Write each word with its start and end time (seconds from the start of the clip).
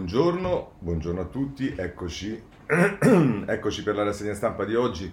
Buongiorno, 0.00 0.76
buongiorno 0.78 1.20
a 1.20 1.24
tutti, 1.26 1.74
eccoci, 1.76 2.42
eccoci 3.46 3.82
per 3.82 3.94
la 3.94 4.02
rassegna 4.02 4.32
stampa 4.32 4.64
di 4.64 4.74
oggi, 4.74 5.12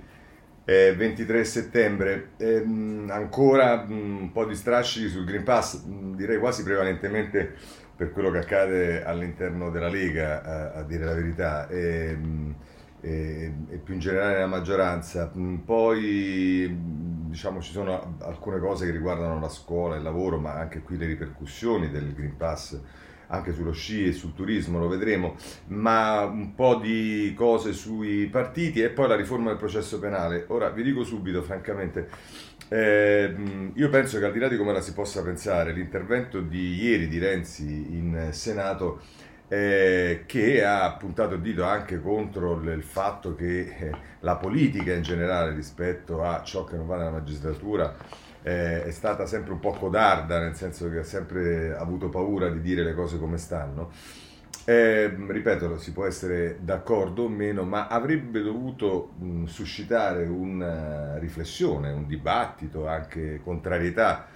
eh, 0.63 0.95
23 0.95 1.43
settembre. 1.43 2.29
Eh, 2.37 2.63
ancora 3.09 3.83
mh, 3.83 3.91
un 3.91 4.31
po' 4.31 4.45
di 4.45 4.55
strascichi 4.55 5.09
sul 5.09 5.25
Green 5.25 5.43
Pass, 5.43 5.83
mh, 5.83 6.15
direi 6.15 6.39
quasi 6.39 6.63
prevalentemente 6.63 7.53
per 7.97 8.13
quello 8.13 8.31
che 8.31 8.37
accade 8.37 9.03
all'interno 9.03 9.71
della 9.71 9.89
Lega, 9.89 10.41
a, 10.41 10.79
a 10.79 10.83
dire 10.83 11.03
la 11.03 11.13
verità, 11.15 11.67
e, 11.67 12.17
e, 13.01 13.53
e, 13.67 13.77
più 13.79 13.93
in 13.93 13.99
generale 13.99 14.35
nella 14.35 14.47
maggioranza. 14.47 15.29
Poi 15.65 17.25
diciamo 17.27 17.59
ci 17.59 17.73
sono 17.73 18.15
alcune 18.19 18.59
cose 18.59 18.85
che 18.85 18.93
riguardano 18.93 19.37
la 19.37 19.49
scuola, 19.49 19.97
il 19.97 20.03
lavoro, 20.03 20.39
ma 20.39 20.53
anche 20.53 20.81
qui 20.81 20.95
le 20.95 21.07
ripercussioni 21.07 21.91
del 21.91 22.13
Green 22.13 22.37
Pass 22.37 22.79
anche 23.27 23.53
sullo 23.53 23.71
sci 23.71 24.07
e 24.07 24.11
sul 24.11 24.33
turismo, 24.33 24.79
lo 24.79 24.87
vedremo, 24.87 25.35
ma 25.67 26.23
un 26.23 26.53
po' 26.55 26.75
di 26.75 27.33
cose 27.35 27.73
sui 27.73 28.27
partiti 28.27 28.81
e 28.81 28.89
poi 28.89 29.07
la 29.07 29.15
riforma 29.15 29.49
del 29.49 29.57
processo 29.57 29.99
penale. 29.99 30.45
Ora 30.47 30.69
vi 30.69 30.83
dico 30.83 31.03
subito, 31.03 31.41
francamente, 31.41 32.09
eh, 32.69 33.33
io 33.73 33.89
penso 33.89 34.19
che 34.19 34.25
al 34.25 34.31
di 34.31 34.39
là 34.39 34.47
di 34.47 34.57
come 34.57 34.73
la 34.73 34.81
si 34.81 34.93
possa 34.93 35.21
pensare, 35.23 35.73
l'intervento 35.73 36.41
di 36.41 36.81
ieri 36.81 37.07
di 37.07 37.17
Renzi 37.17 37.63
in 37.63 38.29
Senato 38.31 39.01
eh, 39.49 40.23
che 40.25 40.63
ha 40.63 40.91
puntato 40.93 41.35
il 41.35 41.41
dito 41.41 41.63
anche 41.63 42.01
contro 42.01 42.59
il 42.61 42.83
fatto 42.83 43.33
che 43.33 43.59
eh, 43.59 43.91
la 44.19 44.35
politica 44.35 44.93
in 44.93 45.03
generale 45.03 45.53
rispetto 45.53 46.21
a 46.21 46.43
ciò 46.43 46.65
che 46.65 46.75
non 46.75 46.85
va 46.85 46.97
nella 46.97 47.11
magistratura 47.11 47.95
eh, 48.47 48.85
è 48.85 48.91
stata 48.91 49.25
sempre 49.25 49.51
un 49.51 49.59
po' 49.59 49.71
codarda, 49.71 50.39
nel 50.39 50.55
senso 50.55 50.89
che 50.89 50.99
ha 50.99 51.03
sempre 51.03 51.75
avuto 51.75 52.07
paura 52.07 52.47
di 52.49 52.61
dire 52.61 52.83
le 52.83 52.93
cose 52.93 53.19
come 53.19 53.37
stanno. 53.37 53.91
Eh, 54.63 55.13
ripeto, 55.27 55.77
si 55.77 55.91
può 55.91 56.05
essere 56.05 56.57
d'accordo 56.61 57.23
o 57.23 57.29
meno, 57.29 57.63
ma 57.63 57.87
avrebbe 57.87 58.41
dovuto 58.41 59.11
mh, 59.17 59.45
suscitare 59.45 60.25
una 60.25 61.17
riflessione, 61.17 61.91
un 61.91 62.07
dibattito, 62.07 62.87
anche 62.87 63.41
contrarietà, 63.43 64.27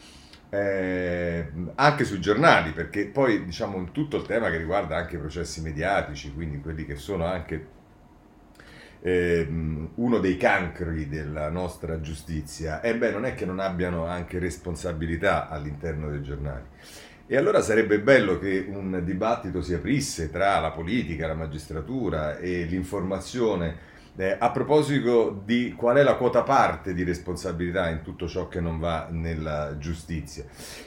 eh, 0.50 1.50
anche 1.76 2.04
sui 2.04 2.20
giornali, 2.20 2.72
perché 2.72 3.06
poi 3.06 3.46
diciamo 3.46 3.92
tutto 3.92 4.18
il 4.18 4.26
tema 4.26 4.50
che 4.50 4.58
riguarda 4.58 4.98
anche 4.98 5.16
i 5.16 5.20
processi 5.20 5.62
mediatici, 5.62 6.34
quindi 6.34 6.60
quelli 6.60 6.86
che 6.86 6.96
sono 6.96 7.26
anche 7.26 7.80
eh, 9.02 9.48
uno 9.96 10.20
dei 10.20 10.38
cancri 10.38 11.08
della 11.08 11.50
nostra 11.50 12.00
giustizia, 12.02 12.82
e 12.82 12.96
beh, 12.96 13.12
non 13.12 13.26
è 13.26 13.34
che 13.34 13.46
non 13.46 13.60
abbiano 13.60 14.06
anche 14.06 14.40
responsabilità 14.40 15.50
all'interno 15.50 16.10
dei 16.10 16.22
giornali. 16.22 16.66
E 17.28 17.38
allora 17.38 17.62
sarebbe 17.62 18.00
bello 18.00 18.38
che 18.38 18.66
un 18.68 19.02
dibattito 19.04 19.62
si 19.62 19.74
aprisse 19.74 20.30
tra 20.30 20.60
la 20.60 20.72
politica, 20.72 21.28
la 21.28 21.34
magistratura 21.34 22.38
e 22.38 22.64
l'informazione 22.64 23.90
eh, 24.22 24.36
a 24.38 24.52
proposito 24.52 25.42
di 25.44 25.74
qual 25.76 25.98
è 25.98 26.04
la 26.04 26.14
quota 26.14 26.44
parte 26.44 26.94
di 26.94 27.04
responsabilità 27.04 27.90
in 27.90 28.04
tutto 28.04 28.28
ciò 28.28 28.48
che 28.48 28.60
non 28.62 28.78
va 28.78 29.08
nella 29.10 29.78
giustizia. 29.80 30.46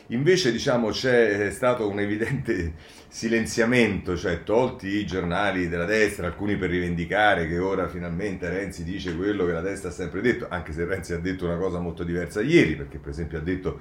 Invece, 0.08 0.52
diciamo, 0.52 0.90
c'è 0.90 1.50
stato 1.50 1.88
un 1.88 1.98
evidente 1.98 2.74
silenziamento, 3.08 4.16
cioè 4.16 4.44
tolti 4.44 4.86
i 4.86 5.04
giornali 5.04 5.68
della 5.68 5.84
destra, 5.84 6.28
alcuni 6.28 6.56
per 6.56 6.70
rivendicare 6.70 7.48
che 7.48 7.58
ora 7.58 7.88
finalmente 7.88 8.48
Renzi 8.48 8.84
dice 8.84 9.16
quello 9.16 9.46
che 9.46 9.52
la 9.52 9.60
destra 9.60 9.88
ha 9.88 9.92
sempre 9.92 10.20
detto, 10.20 10.46
anche 10.48 10.72
se 10.72 10.84
Renzi 10.84 11.12
ha 11.12 11.18
detto 11.18 11.44
una 11.44 11.56
cosa 11.56 11.80
molto 11.80 12.04
diversa 12.04 12.40
ieri, 12.40 12.76
perché 12.76 12.98
per 12.98 13.10
esempio 13.10 13.38
ha 13.38 13.42
detto 13.42 13.80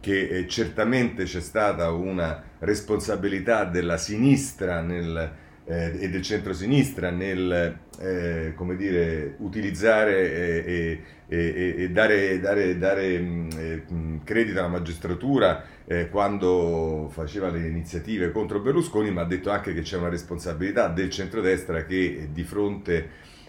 che 0.00 0.26
eh, 0.28 0.48
certamente 0.48 1.24
c'è 1.24 1.40
stata 1.42 1.90
una 1.90 2.42
responsabilità 2.60 3.64
della 3.64 3.98
sinistra 3.98 4.80
nel 4.80 5.44
eh, 5.66 5.96
e 6.00 6.08
del 6.08 6.22
centro-sinistra 6.22 7.10
nel 7.10 7.78
eh, 7.98 8.52
come 8.54 8.76
dire, 8.76 9.34
utilizzare 9.38 10.64
e, 10.64 11.02
e, 11.28 11.74
e 11.78 11.90
dare, 11.90 12.38
dare, 12.40 12.78
dare 12.78 13.18
mh, 13.18 13.48
eh, 13.56 13.82
credito 14.24 14.58
alla 14.58 14.68
magistratura 14.68 15.64
eh, 15.84 16.08
quando 16.08 17.08
faceva 17.12 17.50
le 17.50 17.66
iniziative 17.66 18.30
contro 18.30 18.60
Berlusconi, 18.60 19.10
ma 19.10 19.22
ha 19.22 19.26
detto 19.26 19.50
anche 19.50 19.74
che 19.74 19.82
c'è 19.82 19.96
una 19.96 20.08
responsabilità 20.08 20.88
del 20.88 21.10
centrodestra 21.10 21.84
che 21.84 22.28
di 22.32 22.42
fronte 22.44 23.08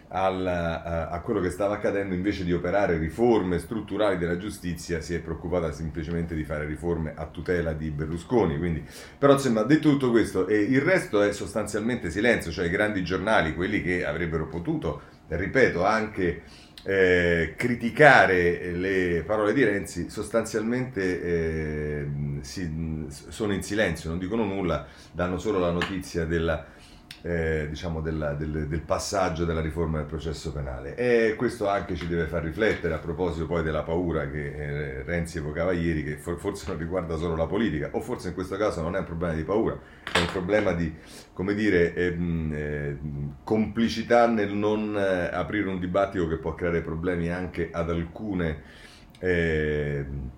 alla, 0.09 1.09
a 1.09 1.19
quello 1.21 1.39
che 1.39 1.49
stava 1.49 1.75
accadendo, 1.75 2.13
invece 2.13 2.43
di 2.43 2.53
operare 2.53 2.97
riforme 2.97 3.59
strutturali 3.59 4.17
della 4.17 4.37
giustizia, 4.37 5.01
si 5.01 5.13
è 5.13 5.19
preoccupata 5.19 5.71
semplicemente 5.71 6.35
di 6.35 6.43
fare 6.43 6.65
riforme 6.65 7.13
a 7.15 7.25
tutela 7.25 7.73
di 7.73 7.89
Berlusconi. 7.89 8.57
Quindi, 8.57 8.83
però, 9.17 9.33
insomma, 9.33 9.63
detto 9.63 9.89
tutto 9.89 10.11
questo, 10.11 10.47
eh, 10.47 10.57
il 10.57 10.81
resto 10.81 11.21
è 11.21 11.31
sostanzialmente 11.31 12.09
silenzio, 12.09 12.51
cioè 12.51 12.65
i 12.65 12.69
grandi 12.69 13.03
giornali, 13.03 13.53
quelli 13.53 13.81
che 13.81 14.05
avrebbero 14.05 14.47
potuto, 14.47 15.01
ripeto, 15.27 15.83
anche 15.83 16.43
eh, 16.83 17.53
criticare 17.57 18.71
le 18.71 19.23
parole 19.25 19.51
di 19.51 19.63
Renzi, 19.63 20.09
sostanzialmente 20.09 21.21
eh, 21.21 22.07
si, 22.39 23.05
sono 23.09 23.51
in 23.51 23.61
silenzio, 23.61 24.09
non 24.09 24.19
dicono 24.19 24.45
nulla, 24.45 24.87
danno 25.11 25.37
solo 25.37 25.59
la 25.59 25.71
notizia 25.71 26.23
della 26.23 26.65
eh, 27.21 27.67
diciamo 27.69 28.01
della, 28.01 28.33
del, 28.33 28.67
del, 28.67 28.81
passaggio 28.81 29.45
della 29.45 29.61
riforma 29.61 29.97
del 29.97 30.05
processo 30.05 30.51
penale. 30.51 30.95
E 30.95 31.35
questo 31.35 31.67
anche 31.67 31.95
ci 31.95 32.07
deve 32.07 32.25
far 32.25 32.43
riflettere 32.43 32.93
a 32.93 32.99
proposito 32.99 33.45
poi 33.45 33.63
della 33.63 33.83
paura 33.83 34.29
che 34.29 34.45
eh, 34.45 35.03
Renzi 35.03 35.37
evocava 35.37 35.71
ieri, 35.71 36.03
che 36.03 36.17
for, 36.17 36.37
forse 36.37 36.65
non 36.67 36.77
riguarda 36.77 37.17
solo 37.17 37.35
la 37.35 37.47
politica, 37.47 37.89
o 37.93 38.01
forse 38.01 38.29
in 38.29 38.33
questo 38.33 38.57
caso 38.57 38.81
non 38.81 38.95
è 38.95 38.99
un 38.99 39.05
problema 39.05 39.33
di 39.33 39.43
paura, 39.43 39.79
è 40.11 40.19
un 40.19 40.27
problema 40.31 40.73
di, 40.73 40.93
come 41.33 41.53
dire, 41.53 41.93
ehm, 41.93 42.53
eh, 42.53 42.97
complicità 43.43 44.27
nel 44.27 44.53
non 44.53 44.95
eh, 44.97 45.29
aprire 45.33 45.69
un 45.69 45.79
dibattito 45.79 46.27
che 46.27 46.37
può 46.37 46.53
creare 46.55 46.81
problemi 46.81 47.29
anche 47.29 47.69
ad 47.71 47.89
alcune 47.89 48.61
ehm, 49.19 50.31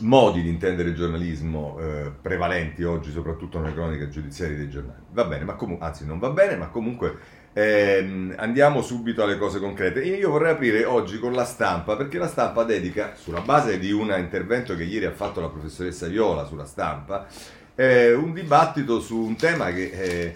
modi 0.00 0.42
di 0.42 0.48
intendere 0.48 0.90
il 0.90 0.94
giornalismo 0.94 1.78
eh, 1.78 2.10
prevalenti 2.20 2.82
oggi, 2.82 3.10
soprattutto 3.10 3.60
nelle 3.60 3.74
croniche 3.74 4.08
giudiziarie 4.08 4.56
dei 4.56 4.68
giornali. 4.68 5.02
Va 5.12 5.24
bene, 5.24 5.44
ma 5.44 5.54
comunque, 5.54 5.86
anzi 5.86 6.06
non 6.06 6.18
va 6.18 6.30
bene, 6.30 6.56
ma 6.56 6.68
comunque 6.68 7.16
ehm, 7.52 8.34
andiamo 8.36 8.82
subito 8.82 9.22
alle 9.22 9.38
cose 9.38 9.58
concrete. 9.58 10.02
Io 10.02 10.30
vorrei 10.30 10.52
aprire 10.52 10.84
oggi 10.84 11.18
con 11.18 11.32
la 11.32 11.44
stampa, 11.44 11.96
perché 11.96 12.18
la 12.18 12.28
stampa 12.28 12.64
dedica, 12.64 13.14
sulla 13.14 13.40
base 13.40 13.78
di 13.78 13.92
un 13.92 14.14
intervento 14.18 14.76
che 14.76 14.84
ieri 14.84 15.06
ha 15.06 15.12
fatto 15.12 15.40
la 15.40 15.48
professoressa 15.48 16.06
Viola 16.06 16.44
sulla 16.44 16.66
stampa, 16.66 17.26
eh, 17.74 18.12
un 18.12 18.32
dibattito 18.32 19.00
su 19.00 19.18
un 19.18 19.36
tema 19.36 19.72
che 19.72 19.90
eh, 19.90 20.34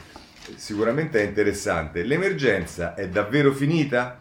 sicuramente 0.56 1.20
è 1.20 1.26
interessante. 1.26 2.02
L'emergenza 2.02 2.94
è 2.94 3.08
davvero 3.08 3.52
finita? 3.52 4.20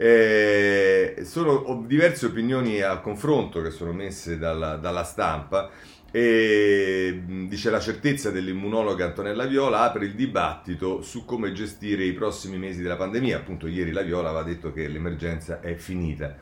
Eh, 0.00 1.22
sono 1.24 1.82
diverse 1.84 2.26
opinioni 2.26 2.80
a 2.80 3.00
confronto 3.00 3.60
che 3.60 3.70
sono 3.70 3.92
messe 3.92 4.38
dalla, 4.38 4.76
dalla 4.76 5.02
stampa 5.02 5.70
e 6.12 7.20
dice 7.26 7.68
la 7.68 7.80
certezza 7.80 8.30
dell'immunologa 8.30 9.06
Antonella 9.06 9.44
Viola 9.46 9.80
apre 9.80 10.04
il 10.04 10.14
dibattito 10.14 11.02
su 11.02 11.24
come 11.24 11.50
gestire 11.50 12.04
i 12.04 12.12
prossimi 12.12 12.58
mesi 12.58 12.80
della 12.80 12.94
pandemia. 12.94 13.38
Appunto 13.38 13.66
ieri 13.66 13.90
la 13.90 14.02
Viola 14.02 14.28
aveva 14.28 14.44
detto 14.44 14.72
che 14.72 14.86
l'emergenza 14.86 15.60
è 15.60 15.74
finita. 15.74 16.36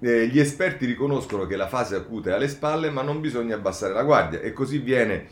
Eh, 0.00 0.26
gli 0.26 0.40
esperti 0.40 0.84
riconoscono 0.84 1.46
che 1.46 1.54
la 1.54 1.68
fase 1.68 1.94
acuta 1.94 2.30
è 2.30 2.32
alle 2.32 2.48
spalle, 2.48 2.90
ma 2.90 3.02
non 3.02 3.20
bisogna 3.20 3.54
abbassare 3.54 3.92
la 3.92 4.02
guardia 4.02 4.40
e 4.40 4.52
così 4.52 4.78
viene 4.78 5.28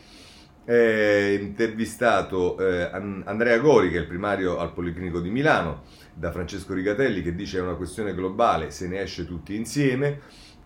eh, 0.69 1.39
intervistato 1.41 2.57
eh, 2.59 2.89
Andrea 3.23 3.57
Gori, 3.59 3.89
che 3.89 3.97
è 3.97 4.01
il 4.01 4.07
primario 4.07 4.57
al 4.57 4.73
Policlinico 4.73 5.21
di 5.21 5.29
Milano, 5.29 5.83
da 6.13 6.29
Francesco 6.29 6.73
Rigatelli, 6.73 7.21
che 7.21 7.33
dice 7.33 7.59
è 7.59 7.61
una 7.61 7.75
questione 7.75 8.13
globale, 8.13 8.69
se 8.69 8.87
ne 8.89 8.99
esce 8.99 9.25
tutti 9.25 9.55
insieme. 9.55 10.19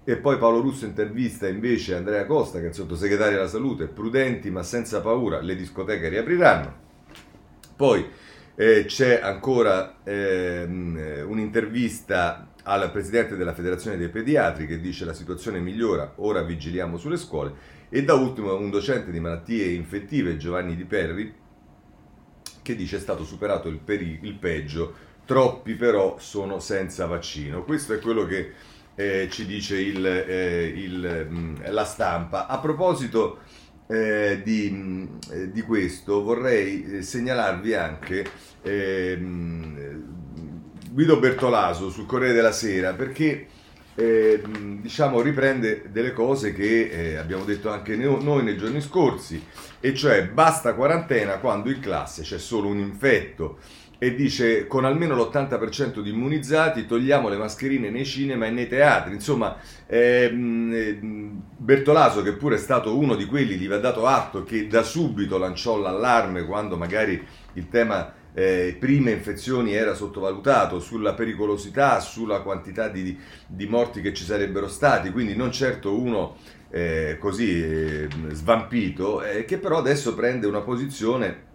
E 0.04 0.18
poi 0.18 0.40
Paolo 0.40 0.62
Russo 0.62 0.86
intervista 0.86 1.48
invece 1.48 1.94
Andrea 1.94 2.26
Costa, 2.26 2.58
che 2.58 2.66
è 2.66 2.68
il 2.70 2.74
sottosegretario 2.74 3.38
della 3.38 3.48
salute, 3.48 3.86
prudenti 3.86 4.50
ma 4.50 4.64
senza 4.64 5.02
paura, 5.02 5.40
le 5.40 5.56
discoteche 5.56 6.10
riapriranno. 6.10 6.74
Poi 7.76 8.04
eh, 8.62 8.86
c'è 8.86 9.20
ancora 9.24 9.96
ehm, 10.04 11.26
un'intervista 11.26 12.50
al 12.62 12.92
presidente 12.92 13.36
della 13.36 13.56
Federazione 13.56 13.98
dei 13.98 14.10
Pediatri 14.10 14.68
che 14.68 14.80
dice 14.80 15.04
la 15.04 15.14
situazione 15.16 15.60
migliora, 15.60 16.14
ora 16.18 16.44
vigiliamo 16.44 16.98
sulle 16.98 17.18
scuole 17.18 17.80
e 17.90 18.04
da 18.04 18.14
ultimo 18.14 18.56
un 18.56 18.70
docente 18.70 19.10
di 19.10 19.20
malattie 19.20 19.72
infettive, 19.72 20.38
Giovanni 20.38 20.76
Di 20.76 20.86
Perri, 20.86 21.34
che 22.62 22.76
dice 22.76 22.98
è 22.98 23.00
stato 23.00 23.24
superato 23.26 23.68
il, 23.68 23.80
peri- 23.80 24.20
il 24.22 24.36
peggio, 24.36 24.94
troppi 25.26 25.74
però 25.74 26.20
sono 26.20 26.60
senza 26.60 27.08
vaccino. 27.08 27.64
Questo 27.64 27.96
è 27.96 28.00
quello 28.00 28.28
che 28.28 28.52
eh, 28.94 29.28
ci 29.32 29.48
dice 29.48 29.82
il, 29.82 30.06
eh, 30.06 30.68
il, 30.68 31.28
mh, 31.28 31.36
mm, 31.36 31.56
la 31.70 31.84
stampa. 31.84 32.46
A 32.46 32.60
proposito 32.60 33.40
eh, 33.92 34.42
di, 34.42 34.70
mm, 34.72 35.06
di, 35.52 35.62
questo 35.64 36.24
vorrei 36.24 36.86
eh, 36.86 37.02
segnalarvi 37.02 37.74
anche 37.74 38.26
ehm, 38.62 40.04
Guido 40.92 41.20
Bertolaso 41.20 41.90
sul 41.90 42.06
Corriere 42.06 42.34
della 42.34 42.54
Sera 42.54 42.94
perché 42.94 43.48
eh, 43.96 44.42
diciamo, 44.80 45.22
riprende 45.22 45.90
delle 45.92 46.14
cose 46.14 46.54
che 46.54 46.90
eh, 46.90 47.16
abbiamo 47.16 47.44
detto 47.44 47.70
anche 47.70 47.98
noi 47.98 48.44
nei 48.44 48.58
giorni 48.58 48.80
scorsi, 48.80 49.44
e 49.80 49.94
cioè 49.94 50.28
basta 50.28 50.74
quarantena 50.74 51.40
quando 51.40 51.70
in 51.70 51.80
classe 51.80 52.22
c'è 52.22 52.40
solo 52.40 52.70
un 52.70 52.80
infetto 52.80 53.60
e 54.04 54.16
dice 54.16 54.66
con 54.66 54.84
almeno 54.84 55.14
l'80% 55.14 56.00
di 56.00 56.10
immunizzati 56.10 56.88
togliamo 56.88 57.30
le 57.30 57.38
mascherine 57.38 57.92
nei 57.92 58.04
cinema 58.04 58.48
e 58.48 58.50
nei 58.50 58.68
teatri. 58.68 59.14
Insomma, 59.14 59.58
ehm, 59.86 61.40
Bertolaso, 61.56 62.24
che 62.24 62.34
pure 62.34 62.56
è 62.56 62.58
stato 62.58 62.98
uno 62.98 63.14
di 63.14 63.28
quelli, 63.28 63.58
gli 63.58 63.68
va 63.68 63.78
dato 63.78 64.08
atto 64.08 64.44
che 64.44 64.66
da 64.66 64.82
subito 64.82 65.38
lanciò 65.38 65.78
l'allarme 65.78 66.46
quando 66.46 66.78
magari 66.78 67.24
il 67.54 67.70
tema 67.70 68.12
eh, 68.34 68.76
prime 68.80 69.12
infezioni 69.12 69.76
era 69.76 69.94
sottovalutato 69.94 70.80
sulla 70.80 71.14
pericolosità, 71.14 72.00
sulla 72.00 72.42
quantità 72.42 72.88
di, 72.88 73.16
di 73.46 73.68
morti 73.68 74.02
che 74.02 74.16
ci 74.16 74.24
sarebbero 74.24 74.68
stati, 74.68 75.12
quindi 75.12 75.36
non 75.36 75.52
certo 75.52 75.96
uno 75.96 76.38
eh, 76.72 77.18
così 77.20 77.62
eh, 77.62 78.08
svampito, 78.32 79.22
che 79.46 79.60
però 79.60 79.78
adesso 79.78 80.16
prende 80.16 80.48
una 80.48 80.62
posizione 80.62 81.50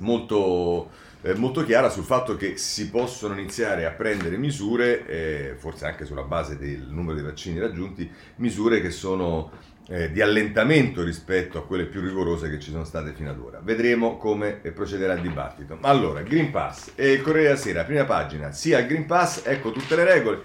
molto 0.00 0.90
eh, 1.24 1.34
molto 1.34 1.64
chiara 1.64 1.88
sul 1.88 2.04
fatto 2.04 2.36
che 2.36 2.58
si 2.58 2.90
possono 2.90 3.32
iniziare 3.32 3.86
a 3.86 3.92
prendere 3.92 4.36
misure, 4.36 5.06
eh, 5.06 5.54
forse 5.56 5.86
anche 5.86 6.04
sulla 6.04 6.22
base 6.22 6.58
del 6.58 6.86
numero 6.90 7.16
di 7.16 7.22
vaccini 7.22 7.58
raggiunti, 7.58 8.10
misure 8.36 8.82
che 8.82 8.90
sono 8.90 9.50
eh, 9.88 10.12
di 10.12 10.20
allentamento 10.20 11.02
rispetto 11.02 11.56
a 11.56 11.64
quelle 11.64 11.86
più 11.86 12.02
rigorose 12.02 12.50
che 12.50 12.58
ci 12.58 12.70
sono 12.70 12.84
state 12.84 13.14
fino 13.14 13.30
ad 13.30 13.38
ora. 13.38 13.58
Vedremo 13.62 14.18
come 14.18 14.60
procederà 14.74 15.14
il 15.14 15.22
dibattito. 15.22 15.78
Allora, 15.80 16.20
Green 16.20 16.50
Pass 16.50 16.92
e 16.94 17.12
il 17.12 17.22
Corriere 17.22 17.48
della 17.48 17.58
Sera, 17.58 17.84
prima 17.84 18.04
pagina, 18.04 18.52
sia 18.52 18.80
il 18.80 18.86
Green 18.86 19.06
Pass, 19.06 19.46
ecco 19.46 19.70
tutte 19.72 19.96
le 19.96 20.04
regole. 20.04 20.42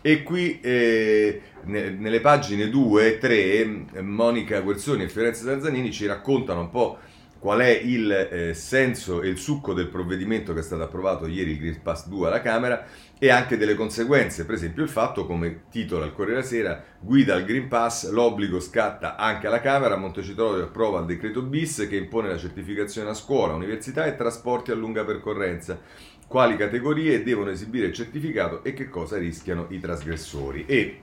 E 0.00 0.22
qui 0.22 0.60
eh, 0.60 1.42
nelle 1.64 2.20
pagine 2.20 2.70
2 2.70 3.06
e 3.06 3.18
3 3.18 4.00
Monica 4.00 4.60
Guerzoni 4.60 5.04
e 5.04 5.08
Fiorenza 5.08 5.44
Zarzanini 5.44 5.92
ci 5.92 6.06
raccontano 6.06 6.60
un 6.60 6.70
po' 6.70 6.98
qual 7.42 7.58
è 7.58 7.70
il 7.70 8.08
eh, 8.12 8.54
senso 8.54 9.20
e 9.20 9.26
il 9.26 9.36
succo 9.36 9.74
del 9.74 9.88
provvedimento 9.88 10.54
che 10.54 10.60
è 10.60 10.62
stato 10.62 10.84
approvato 10.84 11.26
ieri 11.26 11.50
il 11.50 11.58
Green 11.58 11.82
Pass 11.82 12.06
2 12.06 12.28
alla 12.28 12.40
Camera 12.40 12.86
e 13.18 13.30
anche 13.30 13.56
delle 13.56 13.74
conseguenze, 13.74 14.46
per 14.46 14.54
esempio 14.54 14.84
il 14.84 14.88
fatto, 14.88 15.26
come 15.26 15.62
titola 15.68 16.04
il 16.04 16.12
Corriere 16.12 16.44
Sera, 16.44 16.80
guida 17.00 17.34
al 17.34 17.44
Green 17.44 17.66
Pass, 17.66 18.08
l'obbligo 18.10 18.60
scatta 18.60 19.16
anche 19.16 19.48
alla 19.48 19.60
Camera, 19.60 19.96
Montecitorio 19.96 20.62
approva 20.62 21.00
il 21.00 21.06
decreto 21.06 21.42
bis 21.42 21.84
che 21.90 21.96
impone 21.96 22.28
la 22.28 22.38
certificazione 22.38 23.10
a 23.10 23.14
scuola, 23.14 23.54
università 23.54 24.04
e 24.04 24.14
trasporti 24.14 24.70
a 24.70 24.76
lunga 24.76 25.04
percorrenza, 25.04 25.80
quali 26.28 26.56
categorie 26.56 27.24
devono 27.24 27.50
esibire 27.50 27.86
il 27.86 27.92
certificato 27.92 28.62
e 28.62 28.72
che 28.72 28.88
cosa 28.88 29.18
rischiano 29.18 29.66
i 29.70 29.80
trasgressori. 29.80 30.64
E 30.68 31.00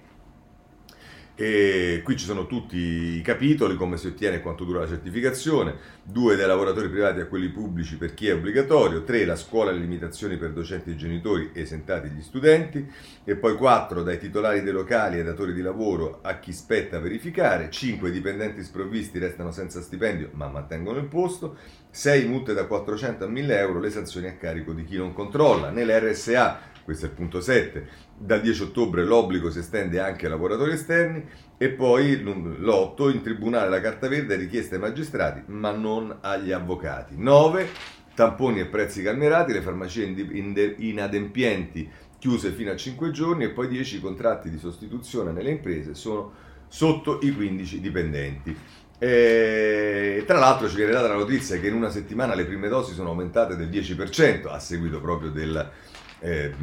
e 1.41 2.01
qui 2.03 2.17
ci 2.17 2.25
sono 2.25 2.47
tutti 2.47 2.75
i 2.75 3.21
capitoli, 3.21 3.77
come 3.77 3.95
si 3.95 4.07
ottiene 4.07 4.35
e 4.35 4.41
quanto 4.41 4.65
dura 4.65 4.81
la 4.81 4.87
certificazione, 4.89 5.73
due 6.03 6.35
dai 6.35 6.45
lavoratori 6.45 6.89
privati 6.89 7.21
a 7.21 7.27
quelli 7.27 7.47
pubblici 7.47 7.95
per 7.95 8.13
chi 8.13 8.27
è 8.27 8.33
obbligatorio, 8.33 9.05
tre 9.05 9.23
la 9.23 9.37
scuola 9.37 9.71
e 9.71 9.75
le 9.75 9.79
limitazioni 9.79 10.35
per 10.35 10.51
docenti 10.51 10.89
e 10.89 10.97
genitori 10.97 11.51
esentati 11.53 12.09
gli 12.09 12.21
studenti, 12.21 12.85
e 13.23 13.37
poi 13.37 13.55
quattro 13.55 14.03
dai 14.03 14.19
titolari 14.19 14.63
dei 14.63 14.73
locali 14.73 15.17
e 15.17 15.23
datori 15.23 15.53
di 15.53 15.61
lavoro 15.61 16.19
a 16.23 16.39
chi 16.39 16.51
spetta 16.51 16.99
verificare, 16.99 17.69
cinque 17.69 18.11
dipendenti 18.11 18.61
sprovvisti 18.61 19.17
restano 19.17 19.51
senza 19.51 19.79
stipendio 19.79 20.31
ma 20.33 20.49
mantengono 20.49 20.99
il 20.99 21.05
posto, 21.05 21.55
6 21.89 22.27
multe 22.27 22.53
da 22.53 22.65
400 22.65 23.23
a 23.23 23.27
1000 23.29 23.57
euro 23.57 23.79
le 23.79 23.91
sanzioni 23.91 24.27
a 24.27 24.35
carico 24.35 24.73
di 24.73 24.83
chi 24.83 24.97
non 24.97 25.13
controlla. 25.13 25.69
Nell'RSA 25.69 26.67
questo 26.83 27.05
è 27.05 27.09
il 27.09 27.15
punto 27.15 27.39
7, 27.39 27.87
dal 28.19 28.41
10 28.41 28.63
ottobre 28.63 29.05
l'obbligo 29.05 29.49
si 29.49 29.59
estende 29.59 29.99
anche 29.99 30.25
ai 30.25 30.31
lavoratori 30.31 30.73
esterni 30.73 31.23
e 31.57 31.69
poi 31.69 32.21
l'8 32.21 33.11
in 33.13 33.21
tribunale 33.21 33.69
la 33.69 33.79
carta 33.79 34.09
verde 34.09 34.35
è 34.35 34.37
richiesta 34.37 34.75
ai 34.75 34.81
magistrati 34.81 35.41
ma 35.47 35.71
non 35.71 36.17
agli 36.21 36.51
avvocati. 36.51 37.15
9 37.17 37.67
tamponi 38.13 38.59
e 38.59 38.65
prezzi 38.65 39.01
calmerati, 39.01 39.53
le 39.53 39.61
farmacie 39.61 40.03
inadempienti 40.03 41.89
chiuse 42.19 42.51
fino 42.51 42.71
a 42.71 42.75
5 42.75 43.11
giorni 43.11 43.45
e 43.45 43.51
poi 43.51 43.69
10 43.69 44.01
contratti 44.01 44.49
di 44.49 44.57
sostituzione 44.57 45.31
nelle 45.31 45.51
imprese 45.51 45.95
sono 45.95 46.33
sotto 46.67 47.19
i 47.21 47.31
15 47.31 47.79
dipendenti. 47.79 48.55
E, 49.01 50.25
tra 50.27 50.37
l'altro 50.37 50.67
ci 50.67 50.75
viene 50.75 50.91
data 50.91 51.07
la 51.07 51.13
notizia 51.13 51.57
che 51.57 51.67
in 51.67 51.73
una 51.73 51.89
settimana 51.89 52.35
le 52.35 52.43
prime 52.43 52.67
dosi 52.67 52.93
sono 52.93 53.09
aumentate 53.09 53.55
del 53.55 53.69
10% 53.69 54.49
a 54.49 54.59
seguito 54.59 54.99
proprio 54.99 55.29
del, 55.29 55.71
eh, 56.19 56.53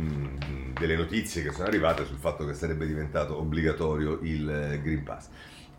delle 0.78 0.96
notizie 0.96 1.42
che 1.42 1.52
sono 1.52 1.66
arrivate 1.66 2.04
sul 2.04 2.18
fatto 2.18 2.44
che 2.44 2.54
sarebbe 2.54 2.86
diventato 2.86 3.38
obbligatorio 3.38 4.18
il 4.22 4.48
eh, 4.48 4.80
Green 4.82 5.02
Pass. 5.02 5.28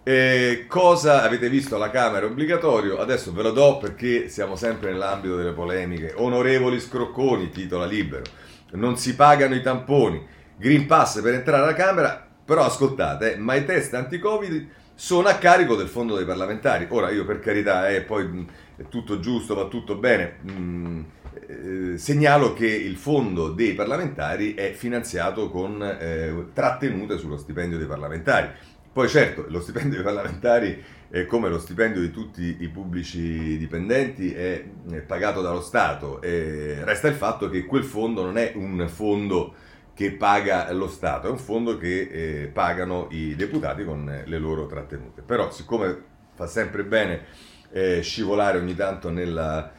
Eh, 0.04 0.66
cosa 0.68 1.24
avete 1.24 1.50
visto 1.50 1.76
alla 1.76 1.90
Camera 1.90 2.26
obbligatorio? 2.26 2.98
Adesso 2.98 3.34
ve 3.34 3.42
lo 3.44 3.52
do 3.52 3.78
perché 3.78 4.30
siamo 4.30 4.56
sempre 4.56 4.92
nell'ambito 4.92 5.36
delle 5.36 5.52
polemiche. 5.52 6.14
Onorevoli 6.16 6.80
scrocconi, 6.80 7.50
titola 7.50 7.86
libero. 7.86 8.24
Non 8.72 8.98
si 8.98 9.16
pagano 9.16 9.54
i 9.54 9.62
tamponi. 9.62 10.26
Green 10.56 10.86
Pass 10.86 11.22
per 11.22 11.34
entrare 11.34 11.64
alla 11.64 11.74
Camera, 11.74 12.26
però 12.44 12.64
ascoltate, 12.64 13.36
ma 13.36 13.56
i 13.56 13.66
test 13.66 13.94
anti-Covid 13.94 14.68
sono 14.96 15.28
a 15.28 15.36
carico 15.36 15.76
del 15.76 15.88
fondo 15.88 16.16
dei 16.16 16.26
parlamentari. 16.26 16.88
Ora 16.90 17.12
io 17.12 17.26
per 17.26 17.40
carità, 17.40 17.90
eh, 17.90 18.02
poi 18.02 18.48
è 18.78 18.88
tutto 18.88 19.20
giusto, 19.20 19.54
va 19.56 19.68
tutto 19.68 19.96
bene. 19.96 20.38
Mm, 20.50 21.02
eh, 21.48 21.98
segnalo 21.98 22.54
che 22.54 22.68
il 22.68 22.96
fondo 22.96 23.50
dei 23.50 23.74
parlamentari 23.74 24.54
è 24.54 24.72
finanziato 24.72 25.50
con 25.50 25.82
eh, 25.82 26.48
trattenute 26.54 27.18
sullo 27.18 27.38
stipendio 27.38 27.78
dei 27.78 27.88
parlamentari. 27.88 28.50
Poi 28.92 29.08
certo, 29.08 29.46
lo 29.50 29.62
stipendio 29.62 29.96
dei 29.96 30.04
parlamentari, 30.04 30.84
eh, 31.10 31.26
come 31.26 31.50
lo 31.50 31.60
stipendio 31.60 32.02
di 32.02 32.10
tutti 32.10 32.58
i 32.60 32.68
pubblici 32.70 33.58
dipendenti, 33.58 34.34
è, 34.34 34.64
è 34.90 35.02
pagato 35.02 35.42
dallo 35.42 35.62
Stato. 35.62 36.20
resta 36.22 37.08
il 37.08 37.14
fatto 37.14 37.50
che 37.50 37.66
quel 37.66 37.84
fondo 37.84 38.24
non 38.24 38.38
è 38.38 38.54
un 38.56 38.88
fondo 38.90 39.54
che 39.94 40.12
paga 40.12 40.72
lo 40.74 40.88
Stato, 40.88 41.28
è 41.28 41.32
un 41.32 41.40
fondo 41.40 41.78
che 41.78 42.10
eh, 42.12 42.48
pagano 42.48 43.08
i 43.12 43.36
deputati 43.36 43.84
con 43.84 44.24
le 44.26 44.38
loro 44.38 44.68
trattenute. 44.68 45.22
Però 45.22 45.52
siccome 45.52 46.16
fa 46.34 46.46
sempre 46.46 46.84
bene 46.84 47.26
eh, 47.72 48.02
scivolare 48.02 48.60
ogni 48.60 48.76
tanto 48.76 49.10
nella 49.10 49.72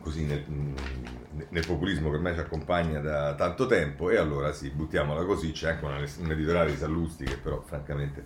così 0.00 0.24
nel, 0.24 0.44
nel, 1.48 1.66
populismo 1.66 2.10
che 2.10 2.16
ormai 2.16 2.34
ci 2.34 2.40
accompagna 2.40 3.00
da 3.00 3.34
tanto 3.34 3.66
tempo 3.66 4.10
e 4.10 4.16
allora 4.16 4.52
sì, 4.52 4.70
buttiamola 4.70 5.24
così, 5.24 5.52
c'è 5.52 5.70
anche 5.70 5.84
una, 5.84 5.96
un 5.96 6.30
editoriale 6.30 6.70
di 6.70 6.76
Sallusti 6.76 7.24
che 7.24 7.36
però 7.36 7.60
francamente 7.60 8.24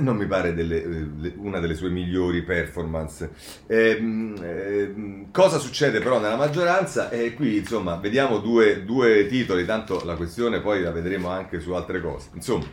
non 0.00 0.16
mi 0.16 0.26
pare 0.26 0.54
delle, 0.54 0.82
eh, 0.82 1.32
una 1.36 1.60
delle 1.60 1.74
sue 1.74 1.88
migliori 1.88 2.42
performance. 2.42 3.30
Eh, 3.66 4.00
eh, 4.42 4.94
cosa 5.32 5.58
succede 5.58 6.00
però 6.00 6.20
nella 6.20 6.36
maggioranza? 6.36 7.10
E 7.10 7.34
qui 7.34 7.56
insomma 7.56 7.96
vediamo 7.96 8.38
due, 8.38 8.84
due 8.84 9.26
titoli, 9.26 9.64
tanto 9.64 10.04
la 10.04 10.14
questione 10.14 10.60
poi 10.60 10.82
la 10.82 10.90
vedremo 10.90 11.30
anche 11.30 11.60
su 11.60 11.72
altre 11.72 12.00
cose. 12.00 12.28
Insomma, 12.34 12.66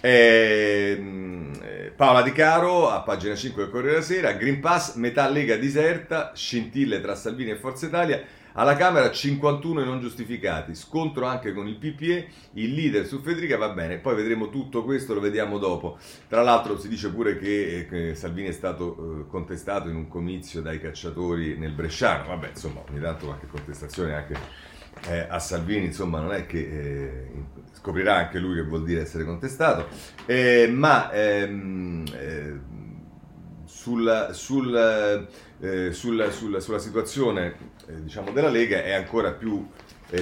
eh, 0.00 1.92
Paola 1.94 2.22
Di 2.22 2.32
Caro 2.32 2.88
a 2.88 3.00
pagina 3.00 3.34
5 3.34 3.62
del 3.62 3.70
Corriere 3.70 3.94
della 3.94 4.04
Sera, 4.04 4.32
Green 4.32 4.60
Pass, 4.60 4.94
metà 4.94 5.28
Lega 5.28 5.56
diserta, 5.56 6.32
scintille 6.34 7.00
tra 7.00 7.14
Salvini 7.14 7.50
e 7.50 7.56
Forza 7.56 7.86
Italia, 7.86 8.22
alla 8.52 8.74
Camera 8.74 9.10
51 9.10 9.84
non 9.84 10.00
giustificati, 10.00 10.74
scontro 10.74 11.26
anche 11.26 11.52
con 11.52 11.68
il 11.68 11.76
PPE, 11.76 12.28
il 12.54 12.72
leader 12.72 13.06
su 13.06 13.20
Federica 13.20 13.56
va 13.56 13.68
bene, 13.68 13.98
poi 13.98 14.14
vedremo 14.14 14.48
tutto 14.48 14.82
questo, 14.82 15.14
lo 15.14 15.20
vediamo 15.20 15.58
dopo. 15.58 15.98
Tra 16.28 16.42
l'altro 16.42 16.78
si 16.78 16.88
dice 16.88 17.10
pure 17.10 17.38
che, 17.38 17.86
che 17.88 18.14
Salvini 18.14 18.48
è 18.48 18.52
stato 18.52 18.96
eh, 19.20 19.28
contestato 19.28 19.88
in 19.88 19.96
un 19.96 20.08
comizio 20.08 20.62
dai 20.62 20.80
cacciatori 20.80 21.56
nel 21.58 21.72
Bresciano, 21.72 22.28
vabbè 22.28 22.48
insomma 22.48 22.82
ogni 22.88 23.00
tanto 23.00 23.26
qualche 23.26 23.46
contestazione 23.46 24.14
anche 24.14 24.34
eh, 25.08 25.26
a 25.28 25.38
Salvini, 25.38 25.86
insomma, 25.86 26.20
non 26.20 26.32
è 26.32 26.46
che 26.46 26.58
eh, 26.58 27.30
scoprirà 27.72 28.16
anche 28.16 28.38
lui 28.38 28.56
che 28.56 28.62
vuol 28.62 28.84
dire 28.84 29.00
essere 29.02 29.24
contestato, 29.24 29.88
eh, 30.26 30.68
ma 30.72 31.10
ehm, 31.10 32.04
eh, 32.12 32.58
sulla, 33.64 34.32
sul, 34.32 35.28
eh, 35.60 35.92
sulla, 35.92 36.30
sulla, 36.30 36.60
sulla, 36.60 36.78
situazione 36.78 37.54
eh, 37.86 38.02
diciamo, 38.02 38.30
della 38.32 38.50
Lega 38.50 38.82
è 38.82 38.92
ancora 38.92 39.32
più 39.32 39.66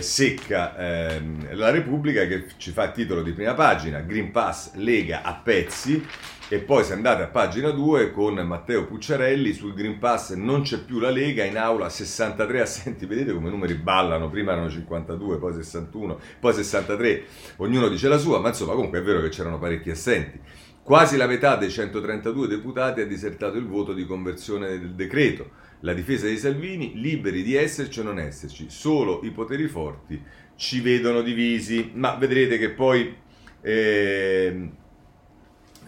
secca 0.00 0.76
ehm, 0.76 1.56
la 1.56 1.70
Repubblica 1.70 2.26
che 2.26 2.44
ci 2.58 2.72
fa 2.72 2.90
titolo 2.90 3.22
di 3.22 3.32
prima 3.32 3.54
pagina, 3.54 4.00
Green 4.00 4.30
Pass 4.30 4.74
Lega 4.74 5.22
a 5.22 5.34
pezzi 5.34 6.06
e 6.50 6.60
poi 6.60 6.82
se 6.82 6.94
andate 6.94 7.22
a 7.22 7.26
pagina 7.26 7.70
2 7.70 8.10
con 8.10 8.34
Matteo 8.34 8.86
Pucciarelli 8.86 9.52
sul 9.52 9.74
Green 9.74 9.98
Pass 9.98 10.32
non 10.32 10.62
c'è 10.62 10.82
più 10.82 10.98
la 10.98 11.10
Lega, 11.10 11.44
in 11.44 11.58
aula 11.58 11.90
63 11.90 12.60
assenti, 12.62 13.04
vedete 13.04 13.34
come 13.34 13.48
i 13.48 13.50
numeri 13.50 13.74
ballano, 13.74 14.30
prima 14.30 14.52
erano 14.52 14.70
52, 14.70 15.36
poi 15.36 15.52
61, 15.52 16.18
poi 16.40 16.54
63, 16.54 17.24
ognuno 17.56 17.88
dice 17.88 18.08
la 18.08 18.16
sua, 18.16 18.40
ma 18.40 18.48
insomma 18.48 18.72
comunque 18.72 19.00
è 19.00 19.02
vero 19.02 19.20
che 19.20 19.28
c'erano 19.28 19.58
parecchi 19.58 19.90
assenti. 19.90 20.40
Quasi 20.82 21.18
la 21.18 21.26
metà 21.26 21.56
dei 21.56 21.70
132 21.70 22.48
deputati 22.48 23.02
ha 23.02 23.06
disertato 23.06 23.58
il 23.58 23.66
voto 23.66 23.92
di 23.92 24.06
conversione 24.06 24.68
del 24.78 24.94
decreto. 24.94 25.50
La 25.80 25.92
difesa 25.92 26.24
dei 26.24 26.38
Salvini, 26.38 26.92
liberi 26.94 27.42
di 27.42 27.54
esserci 27.54 28.00
o 28.00 28.04
non 28.04 28.18
esserci, 28.18 28.66
solo 28.70 29.20
i 29.22 29.30
poteri 29.32 29.68
forti 29.68 30.20
ci 30.56 30.80
vedono 30.80 31.20
divisi, 31.20 31.90
ma 31.92 32.14
vedrete 32.14 32.56
che 32.56 32.70
poi 32.70 33.14
E, 33.60 34.70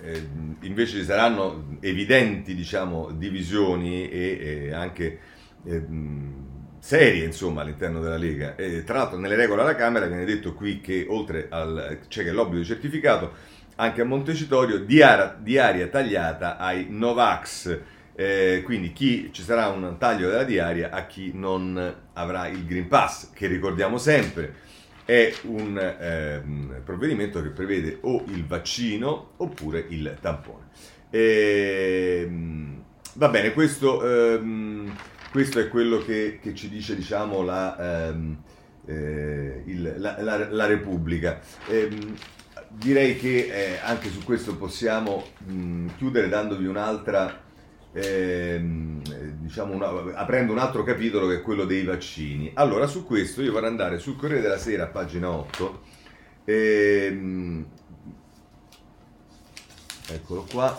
eh, 0.03 0.27
invece 0.63 0.99
ci 0.99 1.05
saranno 1.05 1.77
evidenti 1.81 2.55
diciamo, 2.55 3.11
divisioni 3.13 4.09
e, 4.09 4.39
e 4.41 4.73
anche 4.73 5.19
eh, 5.65 5.83
serie 6.79 7.25
insomma, 7.25 7.63
all'interno 7.63 8.01
della 8.01 8.17
Lega. 8.17 8.57
E, 8.57 8.85
tra 8.85 8.99
l'altro 8.99 9.19
nelle 9.19 9.37
regole 9.37 9.63
alla 9.63 9.75
Camera 9.75 10.07
viene 10.07 10.25
detto 10.25 10.55
qui 10.55 10.81
che 10.81 11.07
oltre 11.09 11.47
al 11.51 11.99
c'è 12.09 12.25
che 12.25 12.33
l'obbligo 12.33 12.63
di 12.63 12.67
certificato, 12.67 13.33
anche 13.77 14.01
a 14.01 14.05
Montecitorio 14.05 14.79
di, 14.79 15.03
ara, 15.03 15.37
di 15.39 15.59
aria 15.59 15.87
tagliata 15.89 16.57
ai 16.57 16.87
Novax. 16.89 17.79
Eh, 18.15 18.63
quindi 18.65 18.93
chi, 18.93 19.31
ci 19.33 19.43
sarà 19.43 19.69
un 19.69 19.97
taglio 19.99 20.29
della 20.29 20.45
diaria 20.45 20.91
a 20.91 21.07
chi 21.07 21.31
non 21.33 21.95
avrà 22.13 22.49
il 22.49 22.67
Green 22.67 22.87
Pass, 22.87 23.31
che 23.33 23.47
ricordiamo 23.47 23.97
sempre 23.97 24.69
è 25.11 25.35
un 25.43 25.77
eh, 25.77 26.81
provvedimento 26.85 27.43
che 27.43 27.49
prevede 27.49 27.99
o 28.03 28.23
il 28.29 28.47
vaccino 28.47 29.33
oppure 29.39 29.85
il 29.89 30.17
tampone. 30.21 30.69
E, 31.11 32.23
ehm, 32.23 32.85
va 33.15 33.29
bene, 33.29 33.53
questo, 33.53 34.09
ehm, 34.09 34.97
questo, 35.33 35.59
è 35.59 35.67
quello 35.67 35.99
che, 35.99 36.39
che 36.41 36.55
ci 36.55 36.69
dice 36.69 36.95
diciamo, 36.95 37.43
la, 37.43 38.07
ehm, 38.07 38.43
eh, 38.87 39.63
il, 39.67 39.95
la, 39.97 40.23
la, 40.23 40.49
la, 40.49 40.67
Repubblica. 40.67 41.41
Ehm, 41.67 42.15
direi 42.69 43.17
che 43.17 43.49
eh, 43.51 43.79
anche 43.83 44.11
su 44.11 44.23
questo 44.23 44.55
possiamo 44.55 45.27
mh, 45.45 45.97
chiudere 45.97 46.29
dandovi 46.29 46.67
un'altra 46.67 47.49
ehm, 47.93 49.03
diciamo 49.41 49.75
una, 49.75 50.15
aprendo 50.15 50.53
un 50.53 50.59
altro 50.59 50.83
capitolo 50.83 51.27
che 51.29 51.37
è 51.37 51.43
quello 51.43 51.65
dei 51.65 51.85
vaccini. 51.85 52.51
Allora, 52.55 52.87
su 52.87 53.05
questo 53.05 53.43
io 53.43 53.53
vorrei 53.53 53.69
andare 53.69 53.99
sul 53.99 54.17
Corriere 54.17 54.43
della 54.43 54.59
Sera, 54.59 54.87
pagina 54.87 55.31
8. 55.31 55.83
Ehm, 56.45 57.67
eccolo 60.09 60.47
qua. 60.51 60.79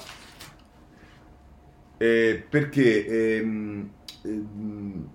Eh, 1.98 2.46
perché 2.50 3.06
ehm, 3.06 3.90
ehm, 4.24 5.10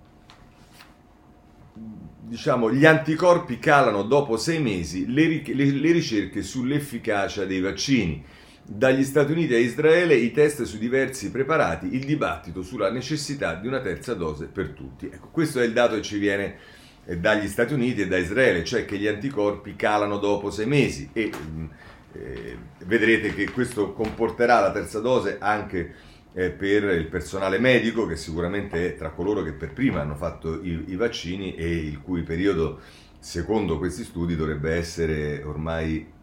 diciamo, 2.21 2.71
gli 2.71 2.85
anticorpi 2.85 3.59
calano 3.59 4.03
dopo 4.03 4.37
sei 4.37 4.61
mesi 4.61 5.11
le, 5.11 5.41
le, 5.45 5.71
le 5.71 5.91
ricerche 5.91 6.41
sull'efficacia 6.41 7.45
dei 7.45 7.59
vaccini. 7.59 8.23
Dagli 8.69 9.05
Stati 9.05 9.31
Uniti 9.31 9.53
a 9.53 9.57
Israele 9.57 10.13
i 10.15 10.33
test 10.33 10.63
su 10.63 10.77
diversi 10.77 11.31
preparati, 11.31 11.95
il 11.95 12.03
dibattito 12.03 12.63
sulla 12.63 12.91
necessità 12.91 13.55
di 13.55 13.65
una 13.65 13.79
terza 13.79 14.13
dose 14.13 14.47
per 14.47 14.71
tutti. 14.71 15.05
Ecco, 15.05 15.29
questo 15.31 15.61
è 15.61 15.63
il 15.63 15.71
dato 15.71 15.95
che 15.95 16.01
ci 16.01 16.17
viene 16.17 16.57
eh, 17.05 17.17
dagli 17.17 17.47
Stati 17.47 17.73
Uniti 17.73 18.01
e 18.01 18.07
da 18.07 18.17
Israele, 18.17 18.65
cioè 18.65 18.83
che 18.83 18.97
gli 18.97 19.07
anticorpi 19.07 19.77
calano 19.77 20.17
dopo 20.17 20.51
sei 20.51 20.65
mesi 20.65 21.09
e 21.13 21.31
mm, 21.33 21.65
eh, 22.11 22.57
vedrete 22.85 23.33
che 23.33 23.49
questo 23.51 23.93
comporterà 23.93 24.59
la 24.59 24.73
terza 24.73 24.99
dose 24.99 25.37
anche 25.39 25.93
eh, 26.33 26.49
per 26.49 26.83
il 26.83 27.07
personale 27.07 27.59
medico 27.59 28.05
che 28.05 28.17
sicuramente 28.17 28.85
è 28.85 28.97
tra 28.97 29.11
coloro 29.11 29.43
che 29.43 29.53
per 29.53 29.71
prima 29.71 30.01
hanno 30.01 30.15
fatto 30.15 30.61
i, 30.61 30.83
i 30.87 30.95
vaccini 30.97 31.55
e 31.55 31.73
il 31.73 32.01
cui 32.01 32.21
periodo 32.23 32.81
secondo 33.17 33.77
questi 33.77 34.03
studi 34.03 34.35
dovrebbe 34.35 34.73
essere 34.73 35.41
ormai 35.41 36.15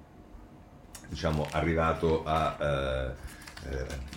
diciamo, 1.09 1.47
arrivato 1.51 2.25
a, 2.25 2.57
eh, 2.61 3.33
eh, 3.71 4.13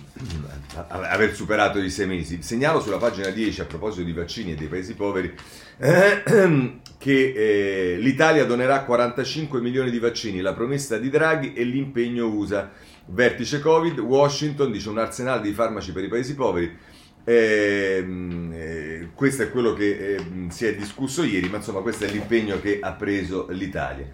aver 0.87 1.33
superato 1.35 1.79
i 1.79 1.89
sei 1.89 2.07
mesi. 2.07 2.41
Segnalo 2.41 2.79
sulla 2.79 2.97
pagina 2.97 3.29
10 3.29 3.61
a 3.61 3.65
proposito 3.65 4.03
di 4.03 4.13
vaccini 4.13 4.51
e 4.51 4.55
dei 4.55 4.67
paesi 4.67 4.93
poveri 4.93 5.33
eh, 5.77 6.23
che 6.97 7.33
eh, 7.33 7.97
l'Italia 7.97 8.45
donerà 8.45 8.83
45 8.83 9.61
milioni 9.61 9.91
di 9.91 9.99
vaccini, 9.99 10.41
la 10.41 10.53
promessa 10.53 10.97
di 10.97 11.09
Draghi 11.09 11.53
e 11.53 11.63
l'impegno 11.63 12.27
USA. 12.27 12.71
Vertice 13.09 13.59
Covid, 13.61 13.99
Washington 13.99 14.71
dice 14.71 14.89
un 14.89 14.97
arsenale 14.97 15.41
di 15.41 15.53
farmaci 15.53 15.91
per 15.91 16.03
i 16.03 16.09
paesi 16.09 16.35
poveri. 16.35 16.77
Eh, 17.23 18.05
eh, 18.51 19.09
questo 19.13 19.43
è 19.43 19.51
quello 19.51 19.73
che 19.73 20.15
eh, 20.15 20.25
si 20.49 20.65
è 20.65 20.75
discusso 20.75 21.23
ieri, 21.23 21.49
ma 21.49 21.57
insomma 21.57 21.81
questo 21.81 22.05
è 22.05 22.09
l'impegno 22.09 22.59
che 22.59 22.79
ha 22.81 22.93
preso 22.93 23.47
l'Italia. 23.49 24.07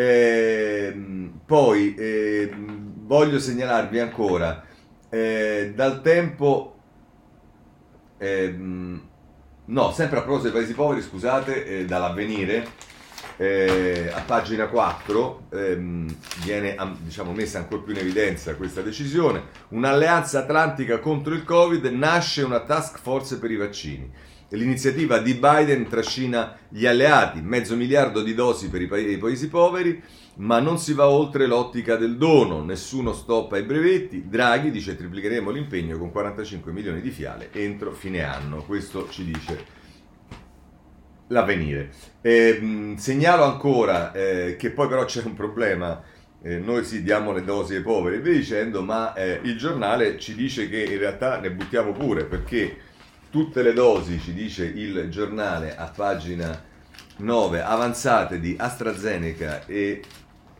Eh, 0.00 0.94
poi 1.44 1.94
eh, 1.94 2.50
voglio 2.56 3.38
segnalarvi 3.38 3.98
ancora 3.98 4.64
eh, 5.10 5.72
dal 5.74 6.00
tempo, 6.00 6.78
ehm, 8.16 9.08
no, 9.66 9.92
sempre 9.92 10.18
a 10.18 10.22
proposito 10.22 10.52
dei 10.52 10.58
paesi 10.58 10.72
poveri, 10.72 11.02
scusate, 11.02 11.66
eh, 11.66 11.84
dall'avvenire, 11.84 12.66
eh, 13.36 14.10
a 14.10 14.22
pagina 14.22 14.68
4 14.68 15.48
ehm, 15.52 16.16
viene 16.44 16.76
diciamo, 17.00 17.32
messa 17.32 17.58
ancora 17.58 17.82
più 17.82 17.92
in 17.92 17.98
evidenza 17.98 18.54
questa 18.54 18.80
decisione. 18.80 19.42
Un'alleanza 19.68 20.38
atlantica 20.38 20.98
contro 20.98 21.34
il 21.34 21.44
Covid 21.44 21.84
nasce 21.84 22.42
una 22.42 22.60
task 22.60 22.98
force 22.98 23.38
per 23.38 23.50
i 23.50 23.56
vaccini. 23.56 24.10
L'iniziativa 24.52 25.18
di 25.18 25.34
Biden 25.34 25.86
trascina 25.86 26.56
gli 26.68 26.84
alleati, 26.84 27.40
mezzo 27.40 27.76
miliardo 27.76 28.20
di 28.20 28.34
dosi 28.34 28.68
per 28.68 28.82
i, 28.82 28.86
pa- 28.88 28.98
i 28.98 29.16
paesi 29.16 29.48
poveri, 29.48 30.02
ma 30.36 30.58
non 30.58 30.76
si 30.78 30.92
va 30.92 31.08
oltre 31.08 31.46
l'ottica 31.46 31.94
del 31.94 32.16
dono, 32.16 32.64
nessuno 32.64 33.12
stop 33.12 33.52
ai 33.52 33.62
brevetti. 33.62 34.28
Draghi 34.28 34.72
dice 34.72 34.96
triplicheremo 34.96 35.50
l'impegno 35.50 35.98
con 35.98 36.10
45 36.10 36.72
milioni 36.72 37.00
di 37.00 37.10
fiale 37.10 37.50
entro 37.52 37.92
fine 37.92 38.24
anno. 38.24 38.64
Questo 38.64 39.08
ci 39.08 39.24
dice 39.24 39.64
l'avvenire. 41.28 41.90
Eh, 42.20 42.94
segnalo 42.96 43.44
ancora 43.44 44.12
eh, 44.12 44.56
che 44.58 44.70
poi 44.70 44.88
però 44.88 45.04
c'è 45.04 45.22
un 45.24 45.34
problema. 45.34 46.02
Eh, 46.42 46.58
noi 46.58 46.84
sì 46.84 47.02
diamo 47.02 47.32
le 47.32 47.44
dosi 47.44 47.76
ai 47.76 47.82
poveri 47.82 48.16
e 48.16 48.20
via 48.20 48.32
dicendo, 48.32 48.82
ma 48.82 49.12
eh, 49.14 49.40
il 49.44 49.56
giornale 49.56 50.18
ci 50.18 50.34
dice 50.34 50.68
che 50.68 50.82
in 50.82 50.98
realtà 50.98 51.38
ne 51.38 51.52
buttiamo 51.52 51.92
pure 51.92 52.24
perché 52.24 52.88
tutte 53.30 53.62
le 53.62 53.72
dosi, 53.72 54.20
ci 54.20 54.34
dice 54.34 54.64
il 54.64 55.08
giornale 55.08 55.76
a 55.76 55.86
pagina 55.86 56.68
9, 57.16 57.62
avanzate 57.62 58.40
di 58.40 58.56
AstraZeneca 58.58 59.64
e, 59.66 60.02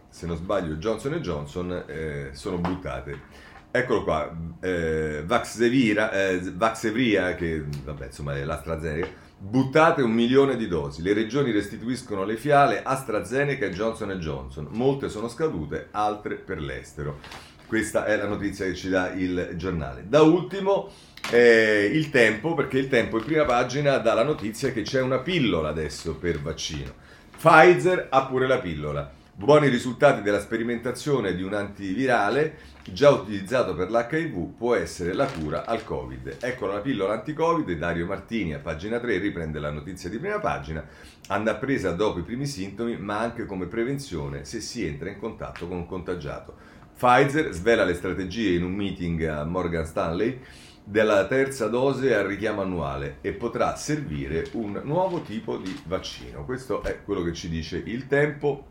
se 0.09 0.27
non 0.27 0.37
sbaglio, 0.37 0.75
Johnson 0.75 1.15
Johnson, 1.15 1.85
eh, 1.87 2.31
sono 2.33 2.59
buttate. 2.59 3.49
Eccolo 3.73 4.05
qua, 4.05 4.37
eh, 4.61 5.23
Vaxevira, 5.25 6.13
eh, 6.13 6.41
Vaxevria, 6.55 7.35
che 7.35 7.65
vabbè 7.85 8.07
insomma 8.07 8.37
è 8.37 8.45
l'AstraZeneca, 8.45 9.09
buttate 9.39 10.03
un 10.03 10.13
milione 10.13 10.57
di 10.57 10.69
dosi, 10.69 11.03
le 11.03 11.13
regioni 11.13 11.51
restituiscono 11.51 12.25
le 12.25 12.37
fiale 12.37 12.83
AstraZeneca 12.83 13.67
e 13.67 13.71
Johnson 13.71 14.11
Johnson, 14.13 14.69
molte 14.71 15.09
sono 15.09 15.29
scadute, 15.29 15.89
altre 15.91 16.37
per 16.37 16.61
l'estero. 16.61 17.19
Questa 17.67 18.05
è 18.05 18.17
la 18.17 18.27
notizia 18.27 18.65
che 18.65 18.75
ci 18.75 18.89
dà 18.89 19.13
il 19.13 19.53
giornale. 19.55 20.05
Da 20.09 20.23
ultimo 20.23 20.91
eh, 21.31 21.91
il 21.93 22.11
tempo, 22.11 22.55
perché 22.55 22.79
il 22.79 22.89
tempo 22.89 23.19
in 23.19 23.25
prima 23.25 23.45
pagina 23.45 23.99
dà 23.99 24.15
la 24.15 24.25
notizia 24.25 24.73
che 24.73 24.83
c'è 24.83 25.01
una 25.01 25.19
pillola 25.19 25.69
adesso 25.69 26.17
per 26.17 26.41
vaccino. 26.41 26.93
Pfizer 27.37 28.09
ha 28.11 28.27
pure 28.27 28.47
la 28.47 28.59
pillola. 28.59 29.19
Buoni 29.33 29.69
risultati 29.69 30.23
della 30.23 30.41
sperimentazione 30.41 31.35
di 31.35 31.43
un 31.43 31.55
antivirale 31.55 32.59
già 32.93 33.11
utilizzato 33.11 33.75
per 33.75 33.91
l'HIV 33.91 34.57
può 34.57 34.75
essere 34.75 35.15
la 35.15 35.27
cura 35.27 35.65
al 35.65 35.85
Covid. 35.85 36.37
Eccola 36.41 36.75
la 36.75 36.81
pillola 36.81 37.15
anti-Covid, 37.15 37.79
Dario 37.79 38.07
Martini 38.07 38.53
a 38.53 38.59
pagina 38.59 38.99
3 38.99 39.19
riprende 39.19 39.59
la 39.59 39.71
notizia 39.71 40.11
di 40.11 40.19
prima 40.19 40.41
pagina, 40.41 40.85
andrà 41.29 41.55
presa 41.55 41.93
dopo 41.93 42.19
i 42.19 42.23
primi 42.23 42.45
sintomi 42.45 42.99
ma 42.99 43.21
anche 43.21 43.47
come 43.47 43.67
prevenzione 43.67 44.45
se 44.45 44.61
si 44.61 44.85
entra 44.85 45.09
in 45.09 45.19
contatto 45.19 45.67
con 45.69 45.77
un 45.77 45.87
contagiato. 45.87 46.55
Pfizer 46.97 47.53
svela 47.53 47.85
le 47.85 47.95
strategie 47.95 48.57
in 48.57 48.65
un 48.65 48.75
meeting 48.75 49.23
a 49.23 49.45
Morgan 49.45 49.87
Stanley 49.87 50.39
della 50.85 51.27
terza 51.27 51.67
dose 51.69 52.15
al 52.15 52.27
richiamo 52.27 52.63
annuale 52.63 53.19
e 53.21 53.33
potrà 53.33 53.77
servire 53.77 54.49
un 54.53 54.81
nuovo 54.85 55.23
tipo 55.23 55.57
di 55.57 55.79
vaccino. 55.85 56.45
Questo 56.45 56.83
è 56.83 57.03
quello 57.05 57.23
che 57.23 57.33
ci 57.33 57.49
dice 57.49 57.81
il 57.85 58.07
tempo 58.07 58.67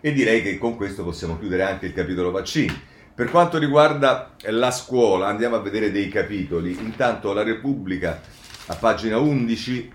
e 0.00 0.12
direi 0.12 0.42
che 0.42 0.58
con 0.58 0.76
questo 0.76 1.04
possiamo 1.04 1.38
chiudere 1.38 1.62
anche 1.62 1.86
il 1.86 1.92
capitolo 1.92 2.30
vaccini. 2.30 2.88
Per 3.14 3.30
quanto 3.30 3.58
riguarda 3.58 4.34
la 4.48 4.70
scuola, 4.70 5.26
andiamo 5.26 5.56
a 5.56 5.60
vedere 5.60 5.90
dei 5.90 6.08
capitoli. 6.08 6.72
Intanto 6.80 7.32
la 7.32 7.42
Repubblica 7.42 8.20
a 8.66 8.74
pagina 8.76 9.18
11 9.18 9.92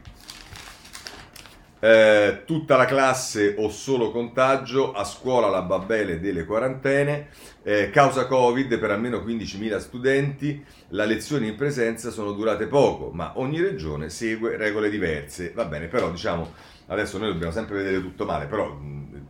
eh, 1.79 2.43
tutta 2.45 2.77
la 2.77 2.85
classe 2.85 3.55
o 3.57 3.69
solo 3.69 4.11
contagio, 4.11 4.93
a 4.93 5.03
scuola 5.03 5.49
la 5.49 5.61
babele 5.61 6.19
delle 6.19 6.45
quarantene, 6.45 7.27
eh, 7.63 7.89
causa 7.89 8.25
Covid 8.27 8.77
per 8.77 8.91
almeno 8.91 9.19
15.000 9.19 9.77
studenti, 9.79 10.63
le 10.89 11.05
lezioni 11.05 11.47
in 11.47 11.55
presenza 11.55 12.11
sono 12.11 12.31
durate 12.31 12.67
poco, 12.67 13.11
ma 13.11 13.33
ogni 13.37 13.61
regione 13.61 14.09
segue 14.09 14.57
regole 14.57 14.89
diverse. 14.89 15.51
Va 15.53 15.65
bene, 15.65 15.87
però 15.87 16.09
diciamo, 16.09 16.53
adesso 16.87 17.17
noi 17.17 17.31
dobbiamo 17.31 17.51
sempre 17.51 17.77
vedere 17.77 18.01
tutto 18.01 18.25
male, 18.25 18.45
però 18.45 18.77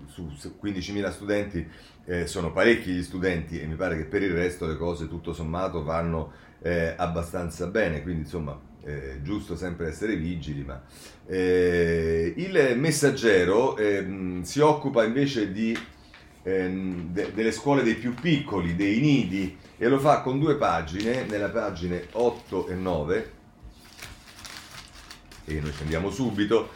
su 0.08 0.58
15.000 0.62 1.12
studenti 1.12 1.68
eh, 2.06 2.28
sono 2.28 2.52
parecchi 2.52 2.92
gli 2.92 3.04
studenti 3.04 3.60
e 3.60 3.66
mi 3.66 3.76
pare 3.76 3.98
che 3.98 4.06
per 4.06 4.22
il 4.22 4.34
resto 4.34 4.66
le 4.66 4.78
cose 4.78 5.10
tutto 5.10 5.34
sommato 5.34 5.84
vanno 5.84 6.32
eh, 6.62 6.94
abbastanza 6.96 7.68
bene, 7.68 8.02
quindi 8.02 8.22
insomma 8.22 8.58
eh, 8.86 9.20
giusto 9.24 9.56
sempre 9.56 9.88
essere 9.88 10.16
vigili, 10.16 10.64
ma 10.64 10.82
eh, 11.26 12.34
il 12.38 12.76
messaggero 12.78 13.76
eh, 13.78 14.40
si 14.44 14.60
occupa 14.60 15.04
invece 15.04 15.52
di 15.52 15.78
ehm, 16.44 17.12
de, 17.12 17.32
delle 17.34 17.52
scuole 17.52 17.84
dei 17.84 17.96
più 17.96 18.14
piccoli, 18.14 18.76
dei 18.76 19.00
nidi, 19.00 19.58
e 19.78 19.88
lo 19.88 20.00
fa 20.00 20.22
con 20.22 20.40
due 20.40 20.56
pagine, 20.56 21.26
nella 21.26 21.50
pagine 21.50 22.08
8 22.12 22.68
e 22.68 22.76
9, 22.76 23.32
e 25.46 25.60
noi 25.60 25.72
scendiamo 25.72 26.10
subito, 26.10 26.70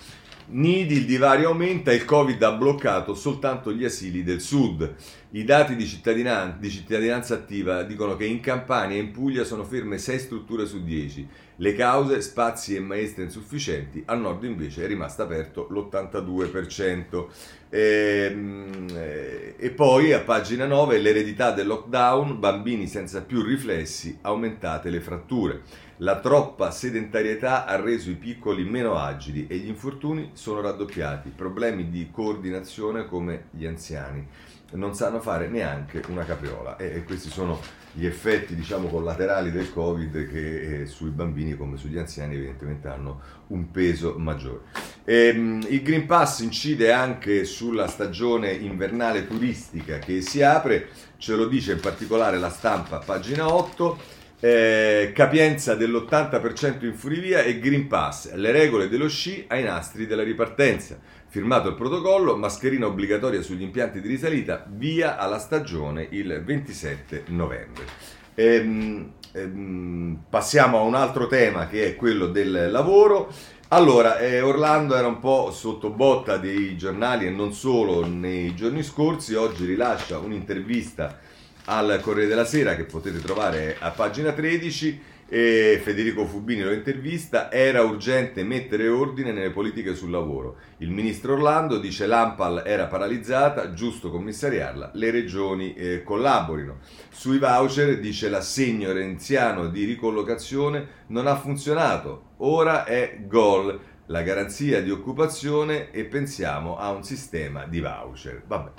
Nidi, 0.52 0.96
il 0.96 1.06
divario 1.06 1.50
aumenta, 1.50 1.94
il 1.94 2.06
Covid 2.06 2.42
ha 2.42 2.54
bloccato 2.54 3.14
soltanto 3.14 3.72
gli 3.72 3.86
asili 3.86 4.24
del 4.24 4.42
sud. 4.42 4.96
I 5.32 5.44
dati 5.44 5.76
di, 5.76 5.86
cittadinan- 5.86 6.60
di 6.60 6.72
cittadinanza 6.72 7.36
attiva 7.36 7.84
dicono 7.84 8.16
che 8.16 8.26
in 8.26 8.40
Campania 8.40 8.98
e 8.98 9.00
in 9.00 9.12
Puglia 9.12 9.44
sono 9.44 9.64
ferme 9.64 10.00
6 10.00 10.18
strutture 10.18 10.66
su 10.66 10.84
10. 10.84 11.28
Le 11.62 11.76
cause, 11.76 12.22
spazi 12.22 12.78
e 12.78 12.80
maestre 12.80 13.24
insufficienti, 13.24 14.02
al 14.06 14.22
nord 14.22 14.46
invece 14.46 14.86
è 14.86 14.88
rimasto 14.88 15.24
aperto 15.24 15.68
l'82%. 15.70 17.28
E, 17.70 18.30
ehm, 18.32 18.88
eh, 18.96 19.56
e 19.58 19.70
poi 19.72 20.14
a 20.14 20.22
pagina 20.22 20.66
9 20.66 20.98
l'eredità 21.00 21.52
del 21.52 21.68
lockdown, 21.68 22.40
bambini 22.40 22.88
senza 22.88 23.22
più 23.24 23.42
riflessi, 23.42 24.20
aumentate 24.22 24.90
le 24.90 25.02
fratture. 25.02 25.64
La 25.98 26.22
troppa 26.22 26.72
sedentarietà 26.72 27.66
ha 27.66 27.76
reso 27.76 28.10
i 28.10 28.16
piccoli 28.16 28.64
meno 28.64 28.96
agili 28.96 29.46
e 29.48 29.58
gli 29.58 29.68
infortuni 29.68 30.30
sono 30.32 30.62
raddoppiati, 30.62 31.34
problemi 31.36 31.90
di 31.90 32.08
coordinazione 32.10 33.06
come 33.06 33.48
gli 33.52 33.66
anziani. 33.66 34.26
Non 34.72 34.94
sanno 34.94 35.20
fare 35.20 35.48
neanche 35.48 36.02
una 36.10 36.24
capriola 36.24 36.78
e, 36.78 36.96
e 36.96 37.04
questi 37.04 37.30
sono 37.30 37.60
gli 37.92 38.06
effetti 38.06 38.56
diciamo 38.56 38.88
collaterali 38.88 39.52
del 39.52 39.74
Covid 39.74 40.30
che 40.30 40.82
eh, 40.82 40.86
sui 40.86 41.10
bambini 41.10 41.58
come 41.58 41.76
sugli 41.78 41.98
anziani 41.98 42.36
evidentemente 42.36 42.88
hanno 42.88 43.22
un 43.48 43.72
peso 43.72 44.16
maggiore. 44.18 44.62
E, 45.04 45.28
ehm, 45.28 45.66
il 45.70 45.82
Green 45.82 46.06
Pass 46.06 46.40
incide 46.42 46.92
anche 46.92 47.46
sulla 47.46 47.88
stagione 47.88 48.52
invernale 48.52 49.26
turistica 49.26 49.98
che 49.98 50.22
si 50.22 50.44
apre, 50.44 50.90
ce 51.18 51.36
lo 51.36 51.48
dice 51.48 51.74
in 51.74 51.80
particolare 51.80 52.38
la 52.38 52.50
stampa 52.50 53.00
pagina 53.00 53.52
8 53.52 54.18
eh, 54.42 55.12
capienza 55.14 55.76
dell'80% 55.76 56.86
in 56.86 56.94
funivia 56.94 57.42
e 57.42 57.60
Green 57.60 57.88
Pass, 57.88 58.34
le 58.34 58.52
regole 58.52 58.88
dello 58.88 59.10
sci 59.10 59.46
ai 59.48 59.64
nastri 59.64 60.08
della 60.08 60.24
ripartenza. 60.24 60.98
Firmato 61.32 61.70
il 61.70 61.76
protocollo, 61.76 62.36
mascherina 62.36 62.88
obbligatoria 62.88 63.44
sugli 63.44 63.62
impianti 63.62 64.02
di 64.02 64.08
risalita, 64.08 64.66
via 64.68 65.16
alla 65.16 65.38
stagione 65.38 66.08
il 66.10 66.42
27 66.44 67.26
novembre. 67.28 67.86
Ehm, 68.34 69.12
ehm, 69.34 70.24
passiamo 70.28 70.80
a 70.80 70.82
un 70.82 70.96
altro 70.96 71.28
tema 71.28 71.68
che 71.68 71.86
è 71.86 71.96
quello 71.96 72.26
del 72.26 72.72
lavoro. 72.72 73.32
Allora, 73.68 74.18
eh, 74.18 74.42
Orlando 74.42 74.96
era 74.96 75.06
un 75.06 75.20
po' 75.20 75.52
sotto 75.52 75.92
botta 75.92 76.38
dei 76.38 76.76
giornali 76.76 77.28
e 77.28 77.30
non 77.30 77.54
solo 77.54 78.08
nei 78.08 78.56
giorni 78.56 78.82
scorsi, 78.82 79.36
oggi 79.36 79.66
rilascia 79.66 80.18
un'intervista 80.18 81.20
al 81.66 82.00
Corriere 82.02 82.28
della 82.28 82.46
Sera 82.46 82.76
che 82.76 82.86
potete 82.86 83.20
trovare 83.22 83.78
a 83.80 83.92
pagina 83.92 84.32
13 84.32 85.00
e 85.30 85.80
Federico 85.84 86.26
Fubini 86.26 86.64
lo 86.64 86.72
intervista, 86.72 87.52
era 87.52 87.84
urgente 87.84 88.44
mettere 88.44 88.88
ordine 88.88 89.32
nelle 89.32 89.52
politiche 89.52 89.94
sul 89.94 90.10
lavoro. 90.10 90.58
Il 90.80 90.90
ministro 90.90 91.34
Orlando 91.34 91.78
dice 91.78 92.08
l'Ampal 92.08 92.64
era 92.66 92.88
paralizzata, 92.88 93.74
giusto 93.74 94.10
commissariarla, 94.10 94.92
le 94.96 95.12
regioni 95.12 95.76
eh, 95.76 96.04
collaborino. 96.04 96.80
Sui 97.10 97.38
voucher 97.38 98.00
dice 98.00 98.30
l'assegno 98.30 98.92
renziano 98.92 99.68
di 99.68 99.84
ricollocazione 99.84 100.88
non 101.08 101.28
ha 101.28 101.36
funzionato, 101.36 102.32
ora 102.38 102.84
è 102.86 103.20
gol 103.28 103.80
la 104.08 104.24
garanzia 104.24 104.82
di 104.82 104.90
occupazione 104.90 105.92
e 105.92 106.06
pensiamo 106.06 106.78
a 106.78 106.90
un 106.90 107.04
sistema 107.04 107.66
di 107.66 107.80
voucher. 107.80 108.42
Vabbè. 108.48 108.72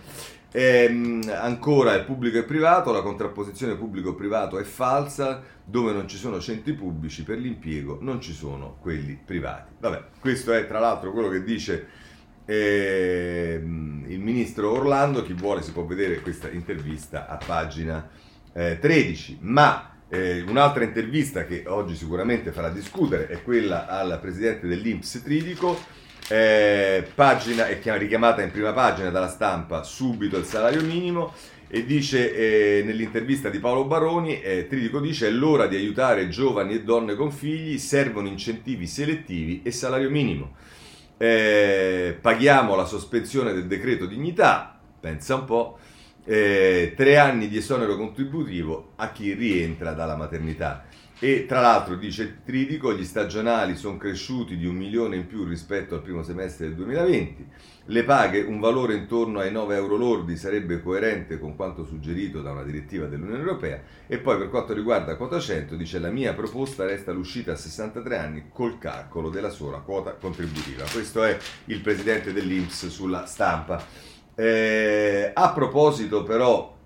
Ehm, 0.52 1.22
ancora 1.32 1.94
il 1.94 2.04
pubblico 2.04 2.38
e 2.38 2.42
privato, 2.42 2.90
la 2.90 3.02
contrapposizione 3.02 3.76
pubblico-privato 3.76 4.58
è 4.58 4.64
falsa, 4.64 5.42
dove 5.64 5.92
non 5.92 6.08
ci 6.08 6.16
sono 6.16 6.40
centri 6.40 6.72
pubblici 6.72 7.22
per 7.22 7.38
l'impiego 7.38 7.98
non 8.00 8.20
ci 8.20 8.32
sono 8.32 8.76
quelli 8.80 9.18
privati. 9.24 9.74
Vabbè, 9.78 10.04
questo 10.18 10.52
è 10.52 10.66
tra 10.66 10.80
l'altro 10.80 11.12
quello 11.12 11.28
che 11.28 11.44
dice 11.44 11.86
ehm, 12.44 14.06
il 14.08 14.18
ministro 14.18 14.72
Orlando, 14.72 15.22
chi 15.22 15.34
vuole 15.34 15.62
si 15.62 15.70
può 15.70 15.84
vedere 15.84 16.20
questa 16.20 16.50
intervista 16.50 17.28
a 17.28 17.36
pagina 17.36 18.08
eh, 18.52 18.78
13, 18.80 19.38
ma 19.42 19.98
eh, 20.08 20.40
un'altra 20.40 20.82
intervista 20.82 21.44
che 21.44 21.62
oggi 21.68 21.94
sicuramente 21.94 22.50
farà 22.50 22.70
discutere 22.70 23.28
è 23.28 23.40
quella 23.44 23.86
al 23.86 24.18
presidente 24.20 24.66
dell'Inps 24.66 25.22
Tridico 25.22 25.78
eh, 26.30 27.04
pagina, 27.12 27.66
è 27.66 27.80
richiamata 27.98 28.42
in 28.42 28.52
prima 28.52 28.72
pagina 28.72 29.10
dalla 29.10 29.28
stampa 29.28 29.82
subito 29.82 30.36
il 30.38 30.44
salario 30.44 30.82
minimo 30.82 31.32
e 31.66 31.84
dice 31.84 32.34
eh, 32.34 32.82
nell'intervista 32.84 33.48
di 33.48 33.58
Paolo 33.58 33.84
Baroni, 33.84 34.40
eh, 34.40 34.66
Tridico 34.68 35.00
dice 35.00 35.26
è 35.26 35.30
l'ora 35.30 35.66
di 35.66 35.76
aiutare 35.76 36.28
giovani 36.28 36.74
e 36.74 36.82
donne 36.82 37.14
con 37.14 37.32
figli, 37.32 37.78
servono 37.78 38.28
incentivi 38.28 38.86
selettivi 38.86 39.62
e 39.64 39.70
salario 39.70 40.10
minimo. 40.10 40.54
Eh, 41.16 42.16
paghiamo 42.20 42.74
la 42.74 42.84
sospensione 42.84 43.52
del 43.52 43.66
decreto 43.66 44.06
dignità, 44.06 44.78
pensa 45.00 45.34
un 45.34 45.44
po', 45.44 45.78
eh, 46.24 46.92
tre 46.96 47.18
anni 47.18 47.48
di 47.48 47.56
esonero 47.56 47.96
contributivo 47.96 48.92
a 48.96 49.10
chi 49.10 49.32
rientra 49.34 49.92
dalla 49.92 50.16
maternità. 50.16 50.84
E 51.22 51.44
tra 51.44 51.60
l'altro, 51.60 51.96
dice 51.96 52.38
Tridico, 52.46 52.94
gli 52.94 53.04
stagionali 53.04 53.76
sono 53.76 53.98
cresciuti 53.98 54.56
di 54.56 54.64
un 54.64 54.74
milione 54.74 55.16
in 55.16 55.26
più 55.26 55.44
rispetto 55.44 55.94
al 55.94 56.00
primo 56.00 56.22
semestre 56.22 56.68
del 56.68 56.76
2020. 56.76 57.46
Le 57.84 58.04
paghe, 58.04 58.40
un 58.40 58.58
valore 58.58 58.94
intorno 58.94 59.40
ai 59.40 59.52
9 59.52 59.76
euro 59.76 59.96
lordi, 59.96 60.38
sarebbe 60.38 60.80
coerente 60.80 61.38
con 61.38 61.56
quanto 61.56 61.84
suggerito 61.84 62.40
da 62.40 62.52
una 62.52 62.62
direttiva 62.62 63.04
dell'Unione 63.04 63.40
Europea. 63.40 63.82
E 64.06 64.16
poi 64.16 64.38
per 64.38 64.48
quanto 64.48 64.72
riguarda 64.72 65.16
quota 65.16 65.38
100, 65.38 65.76
dice 65.76 65.98
la 65.98 66.08
mia 66.08 66.32
proposta 66.32 66.86
resta 66.86 67.12
l'uscita 67.12 67.52
a 67.52 67.56
63 67.56 68.16
anni 68.16 68.44
col 68.50 68.78
calcolo 68.78 69.28
della 69.28 69.50
sola 69.50 69.80
quota 69.80 70.14
contributiva. 70.14 70.84
Questo 70.90 71.22
è 71.22 71.36
il 71.66 71.80
presidente 71.80 72.32
dell'Inps 72.32 72.86
sulla 72.86 73.26
stampa. 73.26 73.84
Eh, 74.34 75.32
a 75.34 75.52
proposito 75.52 76.22
però 76.22 76.78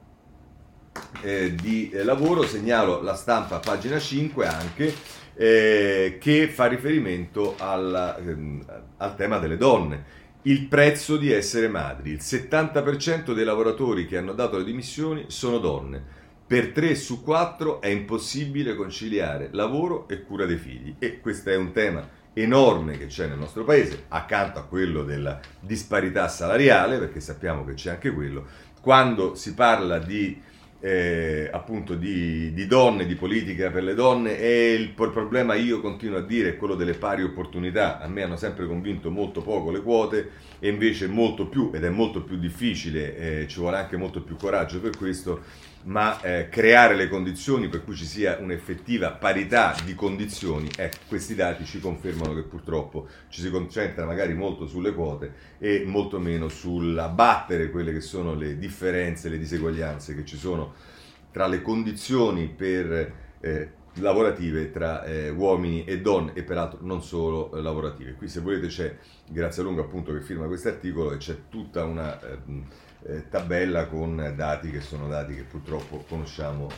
eh, 1.23 1.55
di 1.55 1.91
eh, 1.91 2.05
lavoro, 2.05 2.43
segnalo 2.43 3.01
la 3.03 3.15
stampa 3.15 3.59
pagina 3.59 3.99
5 3.99 4.47
anche, 4.47 4.95
eh, 5.35 6.19
che 6.21 6.49
fa 6.49 6.67
riferimento 6.67 7.55
alla, 7.59 8.17
ehm, 8.17 8.65
al 8.99 9.17
tema 9.17 9.39
delle 9.39 9.57
donne. 9.57 10.23
Il 10.43 10.67
prezzo 10.67 11.17
di 11.17 11.33
essere 11.33 11.69
madri. 11.69 12.11
Il 12.11 12.21
70% 12.21 13.33
dei 13.33 13.45
lavoratori 13.45 14.07
che 14.07 14.19
hanno 14.19 14.35
dato 14.35 14.59
le 14.59 14.65
dimissioni 14.65 15.25
sono 15.29 15.59
donne. 15.59 16.23
Per 16.47 16.73
3 16.73 16.95
su 16.95 17.23
4 17.23 17.81
è 17.81 17.89
impossibile 17.89 18.75
conciliare 18.75 19.49
lavoro 19.53 20.07
e 20.09 20.23
cura 20.23 20.45
dei 20.45 20.59
figli. 20.59 20.97
E 20.99 21.21
questo 21.21 21.49
è 21.49 21.57
un 21.57 21.73
tema 21.73 22.07
enorme 22.35 22.99
che 22.99 23.07
c'è 23.07 23.27
nel 23.27 23.39
nostro 23.39 23.65
paese, 23.65 24.05
accanto 24.09 24.59
a 24.59 24.65
quello 24.65 25.05
della 25.05 25.41
disparità 25.59 26.29
salariale, 26.29 26.99
perché 26.99 27.21
sappiamo 27.21 27.65
che 27.65 27.73
c'è 27.73 27.93
anche 27.93 28.13
quello. 28.13 28.45
Quando 28.83 29.35
si 29.35 29.55
parla 29.55 29.99
di 29.99 30.39
eh, 30.85 31.49
appunto 31.51 31.95
di, 31.95 32.53
di, 32.53 32.67
donne, 32.67 33.07
di 33.07 33.15
politica 33.15 33.71
per 33.71 33.83
le 33.83 33.95
donne 33.95 34.39
e 34.39 34.75
il, 34.75 34.91
problema 34.91 35.55
io 35.55 35.81
continuo 35.81 36.19
a 36.19 36.21
dire 36.21 36.51
è 36.51 36.57
quello 36.59 36.75
delle 36.75 36.93
pari 36.93 37.23
opportunità. 37.23 38.01
A 38.01 38.07
me 38.07 38.23
hanno 38.23 38.37
sempre 38.37 38.67
convinto 38.67 39.11
molto 39.11 39.41
poco 39.41 39.71
le 39.71 39.81
quote 39.81 40.33
e 40.59 40.69
invece 40.69 41.07
molto 41.07 41.47
più, 41.47 41.71
ed 41.73 41.85
è 41.85 41.89
molto 41.89 42.23
più 42.23 42.37
difficile, 42.37 43.17
eh, 43.17 43.49
ci 43.49 43.61
vuole 43.61 43.79
anche 43.79 43.97
molto 43.97 44.21
più 44.21 44.37
coraggio 44.37 44.79
per 44.79 44.95
questo, 44.95 45.41
ma 45.85 46.21
eh, 46.21 46.49
creare 46.49 46.95
le 46.95 47.09
condizioni 47.09 47.69
per 47.69 47.85
cui 47.85 47.95
ci 47.95 48.07
sia 48.07 48.39
un'effettiva 48.39 49.13
parità 49.13 49.75
di 49.85 49.95
condizioni, 49.95 50.71
ecco, 50.77 50.99
questi 51.09 51.35
dati 51.35 51.65
ci 51.65 51.81
confermano 51.81 52.35
che 52.35 52.43
purtroppo 52.43 53.07
ci 53.29 53.41
si 53.41 53.51
concentra 53.51 54.07
magari 54.07 54.35
molto 54.35 54.67
sulle 54.67 54.95
quote 54.95 55.33
e 55.59 55.85
molto 55.87 56.19
meno 56.19 56.49
sull'abbattere 56.49 57.71
quelle 57.71 57.93
che 57.93 58.01
sono 58.01 58.35
le 58.35 58.59
differenze, 58.59 59.29
le 59.29 59.39
diseguaglianze 59.39 60.15
che 60.15 60.25
ci 60.25 60.37
sono 60.37 60.73
tra 61.31 61.47
le 61.47 61.61
condizioni 61.61 62.49
per, 62.49 63.13
eh, 63.41 63.71
lavorative 63.97 64.71
tra 64.71 65.05
eh, 65.05 65.29
uomini 65.31 65.85
e 65.85 66.01
donne 66.01 66.33
e 66.35 66.43
peraltro 66.43 66.79
non 66.83 67.03
solo 67.03 67.55
eh, 67.55 67.61
lavorative. 67.61 68.15
Qui 68.15 68.29
se 68.29 68.41
volete 68.41 68.69
c'è 68.69 68.97
Grazia 69.29 69.63
Lunga 69.63 69.83
appunto 69.83 70.13
che 70.13 70.23
firma 70.23 70.47
questo 70.47 70.69
articolo 70.69 71.13
e 71.13 71.19
c'è 71.19 71.49
tutta 71.49 71.85
una 71.85 72.19
eh, 73.07 73.29
tabella 73.29 73.87
con 73.87 74.33
dati 74.37 74.71
che 74.71 74.81
sono 74.81 75.09
dati 75.09 75.35
che 75.35 75.43
purtroppo 75.43 76.05
conosciamo 76.09 76.69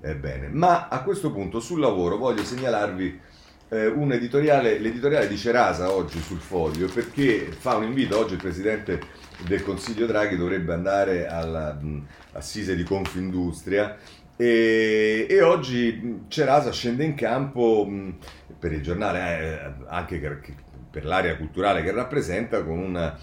eh, 0.00 0.14
bene. 0.14 0.48
Ma 0.48 0.88
a 0.88 1.02
questo 1.02 1.32
punto 1.32 1.60
sul 1.60 1.80
lavoro 1.80 2.16
voglio 2.16 2.44
segnalarvi 2.44 3.20
eh, 3.68 3.86
un 3.86 4.12
editoriale, 4.12 4.78
l'editoriale 4.78 5.28
di 5.28 5.36
Cerasa 5.36 5.90
oggi 5.90 6.20
sul 6.20 6.38
foglio 6.38 6.88
perché 6.88 7.50
fa 7.50 7.76
un 7.76 7.84
invito, 7.84 8.18
oggi 8.18 8.34
il 8.34 8.40
Presidente 8.40 9.00
del 9.46 9.62
Consiglio 9.62 10.06
Draghi 10.06 10.36
dovrebbe 10.36 10.72
andare 10.72 11.26
all'assise 11.26 12.76
di 12.76 12.84
Confindustria 12.84 13.96
e, 14.36 15.26
e, 15.28 15.42
oggi 15.42 16.24
Cerasa 16.28 16.72
scende 16.72 17.04
in 17.04 17.14
campo 17.14 17.86
mh, 17.88 18.16
per 18.58 18.72
il 18.72 18.82
giornale, 18.82 19.20
eh, 19.20 19.84
anche 19.86 20.18
per 20.90 21.04
l'area 21.04 21.36
culturale 21.36 21.82
che 21.82 21.92
rappresenta, 21.92 22.62
con 22.62 22.78
una 22.78 23.18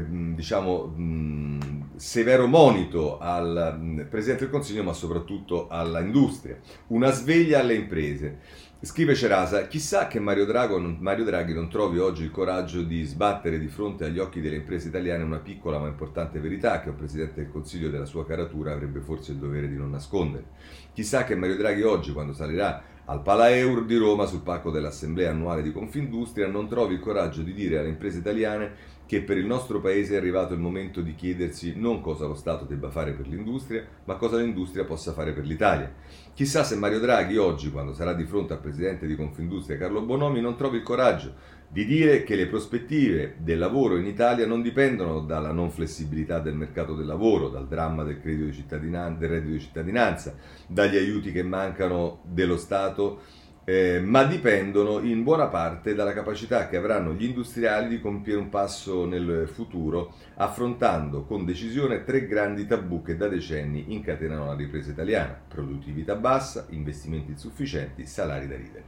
diciamo, 0.00 0.86
mh, 0.86 1.96
severo 1.96 2.46
monito 2.46 3.18
al 3.18 4.06
Presidente 4.08 4.44
del 4.44 4.52
Consiglio, 4.52 4.82
ma 4.82 4.92
soprattutto 4.92 5.68
all'industria. 5.68 6.58
Una 6.88 7.10
sveglia 7.10 7.60
alle 7.60 7.74
imprese. 7.74 8.38
Scrive 8.84 9.14
Cerasa, 9.14 9.68
chissà 9.68 10.08
che 10.08 10.18
Mario, 10.18 10.44
Drago, 10.44 10.76
Mario, 10.98 11.24
Draghi 11.24 11.54
non 11.54 11.68
trovi 11.68 11.98
oggi 11.98 12.24
il 12.24 12.32
coraggio 12.32 12.82
di 12.82 13.04
sbattere 13.04 13.60
di 13.60 13.68
fronte 13.68 14.06
agli 14.06 14.18
occhi 14.18 14.40
delle 14.40 14.56
imprese 14.56 14.88
italiane 14.88 15.22
una 15.22 15.38
piccola 15.38 15.78
ma 15.78 15.86
importante 15.86 16.40
verità 16.40 16.80
che 16.80 16.88
un 16.88 16.96
Presidente 16.96 17.42
del 17.42 17.52
Consiglio 17.52 17.90
della 17.90 18.06
sua 18.06 18.26
caratura 18.26 18.72
avrebbe 18.72 18.98
forse 18.98 19.30
il 19.30 19.38
dovere 19.38 19.68
di 19.68 19.76
non 19.76 19.90
nascondere. 19.90 20.46
Chissà 20.92 21.22
che 21.22 21.36
Mario 21.36 21.56
Draghi 21.58 21.82
oggi, 21.82 22.12
quando 22.12 22.32
salirà 22.32 22.82
al 23.04 23.22
Palaeur 23.22 23.84
di 23.84 23.96
Roma 23.96 24.26
sul 24.26 24.42
palco 24.42 24.72
dell'Assemblea 24.72 25.30
annuale 25.30 25.62
di 25.62 25.70
Confindustria, 25.70 26.48
non 26.48 26.66
trovi 26.66 26.94
il 26.94 27.00
coraggio 27.00 27.42
di 27.42 27.52
dire 27.52 27.78
alle 27.78 27.88
imprese 27.88 28.18
italiane 28.18 28.74
che 29.12 29.20
per 29.20 29.36
il 29.36 29.44
nostro 29.44 29.78
paese 29.78 30.14
è 30.14 30.16
arrivato 30.16 30.54
il 30.54 30.60
momento 30.60 31.02
di 31.02 31.14
chiedersi 31.14 31.74
non 31.76 32.00
cosa 32.00 32.24
lo 32.24 32.32
Stato 32.32 32.64
debba 32.64 32.88
fare 32.88 33.12
per 33.12 33.28
l'industria, 33.28 33.86
ma 34.06 34.14
cosa 34.14 34.38
l'industria 34.38 34.86
possa 34.86 35.12
fare 35.12 35.34
per 35.34 35.44
l'Italia. 35.44 35.92
Chissà 36.32 36.64
se 36.64 36.76
Mario 36.76 36.98
Draghi 36.98 37.36
oggi, 37.36 37.70
quando 37.70 37.92
sarà 37.92 38.14
di 38.14 38.24
fronte 38.24 38.54
al 38.54 38.60
presidente 38.60 39.06
di 39.06 39.14
Confindustria 39.14 39.76
Carlo 39.76 40.00
Bonomi, 40.00 40.40
non 40.40 40.56
trovi 40.56 40.78
il 40.78 40.82
coraggio 40.82 41.34
di 41.68 41.84
dire 41.84 42.22
che 42.22 42.36
le 42.36 42.46
prospettive 42.46 43.34
del 43.36 43.58
lavoro 43.58 43.98
in 43.98 44.06
Italia 44.06 44.46
non 44.46 44.62
dipendono 44.62 45.20
dalla 45.20 45.52
non 45.52 45.70
flessibilità 45.70 46.38
del 46.38 46.54
mercato 46.54 46.94
del 46.94 47.04
lavoro, 47.04 47.50
dal 47.50 47.68
dramma 47.68 48.04
del, 48.04 48.18
del 48.18 49.28
reddito 49.28 49.52
di 49.52 49.60
cittadinanza, 49.60 50.36
dagli 50.66 50.96
aiuti 50.96 51.32
che 51.32 51.42
mancano 51.42 52.22
dello 52.24 52.56
Stato 52.56 53.20
eh, 53.64 54.00
ma 54.00 54.24
dipendono 54.24 55.00
in 55.00 55.22
buona 55.22 55.46
parte 55.46 55.94
dalla 55.94 56.12
capacità 56.12 56.68
che 56.68 56.76
avranno 56.76 57.12
gli 57.12 57.24
industriali 57.24 57.88
di 57.88 58.00
compiere 58.00 58.40
un 58.40 58.48
passo 58.48 59.04
nel 59.04 59.48
futuro, 59.52 60.14
affrontando 60.36 61.24
con 61.24 61.44
decisione 61.44 62.04
tre 62.04 62.26
grandi 62.26 62.66
tabù 62.66 63.02
che 63.02 63.16
da 63.16 63.28
decenni 63.28 63.92
incatenano 63.92 64.46
la 64.46 64.54
ripresa 64.54 64.90
italiana: 64.90 65.38
produttività 65.46 66.16
bassa, 66.16 66.66
investimenti 66.70 67.30
insufficienti, 67.30 68.06
salari 68.06 68.48
da 68.48 68.56
ridere. 68.56 68.84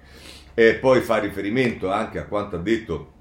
E 0.54 0.74
poi 0.74 1.00
fa 1.00 1.18
riferimento 1.18 1.90
anche 1.90 2.18
a 2.18 2.24
quanto 2.24 2.56
ha 2.56 2.60
detto 2.60 3.12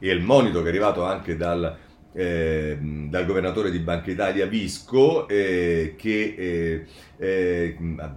e 0.00 0.10
il 0.10 0.22
monito 0.22 0.60
che 0.60 0.66
è 0.66 0.68
arrivato 0.70 1.04
anche 1.04 1.36
dal 1.36 1.76
eh, 2.12 2.76
dal 2.80 3.24
governatore 3.24 3.70
di 3.70 3.78
Banca 3.78 4.10
Italia 4.10 4.46
Visco 4.46 5.28
eh, 5.28 5.94
che 5.96 6.34
eh, 6.36 6.86
eh 7.16 7.76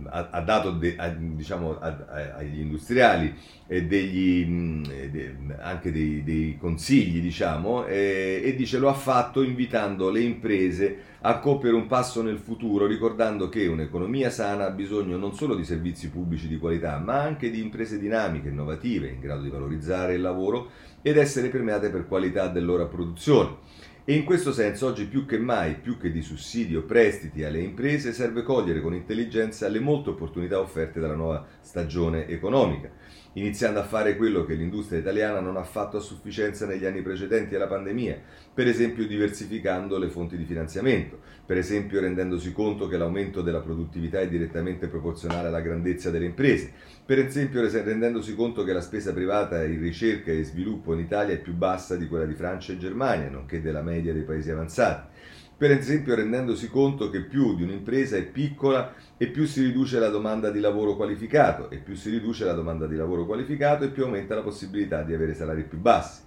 ha, 0.09 0.29
ha, 0.31 0.41
dato 0.41 0.71
de, 0.71 0.95
a, 0.97 1.09
diciamo, 1.09 1.77
a, 1.79 1.87
a, 1.87 2.35
agli 2.37 2.59
industriali 2.59 3.33
degli, 3.67 4.45
mm, 4.45 4.83
de, 4.83 5.35
anche 5.59 5.91
dei, 5.91 6.23
dei, 6.23 6.57
consigli 6.59 7.21
diciamo, 7.21 7.85
e 7.85 8.53
dice 8.55 8.77
lo 8.77 8.89
ha 8.89 8.93
fatto 8.93 9.41
invitando 9.41 10.09
le 10.09 10.21
imprese 10.21 10.97
a 11.25 11.39
compiere 11.39 11.75
un 11.77 11.87
passo 11.87 12.21
nel 12.21 12.37
futuro 12.37 12.85
ricordando 12.85 13.47
che 13.47 13.65
un'economia 13.65 14.29
sana 14.29 14.65
ha 14.65 14.71
bisogno 14.71 15.15
non 15.15 15.33
solo 15.33 15.55
di 15.55 15.63
servizi 15.63 16.09
pubblici 16.09 16.49
di 16.49 16.57
qualità 16.57 16.97
ma 16.97 17.21
anche 17.21 17.49
di 17.49 17.61
imprese 17.61 17.97
dinamiche, 17.97 18.49
innovative, 18.49 19.07
in 19.07 19.21
grado 19.21 19.41
di 19.41 19.49
valorizzare 19.49 20.15
il 20.15 20.21
lavoro 20.21 20.69
ed 21.01 21.17
essere 21.17 21.47
premiate 21.47 21.89
per 21.89 22.07
qualità 22.07 22.49
della 22.49 22.65
loro 22.65 22.89
produzione. 22.89 23.55
E 24.03 24.15
in 24.15 24.25
questo 24.25 24.51
senso 24.51 24.87
oggi 24.87 25.05
più 25.05 25.25
che 25.25 25.37
mai, 25.37 25.75
più 25.75 25.97
che 25.97 26.11
di 26.11 26.21
sussidi 26.21 26.75
o 26.75 26.81
prestiti 26.81 27.45
alle 27.45 27.61
imprese, 27.61 28.11
serve 28.11 28.43
cogliere 28.43 28.81
con 28.81 28.93
intelligenza 28.93 29.69
le 29.69 29.79
molte 29.79 30.09
opportunità 30.09 30.59
offerte 30.59 30.99
dalla 30.99 31.15
nuova 31.15 31.45
stagione 31.61 32.27
economica 32.27 32.91
iniziando 33.33 33.79
a 33.79 33.83
fare 33.83 34.15
quello 34.15 34.45
che 34.45 34.53
l'industria 34.53 34.99
italiana 34.99 35.39
non 35.39 35.57
ha 35.57 35.63
fatto 35.63 35.97
a 35.97 36.01
sufficienza 36.01 36.65
negli 36.65 36.85
anni 36.85 37.01
precedenti 37.01 37.55
alla 37.55 37.67
pandemia, 37.67 38.19
per 38.53 38.67
esempio 38.67 39.07
diversificando 39.07 39.97
le 39.97 40.09
fonti 40.09 40.37
di 40.37 40.45
finanziamento, 40.45 41.19
per 41.45 41.57
esempio 41.57 41.99
rendendosi 41.99 42.51
conto 42.51 42.87
che 42.87 42.97
l'aumento 42.97 43.41
della 43.41 43.61
produttività 43.61 44.19
è 44.19 44.27
direttamente 44.27 44.87
proporzionale 44.87 45.47
alla 45.47 45.61
grandezza 45.61 46.09
delle 46.09 46.25
imprese, 46.25 46.71
per 47.05 47.19
esempio 47.19 47.61
rendendosi 47.61 48.35
conto 48.35 48.63
che 48.63 48.73
la 48.73 48.81
spesa 48.81 49.13
privata 49.13 49.63
in 49.63 49.79
ricerca 49.79 50.31
e 50.31 50.43
sviluppo 50.43 50.93
in 50.93 50.99
Italia 50.99 51.33
è 51.33 51.39
più 51.39 51.53
bassa 51.53 51.95
di 51.95 52.07
quella 52.07 52.25
di 52.25 52.33
Francia 52.33 52.73
e 52.73 52.77
Germania, 52.77 53.29
nonché 53.29 53.61
della 53.61 53.81
media 53.81 54.13
dei 54.13 54.23
paesi 54.23 54.51
avanzati 54.51 55.12
per 55.55 55.71
esempio 55.71 56.15
rendendosi 56.15 56.67
conto 56.69 57.09
che 57.09 57.21
più 57.21 57.55
di 57.55 57.63
un'impresa 57.63 58.17
è 58.17 58.23
piccola 58.23 58.93
e 59.17 59.27
più 59.27 59.45
si 59.45 59.61
riduce 59.61 59.99
la 59.99 60.09
domanda 60.09 60.49
di 60.49 60.59
lavoro 60.59 60.95
qualificato 60.95 61.69
e 61.69 61.77
più 61.77 61.95
si 61.95 62.09
riduce 62.09 62.43
la 62.43 62.53
domanda 62.53 62.87
di 62.87 62.95
lavoro 62.95 63.25
qualificato 63.25 63.83
e 63.83 63.89
più 63.89 64.03
aumenta 64.03 64.35
la 64.35 64.41
possibilità 64.41 65.03
di 65.03 65.13
avere 65.13 65.33
salari 65.33 65.63
più 65.63 65.77
bassi. 65.77 66.21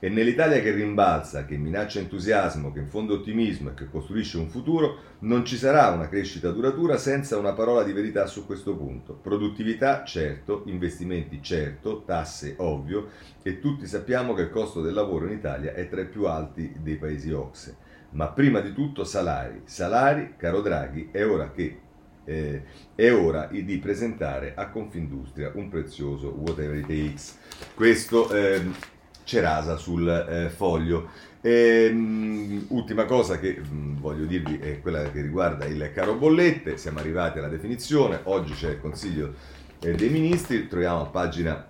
E 0.00 0.10
nell'Italia 0.10 0.60
che 0.60 0.72
rimbalza, 0.72 1.46
che 1.46 1.56
minaccia 1.56 1.98
entusiasmo, 1.98 2.72
che 2.72 2.80
infonde 2.80 3.14
ottimismo 3.14 3.70
e 3.70 3.74
che 3.74 3.88
costruisce 3.88 4.36
un 4.36 4.50
futuro, 4.50 4.98
non 5.20 5.46
ci 5.46 5.56
sarà 5.56 5.88
una 5.88 6.08
crescita 6.08 6.50
duratura 6.50 6.98
senza 6.98 7.38
una 7.38 7.54
parola 7.54 7.84
di 7.84 7.92
verità 7.92 8.26
su 8.26 8.44
questo 8.44 8.76
punto. 8.76 9.14
Produttività, 9.14 10.04
certo, 10.04 10.64
investimenti, 10.66 11.40
certo, 11.40 12.02
tasse, 12.04 12.54
ovvio, 12.58 13.08
e 13.42 13.60
tutti 13.60 13.86
sappiamo 13.86 14.34
che 14.34 14.42
il 14.42 14.50
costo 14.50 14.82
del 14.82 14.92
lavoro 14.92 15.24
in 15.24 15.32
Italia 15.32 15.72
è 15.72 15.88
tra 15.88 16.02
i 16.02 16.06
più 16.06 16.26
alti 16.26 16.74
dei 16.82 16.96
paesi 16.96 17.32
OXE 17.32 17.76
ma 18.14 18.28
prima 18.28 18.60
di 18.60 18.72
tutto 18.72 19.04
salari. 19.04 19.62
Salari, 19.64 20.34
caro 20.36 20.60
Draghi, 20.60 21.08
è 21.10 21.24
ora 21.24 21.50
che 21.50 21.80
eh, 22.24 22.62
è 22.94 23.12
ora 23.12 23.48
di 23.50 23.78
presentare 23.78 24.54
a 24.56 24.68
Confindustria 24.70 25.52
un 25.54 25.68
prezioso 25.68 26.28
whatever 26.28 26.76
it 26.76 26.86
takes. 26.86 27.38
Questo 27.74 28.30
eh, 28.30 28.92
Cerasa 29.24 29.76
sul 29.76 30.08
eh, 30.08 30.50
foglio. 30.50 31.08
E, 31.40 31.90
um, 31.92 32.64
ultima 32.68 33.04
cosa 33.04 33.38
che 33.38 33.60
um, 33.70 33.98
voglio 33.98 34.24
dirvi 34.24 34.58
è 34.58 34.80
quella 34.80 35.10
che 35.10 35.20
riguarda 35.20 35.64
il 35.64 35.90
caro 35.94 36.14
bollette. 36.14 36.76
Siamo 36.76 36.98
arrivati 36.98 37.38
alla 37.38 37.48
definizione. 37.48 38.20
Oggi 38.24 38.52
c'è 38.52 38.70
il 38.70 38.80
Consiglio 38.80 39.34
eh, 39.80 39.92
dei 39.94 40.08
Ministri. 40.08 40.68
Troviamo 40.68 41.00
a 41.00 41.06
pagina 41.06 41.66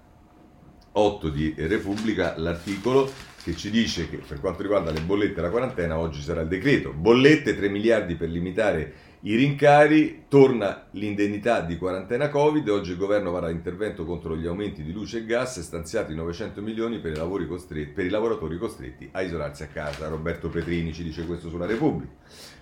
8 0.93 1.29
di 1.29 1.55
Repubblica 1.57 2.35
l'articolo 2.37 3.11
che 3.45 3.55
ci 3.55 3.71
dice 3.71 4.09
che 4.09 4.23
per 4.27 4.41
quanto 4.41 4.63
riguarda 4.63 4.91
le 4.91 5.03
bollette 5.03 5.39
e 5.39 5.43
la 5.43 5.51
quarantena 5.51 5.99
oggi 5.99 6.23
sarà 6.23 6.41
il 6.41 6.49
decreto. 6.49 6.95
Bollette 6.95 7.55
3 7.55 7.69
miliardi 7.69 8.15
per 8.15 8.31
limitare 8.31 8.93
i 9.21 9.35
rincari, 9.37 10.25
torna 10.29 10.87
l'indennità 10.93 11.61
di 11.61 11.77
quarantena 11.77 12.31
Covid, 12.31 12.67
oggi 12.71 12.93
il 12.93 12.97
governo 12.97 13.33
farà 13.33 13.51
intervento 13.51 14.07
contro 14.07 14.35
gli 14.35 14.47
aumenti 14.47 14.83
di 14.83 14.93
luce 14.93 15.19
e 15.19 15.25
gas, 15.27 15.61
stanziati 15.61 16.15
900 16.15 16.63
milioni 16.63 17.01
per 17.01 17.13
i, 17.13 17.47
costretti, 17.47 17.93
per 17.93 18.07
i 18.07 18.11
lavoratori 18.11 18.57
costretti 18.57 19.11
a 19.13 19.21
isolarsi 19.21 19.63
a 19.63 19.67
casa. 19.67 20.09
Roberto 20.09 20.49
Petrini 20.49 20.95
ci 20.95 21.03
dice 21.03 21.27
questo 21.27 21.51
sulla 21.51 21.67
Repubblica. 21.67 22.13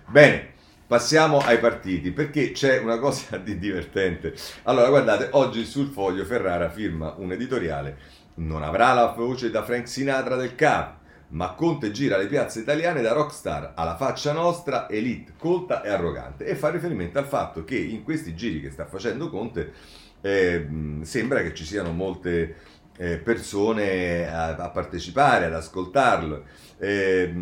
Bene, 0.09 0.51
Passiamo 0.85 1.39
ai 1.39 1.59
partiti 1.59 2.11
perché 2.11 2.51
c'è 2.51 2.77
una 2.77 2.99
cosa 2.99 3.37
di 3.41 3.57
divertente. 3.57 4.35
Allora, 4.63 4.89
guardate, 4.89 5.29
oggi 5.31 5.63
sul 5.63 5.87
foglio 5.87 6.25
Ferrara 6.25 6.69
firma 6.69 7.15
un 7.17 7.31
editoriale 7.31 7.97
non 8.35 8.63
avrà 8.63 8.93
la 8.93 9.07
voce 9.07 9.49
da 9.51 9.63
Frank 9.63 9.87
Sinatra 9.87 10.35
del 10.35 10.55
capo, 10.55 11.01
ma 11.29 11.53
Conte 11.53 11.91
gira 11.91 12.17
le 12.17 12.27
piazze 12.27 12.59
italiane 12.59 13.01
da 13.01 13.13
rockstar 13.13 13.73
alla 13.75 13.95
faccia 13.95 14.33
nostra, 14.33 14.87
elite, 14.89 15.33
colta 15.37 15.81
e 15.81 15.89
arrogante. 15.89 16.45
E 16.45 16.55
fa 16.55 16.69
riferimento 16.69 17.19
al 17.19 17.25
fatto 17.25 17.63
che 17.63 17.77
in 17.77 18.03
questi 18.03 18.35
giri 18.35 18.61
che 18.61 18.69
sta 18.69 18.85
facendo 18.85 19.29
Conte 19.29 19.71
eh, 20.21 20.67
sembra 21.01 21.41
che 21.41 21.53
ci 21.53 21.65
siano 21.65 21.91
molte 21.91 22.55
eh, 22.97 23.17
persone 23.17 24.31
a, 24.31 24.55
a, 24.55 24.69
partecipare, 24.69 25.45
ad 25.45 25.53
ascoltarlo. 25.53 26.43
Eh, 26.77 27.33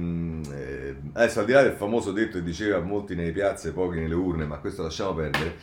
adesso 1.14 1.40
al 1.40 1.46
di 1.46 1.52
là 1.52 1.64
del 1.64 1.74
famoso 1.74 2.12
detto 2.12 2.38
che 2.38 2.44
diceva 2.44 2.80
molti 2.80 3.16
nelle 3.16 3.32
piazze, 3.32 3.72
pochi 3.72 4.00
nelle 4.00 4.16
urne, 4.16 4.46
ma 4.46 4.58
questo 4.58 4.84
lasciamo 4.84 5.14
perdere. 5.14 5.56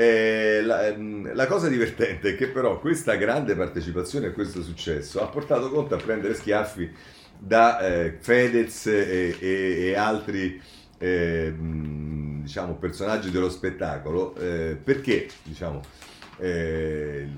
Eh, 0.00 0.62
la, 0.62 0.86
ehm, 0.86 1.34
la, 1.34 1.46
cosa 1.46 1.68
divertente 1.68 2.30
è 2.30 2.34
che 2.34 2.48
però 2.48 2.80
questa 2.80 3.16
grande 3.16 3.54
partecipazione 3.54 4.28
a 4.28 4.32
questo 4.32 4.62
successo 4.62 5.20
ha 5.22 5.26
portato 5.26 5.68
Conte 5.68 5.92
a 5.92 5.98
prendere 5.98 6.32
schiaffi 6.32 6.90
da 7.36 7.78
eh, 7.80 8.16
Fedez 8.18 8.86
e, 8.86 9.36
e, 9.38 9.88
e 9.88 9.94
altri 9.96 10.58
eh, 10.96 11.52
diciamo, 11.54 12.76
personaggi 12.76 13.30
dello 13.30 13.50
spettacolo. 13.50 14.34
Eh, 14.36 14.78
perché 14.82 15.28
diciamo, 15.42 15.82
eh, 16.38 17.28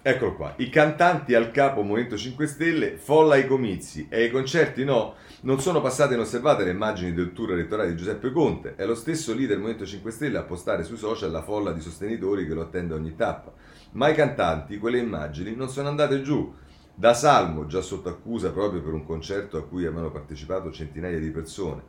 Eccolo 0.00 0.34
qua, 0.34 0.54
i 0.56 0.70
cantanti 0.70 1.34
al 1.34 1.50
capo 1.50 1.82
Movimento 1.82 2.16
5 2.16 2.46
Stelle, 2.46 2.96
folla 2.96 3.34
ai 3.34 3.46
comizi. 3.46 4.06
E 4.08 4.22
ai 4.22 4.30
concerti 4.30 4.82
no, 4.82 5.16
non 5.40 5.60
sono 5.60 5.80
passate 5.80 6.14
inosservate 6.14 6.64
le 6.64 6.72
immagini 6.72 7.12
del 7.12 7.32
tour 7.32 7.52
elettorale 7.52 7.90
di 7.90 7.96
Giuseppe 7.96 8.32
Conte, 8.32 8.74
è 8.74 8.84
lo 8.84 8.96
stesso 8.96 9.30
leader 9.32 9.50
del 9.50 9.58
Movimento 9.58 9.86
5 9.86 10.10
Stelle 10.10 10.38
a 10.38 10.42
postare 10.42 10.82
sui 10.82 10.96
social 10.96 11.30
la 11.30 11.42
folla 11.42 11.72
di 11.72 11.80
sostenitori 11.80 12.44
che 12.44 12.54
lo 12.54 12.62
attende 12.62 12.94
ogni 12.94 13.14
tappa, 13.14 13.52
ma 13.92 14.08
i 14.08 14.14
cantanti, 14.14 14.78
quelle 14.78 14.98
immagini, 14.98 15.54
non 15.54 15.68
sono 15.68 15.88
andate 15.88 16.22
giù, 16.22 16.52
Da 16.92 17.14
Salmo, 17.14 17.66
già 17.66 17.80
sotto 17.80 18.08
accusa 18.08 18.50
proprio 18.50 18.82
per 18.82 18.92
un 18.92 19.04
concerto 19.04 19.56
a 19.56 19.62
cui 19.62 19.86
avevano 19.86 20.10
partecipato 20.10 20.72
centinaia 20.72 21.20
di 21.20 21.30
persone 21.30 21.82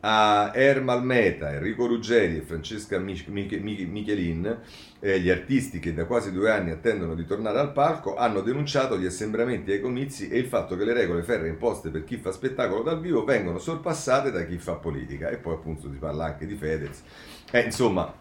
a 0.00 0.52
Ermal 0.54 1.04
Meta, 1.04 1.52
Enrico 1.52 1.86
Ruggeri 1.86 2.36
e 2.36 2.42
Francesca 2.42 2.98
Michelin, 2.98 4.58
eh, 5.00 5.20
gli 5.20 5.28
artisti 5.28 5.80
che 5.80 5.92
da 5.92 6.04
quasi 6.04 6.32
due 6.32 6.50
anni 6.50 6.70
attendono 6.70 7.14
di 7.14 7.24
tornare 7.24 7.58
al 7.58 7.72
palco, 7.72 8.14
hanno 8.14 8.40
denunciato 8.40 8.96
gli 8.98 9.06
assembramenti 9.06 9.72
ai 9.72 9.80
comizi 9.80 10.28
e 10.28 10.38
il 10.38 10.46
fatto 10.46 10.76
che 10.76 10.84
le 10.84 10.92
regole 10.92 11.22
ferre 11.22 11.48
imposte 11.48 11.90
per 11.90 12.04
chi 12.04 12.16
fa 12.16 12.30
spettacolo 12.30 12.82
dal 12.82 13.00
vivo 13.00 13.24
vengono 13.24 13.58
sorpassate 13.58 14.30
da 14.30 14.44
chi 14.44 14.58
fa 14.58 14.74
politica. 14.74 15.30
E 15.30 15.38
poi 15.38 15.54
appunto 15.54 15.90
si 15.90 15.96
parla 15.98 16.26
anche 16.26 16.46
di 16.46 16.54
Fedez. 16.54 17.02
Eh, 17.50 17.60
insomma, 17.60 18.14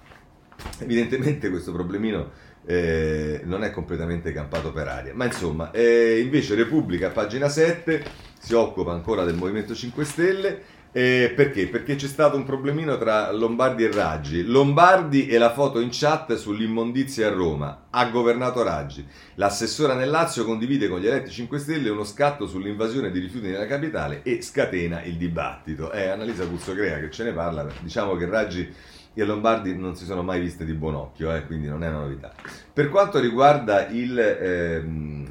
evidentemente 0.79 1.49
questo 1.49 1.71
problemino 1.71 2.31
eh, 2.65 3.41
non 3.43 3.63
è 3.63 3.71
completamente 3.71 4.31
campato 4.31 4.71
per 4.71 4.87
aria. 4.87 5.13
Ma 5.13 5.25
insomma, 5.25 5.69
eh, 5.71 6.19
invece 6.19 6.55
Repubblica, 6.55 7.11
pagina 7.11 7.49
7, 7.49 8.03
si 8.39 8.53
occupa 8.53 8.91
ancora 8.91 9.23
del 9.23 9.35
Movimento 9.35 9.75
5 9.75 10.05
Stelle 10.05 10.75
eh, 10.97 11.31
perché? 11.35 11.67
Perché 11.67 11.93
c'è 11.93 12.07
stato 12.07 12.37
un 12.37 12.43
problemino 12.43 12.97
tra 12.97 13.31
Lombardi 13.31 13.83
e 13.83 13.91
Raggi. 13.91 14.43
Lombardi 14.43 15.27
e 15.27 15.37
la 15.37 15.53
foto 15.53 15.79
in 15.79 15.89
chat 15.91 16.33
sull'immondizia 16.33 17.27
a 17.27 17.29
Roma. 17.29 17.85
Ha 17.91 18.09
governato 18.09 18.63
Raggi. 18.63 19.05
L'assessora 19.35 19.93
nel 19.93 20.09
Lazio 20.09 20.43
condivide 20.43 20.89
con 20.89 20.99
gli 20.99 21.05
eletti 21.05 21.29
5 21.29 21.59
Stelle 21.59 21.89
uno 21.89 22.03
scatto 22.03 22.47
sull'invasione 22.47 23.11
di 23.11 23.19
rifiuti 23.19 23.45
nella 23.45 23.67
capitale 23.67 24.23
e 24.23 24.41
scatena 24.41 25.03
il 25.03 25.17
dibattito. 25.17 25.91
È 25.91 26.07
Annalisa 26.07 26.47
Cuzzocrea 26.47 26.99
che 26.99 27.11
ce 27.11 27.25
ne 27.25 27.31
parla. 27.31 27.67
Diciamo 27.79 28.15
che 28.15 28.25
Raggi 28.25 28.73
e 29.13 29.23
Lombardi 29.23 29.77
non 29.77 29.95
si 29.95 30.03
sono 30.03 30.23
mai 30.23 30.39
viste 30.39 30.65
di 30.65 30.73
buon 30.73 30.95
occhio, 30.95 31.31
eh, 31.31 31.45
quindi 31.45 31.67
non 31.67 31.83
è 31.83 31.89
una 31.89 31.99
novità. 31.99 32.33
Per 32.73 32.89
quanto 32.89 33.19
riguarda 33.19 33.85
il... 33.89 34.17
Ehm, 34.17 35.27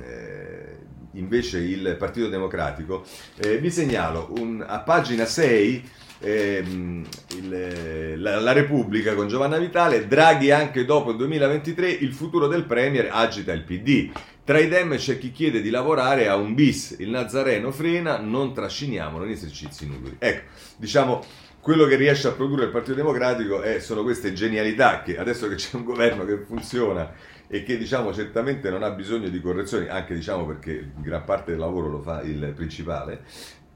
invece 1.18 1.58
il 1.58 1.96
Partito 1.98 2.28
Democratico, 2.28 3.04
eh, 3.36 3.58
vi 3.58 3.70
segnalo 3.70 4.32
un, 4.38 4.64
a 4.66 4.78
pagina 4.80 5.24
6 5.24 5.90
ehm, 6.20 7.04
il, 7.36 8.14
la, 8.20 8.40
la, 8.40 8.52
Repubblica 8.52 9.14
con 9.14 9.28
Giovanna 9.28 9.58
Vitale, 9.58 10.06
Draghi 10.06 10.50
anche 10.50 10.84
dopo 10.84 11.10
il 11.10 11.16
2023, 11.16 11.90
il 11.90 12.12
futuro 12.12 12.46
del 12.46 12.64
Premier 12.64 13.08
agita 13.10 13.52
il 13.52 13.62
PD. 13.62 14.10
Tra 14.44 14.58
i 14.58 14.68
dem 14.68 14.96
c'è 14.96 15.18
chi 15.18 15.32
chiede 15.32 15.60
di 15.60 15.70
lavorare 15.70 16.28
a 16.28 16.36
un 16.36 16.54
bis, 16.54 16.94
il 17.00 17.10
Nazareno 17.10 17.72
frena, 17.72 18.18
non 18.18 18.54
trasciniamolo 18.54 19.24
in 19.24 19.32
esercizi 19.32 19.84
inutili. 19.84 20.16
Ecco, 20.20 20.44
diciamo 20.76 21.24
quello 21.60 21.86
che 21.86 21.96
riesce 21.96 22.28
a 22.28 22.30
produrre 22.30 22.66
il 22.66 22.70
Partito 22.70 22.94
Democratico 22.94 23.60
è, 23.60 23.80
sono 23.80 24.04
queste 24.04 24.32
genialità 24.32 25.02
che 25.02 25.18
adesso 25.18 25.48
che 25.48 25.56
c'è 25.56 25.74
un 25.74 25.82
governo 25.82 26.24
che 26.24 26.38
funziona 26.46 27.12
e 27.48 27.62
che 27.62 27.78
diciamo 27.78 28.12
certamente 28.12 28.70
non 28.70 28.82
ha 28.82 28.90
bisogno 28.90 29.28
di 29.28 29.40
correzioni, 29.40 29.88
anche 29.88 30.14
diciamo 30.14 30.46
perché 30.46 30.92
gran 30.96 31.24
parte 31.24 31.52
del 31.52 31.60
lavoro 31.60 31.88
lo 31.88 32.00
fa 32.00 32.22
il 32.22 32.52
principale. 32.54 33.24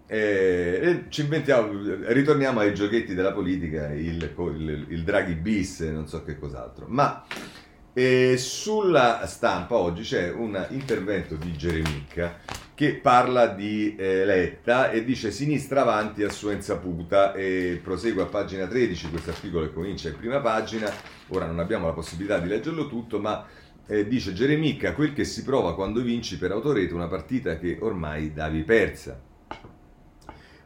Eh, 0.06 1.04
ci 1.08 1.20
inventiamo, 1.20 1.70
ritorniamo 2.06 2.60
ai 2.60 2.74
giochetti 2.74 3.14
della 3.14 3.32
politica, 3.32 3.92
il, 3.92 4.34
il, 4.36 4.86
il 4.88 5.04
Draghi 5.04 5.34
bis 5.34 5.80
non 5.80 6.08
so 6.08 6.24
che 6.24 6.38
cos'altro. 6.38 6.86
Ma 6.88 7.24
eh, 7.92 8.36
sulla 8.36 9.26
stampa 9.26 9.76
oggi 9.76 10.02
c'è 10.02 10.32
un 10.32 10.66
intervento 10.70 11.36
di 11.36 11.56
Geremicca 11.56 12.38
che 12.80 12.94
parla 12.94 13.46
di 13.48 13.94
eh, 13.94 14.24
Letta 14.24 14.90
e 14.90 15.04
dice 15.04 15.30
sinistra 15.30 15.82
avanti 15.82 16.22
a 16.22 16.30
sua 16.30 16.52
insaputa 16.52 17.34
e 17.34 17.78
prosegue 17.82 18.22
a 18.22 18.26
pagina 18.26 18.66
13 18.66 19.10
questo 19.10 19.30
articolo 19.30 19.66
che 19.66 19.74
comincia 19.74 20.08
in 20.08 20.16
prima 20.16 20.40
pagina 20.40 20.90
ora 21.28 21.44
non 21.44 21.58
abbiamo 21.58 21.86
la 21.86 21.92
possibilità 21.92 22.38
di 22.38 22.48
leggerlo 22.48 22.88
tutto 22.88 23.18
ma 23.18 23.44
eh, 23.90 24.06
dice 24.06 24.32
Geremica, 24.32 24.94
quel 24.94 25.12
che 25.12 25.24
si 25.24 25.42
prova 25.42 25.74
quando 25.74 26.00
vinci 26.00 26.38
per 26.38 26.52
autorete 26.52 26.94
una 26.94 27.08
partita 27.08 27.58
che 27.58 27.76
ormai 27.80 28.32
davi 28.32 28.62
persa. 28.62 29.20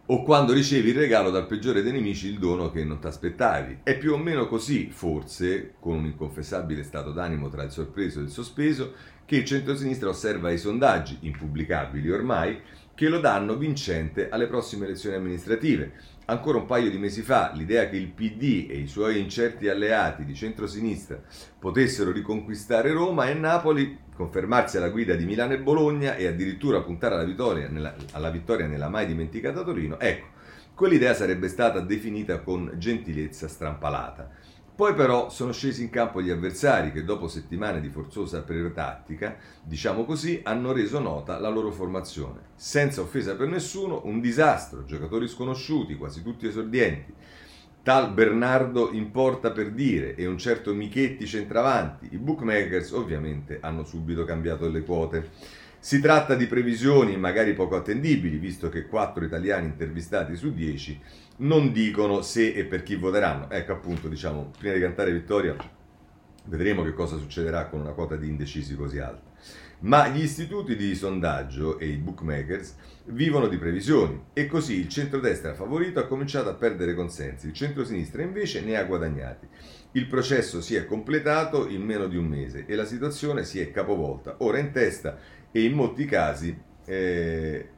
O 0.07 0.23
quando 0.23 0.53
ricevi 0.53 0.91
il 0.91 0.97
regalo 0.97 1.31
dal 1.31 1.47
peggiore 1.47 1.81
dei 1.81 1.93
nemici 1.93 2.29
il 2.29 2.39
dono 2.39 2.71
che 2.71 2.85
non 2.85 2.99
ti 2.99 3.07
aspettavi. 3.07 3.79
È 3.83 3.97
più 3.97 4.13
o 4.13 4.19
meno 4.19 4.47
così, 4.47 4.91
forse, 4.91 5.77
con 5.81 5.97
un 5.97 6.05
inconfessabile 6.05 6.83
stato 6.83 7.13
d'animo 7.13 7.49
tra 7.49 7.63
il 7.63 7.71
sorpreso 7.71 8.21
e 8.21 8.25
il 8.25 8.29
sospeso, 8.29 8.93
che 9.25 9.37
il 9.37 9.47
centrosinistra 9.47 10.11
osserva 10.11 10.51
i 10.51 10.59
sondaggi, 10.59 11.17
impubblicabili 11.21 12.11
ormai, 12.11 12.61
che 12.95 13.09
lo 13.09 13.19
danno 13.19 13.57
vincente 13.57 14.29
alle 14.29 14.47
prossime 14.47 14.87
elezioni 14.87 15.17
amministrative 15.17 15.93
Ancora 16.27 16.57
un 16.57 16.65
paio 16.65 16.89
di 16.89 16.97
mesi 16.97 17.21
fa 17.21 17.53
l'idea 17.55 17.87
che 17.87 17.97
il 17.97 18.09
PD 18.09 18.67
e 18.71 18.79
i 18.79 18.87
suoi 18.87 19.21
incerti 19.21 19.69
alleati 19.69 20.25
di 20.25 20.35
centrosinistra 20.35 21.21
potessero 21.59 22.13
riconquistare 22.13 22.93
Roma 22.93 23.29
e 23.29 23.35
Napoli, 23.35 23.99
confermarsi 24.17 24.79
alla 24.79 24.89
guida 24.89 25.17
di 25.17 25.27
Milano 25.27 25.53
e 25.53 25.59
Bologna 25.59 26.17
e 26.17 26.27
addirittura 26.27 26.81
puntare 26.81 27.17
alla 27.17 27.25
vittoria 27.25 27.69
nella, 27.69 27.95
alla 28.13 28.31
vittoria 28.31 28.67
nella 28.67 28.89
mai 28.89 29.05
dimenticata 29.05 29.63
Torino, 29.63 30.01
ecco, 30.01 30.29
quell'idea 30.75 31.13
sarebbe 31.13 31.49
stata 31.49 31.81
definita 31.81 32.41
con 32.41 32.73
gentilezza 32.79 33.47
strampalata. 33.47 34.31
Poi 34.77 34.93
però 34.95 35.31
sono 35.31 35.53
scesi 35.53 35.85
in 35.85 35.91
campo 35.91 36.21
gli 36.21 36.31
avversari 36.31 36.91
che 36.91 37.05
dopo 37.05 37.29
settimane 37.29 37.81
di 37.81 37.91
forzosa 37.91 38.43
prerotattica, 38.43 39.37
diciamo 39.63 40.05
così, 40.05 40.41
hanno 40.43 40.73
reso 40.73 40.99
nota 40.99 41.39
la 41.39 41.49
loro 41.49 41.71
formazione. 41.71 42.41
Senza 42.57 43.01
offesa 43.01 43.37
per 43.37 43.47
nessuno, 43.47 44.01
un 44.07 44.21
disastro, 44.21 44.85
giocatori 44.85 45.29
sconosciuti, 45.29 45.95
quasi 45.95 46.25
tutti 46.25 46.49
esordienti. 46.49 47.15
Tal 47.85 48.13
Bernardo 48.13 48.91
importa 48.91 49.53
per 49.53 49.71
dire 49.71 50.17
e 50.17 50.27
un 50.27 50.39
certo 50.39 50.75
Michetti 50.75 51.25
centravanti. 51.25 52.09
I 52.11 52.19
bookmakers 52.19 52.91
ovviamente 52.91 53.59
hanno 53.61 53.85
subito 53.85 54.25
cambiato 54.25 54.69
le 54.69 54.83
quote. 54.83 55.31
Si 55.79 56.01
tratta 56.01 56.35
di 56.35 56.47
previsioni 56.47 57.17
magari 57.17 57.53
poco 57.53 57.77
attendibili, 57.77 58.39
visto 58.39 58.71
che 58.71 58.87
4 58.87 59.25
italiani 59.25 59.67
intervistati 59.67 60.35
su 60.35 60.53
10 60.53 61.01
non 61.37 61.73
dicono 61.73 62.23
se 62.23 62.53
e 62.53 62.65
per 62.65 62.83
chi 62.83 62.97
voteranno. 62.97 63.51
Ecco 63.51 63.73
appunto, 63.73 64.09
diciamo, 64.09 64.53
prima 64.59 64.75
di 64.75 64.81
cantare 64.81 65.13
vittoria, 65.13 65.57
vedremo 66.45 66.83
che 66.83 66.93
cosa 66.93 67.17
succederà 67.17 67.67
con 67.67 67.81
una 67.81 67.93
quota 67.93 68.17
di 68.17 68.29
indecisi 68.29 68.75
così 68.77 68.99
alta. 68.99 69.33
Ma 69.81 70.09
gli 70.09 70.23
istituti 70.23 70.77
di 70.77 70.95
sondaggio 70.95 71.79
e 71.79 71.89
i 71.89 71.97
bookmakers 71.97 72.77
vivono 73.07 73.49
di 73.49 73.59
previsioni 73.59 74.25
e 74.33 74.47
così 74.47 74.79
il 74.79 74.89
centrodestra 74.89 75.53
favorito 75.53 76.01
ha 76.01 76.07
cominciato 76.07 76.49
a 76.49 76.55
perdere 76.55 76.95
consensi, 76.95 77.49
il 77.49 77.53
centrosinistra 77.53 78.23
invece 78.23 78.63
ne 78.63 78.77
ha 78.77 78.85
guadagnati. 78.85 79.47
Il 79.93 80.07
processo 80.07 80.63
si 80.63 80.75
è 80.75 80.87
completato 80.87 81.69
in 81.69 81.83
meno 81.83 82.07
di 82.07 82.17
un 82.17 82.25
mese 82.25 82.65
e 82.67 82.75
la 82.77 82.87
situazione 82.87 83.45
si 83.45 83.61
è 83.61 83.71
capovolta. 83.71 84.37
Ora 84.39 84.59
in 84.59 84.73
testa 84.73 85.19
e 85.53 85.63
in 85.63 85.75
molti 85.75 86.07
casi 86.07 86.59
eh, 86.87 87.69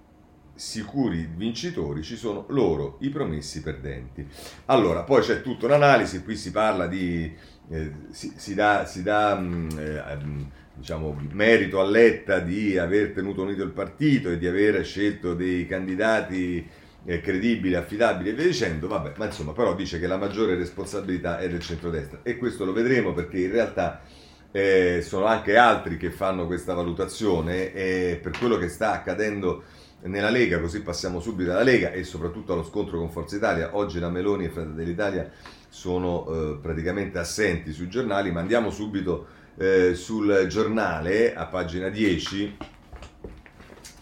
sicuri 0.57 1.29
vincitori 1.35 2.03
ci 2.03 2.17
sono 2.17 2.47
loro, 2.49 2.97
i 3.01 3.11
promessi 3.11 3.63
perdenti. 3.63 4.27
Allora, 4.67 5.03
poi 5.03 5.23
c'è 5.23 5.43
tutta 5.43 5.67
un'analisi, 5.67 6.25
qui 6.25 6.37
si 6.37 6.51
parla 6.51 6.87
di, 6.87 7.33
eh, 7.71 7.93
si, 8.11 8.33
si, 8.37 8.55
dà, 8.55 8.85
si 8.87 9.03
dà 9.03 9.37
mm, 9.39 9.69
eh, 9.79 10.17
mm, 10.17 10.43
diciamo, 10.75 11.17
merito 11.33 11.81
a 11.81 11.85
Letta 11.85 12.41
di 12.41 12.77
aver 12.77 13.13
tenuto 13.13 13.43
unito 13.43 13.63
il 13.63 13.73
partito 13.73 14.31
e 14.31 14.39
di 14.39 14.47
aver 14.47 14.85
scelto 14.85 15.35
dei 15.35 15.67
candidati 15.67 16.69
eh, 17.05 17.21
credibili, 17.21 17.75
affidabili 17.75 18.31
e 18.31 18.33
via 18.35 18.47
dicendo, 18.47 18.89
vabbè, 18.89 19.13
ma 19.17 19.27
insomma, 19.27 19.53
però 19.53 19.75
dice 19.75 20.01
che 20.01 20.07
la 20.07 20.17
maggiore 20.17 20.57
responsabilità 20.57 21.39
è 21.39 21.49
del 21.49 21.61
centrodestra 21.61 22.21
e 22.23 22.37
questo 22.37 22.65
lo 22.65 22.73
vedremo 22.73 23.13
perché 23.13 23.39
in 23.39 23.53
realtà 23.53 24.03
eh, 24.51 25.03
sono 25.03 25.27
anche 25.27 25.57
altri 25.57 25.97
che 25.97 26.11
fanno 26.11 26.47
questa 26.47 26.75
valutazione 26.75 27.73
e 27.73 28.19
per 28.21 28.37
quello 28.39 28.57
che 28.57 28.69
sta 28.69 28.93
accadendo 28.93 29.63
nella 30.07 30.31
Lega, 30.31 30.61
così 30.61 30.83
passiamo 30.83 31.21
subito 31.21 31.51
alla 31.51 31.63
Lega 31.63 31.91
e 31.91 32.05
soprattutto 32.05 32.53
allo 32.53 32.65
scontro 32.65 32.99
con 32.99 33.11
Forza 33.11 33.37
Italia. 33.37 33.77
Oggi 33.77 33.99
la 33.99 34.11
Meloni 34.11 34.47
e 34.47 34.51
Fratelli 34.51 34.85
d'Italia 34.85 35.31
sono 35.69 36.27
eh, 36.29 36.59
praticamente 36.61 37.19
assenti 37.19 37.73
sui 37.73 37.89
giornali, 37.89 38.31
ma 38.31 38.41
andiamo 38.41 38.71
subito 38.71 39.27
eh, 39.59 39.95
sul 39.95 40.47
giornale 40.49 41.35
a 41.35 41.47
pagina 41.47 41.89
10, 41.89 42.57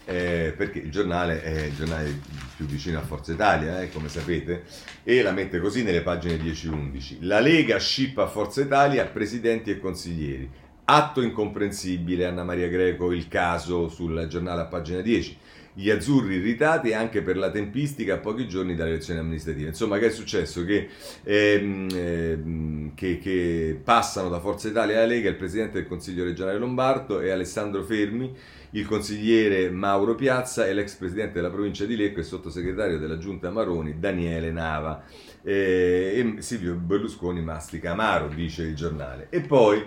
eh, 0.06 0.54
perché 0.56 0.78
il 0.80 0.90
giornale 0.90 1.42
è 1.42 1.62
il 1.64 1.74
giornale 1.74 2.20
più 2.56 2.66
vicino 2.66 2.98
a 2.98 3.02
Forza 3.02 3.32
Italia, 3.32 3.80
eh, 3.80 3.90
come 3.90 4.08
sapete, 4.08 4.64
e 5.02 5.22
la 5.22 5.32
mette 5.32 5.58
così 5.58 5.82
nelle 5.82 6.02
pagine 6.02 6.36
10-11. 6.36 7.18
La 7.20 7.40
Lega 7.40 7.78
scippa 7.78 8.26
Forza 8.26 8.60
Italia 8.60 9.06
presidenti 9.06 9.70
e 9.70 9.78
consiglieri. 9.78 10.62
Atto 10.86 11.22
incomprensibile, 11.22 12.26
Anna 12.26 12.44
Maria 12.44 12.68
Greco, 12.68 13.10
il 13.10 13.26
caso 13.26 13.88
sul 13.88 14.26
giornale 14.28 14.60
a 14.60 14.66
pagina 14.66 15.00
10 15.00 15.38
gli 15.76 15.90
azzurri 15.90 16.36
irritati 16.36 16.92
anche 16.92 17.20
per 17.22 17.36
la 17.36 17.50
tempistica 17.50 18.14
a 18.14 18.18
pochi 18.18 18.48
giorni 18.48 18.76
dalle 18.76 18.90
elezioni 18.90 19.18
amministrative. 19.18 19.68
Insomma, 19.68 19.98
che 19.98 20.06
è 20.06 20.10
successo? 20.10 20.64
Che, 20.64 20.88
ehm, 21.24 21.88
ehm, 21.92 22.94
che, 22.94 23.18
che 23.18 23.80
passano 23.82 24.28
da 24.28 24.38
Forza 24.38 24.68
Italia 24.68 24.98
alla 24.98 25.06
Lega 25.06 25.28
il 25.28 25.34
Presidente 25.34 25.78
del 25.78 25.88
Consiglio 25.88 26.24
regionale 26.24 26.58
Lombardo 26.58 27.20
e 27.20 27.30
Alessandro 27.30 27.82
Fermi, 27.82 28.32
il 28.70 28.86
consigliere 28.86 29.70
Mauro 29.70 30.14
Piazza 30.14 30.66
e 30.66 30.72
l'ex 30.74 30.94
Presidente 30.94 31.34
della 31.34 31.50
provincia 31.50 31.84
di 31.84 31.96
Lecco 31.96 32.20
e 32.20 32.24
sottosegretario 32.24 32.98
della 32.98 33.18
Giunta 33.18 33.50
Maroni 33.50 33.98
Daniele 33.98 34.52
Nava. 34.52 35.04
Eh, 35.42 36.34
e 36.36 36.42
Silvio 36.42 36.74
Berlusconi 36.74 37.42
mastica 37.42 37.90
amaro, 37.90 38.28
dice 38.28 38.62
il 38.62 38.76
giornale. 38.76 39.26
E 39.30 39.40
poi 39.40 39.84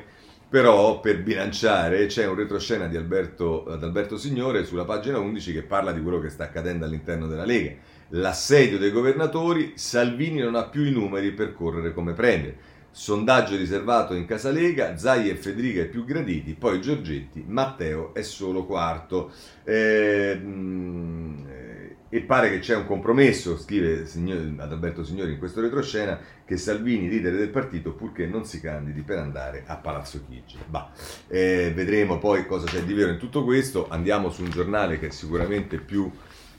però 0.49 0.99
per 0.99 1.21
bilanciare 1.23 2.05
c'è 2.05 2.25
un 2.25 2.35
retroscena 2.35 2.87
di 2.87 2.95
Alberto, 2.95 3.65
Alberto 3.65 4.17
Signore 4.17 4.63
sulla 4.63 4.85
pagina 4.85 5.19
11 5.19 5.51
che 5.51 5.63
parla 5.63 5.91
di 5.91 6.01
quello 6.01 6.19
che 6.19 6.29
sta 6.29 6.45
accadendo 6.45 6.85
all'interno 6.85 7.27
della 7.27 7.45
Lega. 7.45 7.73
L'assedio 8.09 8.77
dei 8.77 8.91
governatori, 8.91 9.73
Salvini 9.75 10.39
non 10.39 10.55
ha 10.55 10.63
più 10.65 10.83
i 10.83 10.91
numeri 10.91 11.31
per 11.33 11.53
correre 11.53 11.93
come 11.93 12.13
premier. 12.13 12.55
Sondaggio 12.89 13.55
riservato 13.57 14.13
in 14.13 14.25
Casa 14.25 14.49
Lega, 14.49 14.97
Zai 14.97 15.29
e 15.29 15.35
Federica 15.35 15.81
i 15.81 15.87
più 15.87 16.05
graditi, 16.05 16.53
poi 16.53 16.81
Giorgetti, 16.81 17.43
Matteo 17.45 18.13
è 18.13 18.21
solo 18.21 18.65
quarto. 18.65 19.31
Eh, 19.63 20.41
e 22.09 22.21
pare 22.21 22.49
che 22.49 22.59
c'è 22.59 22.75
un 22.75 22.85
compromesso, 22.85 23.57
scrive 23.57 24.05
ad 24.57 24.71
Alberto 24.71 25.03
Signori 25.03 25.33
in 25.33 25.39
questo 25.39 25.61
retroscena, 25.61 26.19
che 26.45 26.57
Salvini, 26.57 27.09
leader 27.09 27.35
del 27.35 27.49
partito, 27.49 27.91
purché 27.93 28.25
non 28.25 28.45
si 28.45 28.61
candidi 28.61 29.01
per 29.01 29.17
andare 29.17 29.63
a 29.65 29.75
Palazzo 29.75 30.23
Chigi. 30.27 30.57
Bah, 30.65 30.91
eh, 31.27 31.71
vedremo 31.75 32.17
poi 32.17 32.45
cosa 32.45 32.65
c'è 32.65 32.83
di 32.83 32.93
vero 32.93 33.11
in 33.11 33.17
tutto 33.17 33.43
questo. 33.43 33.87
Andiamo 33.89 34.29
su 34.29 34.43
un 34.43 34.49
giornale 34.49 34.99
che 34.99 35.07
è 35.07 35.11
sicuramente 35.11 35.77
più 35.79 36.09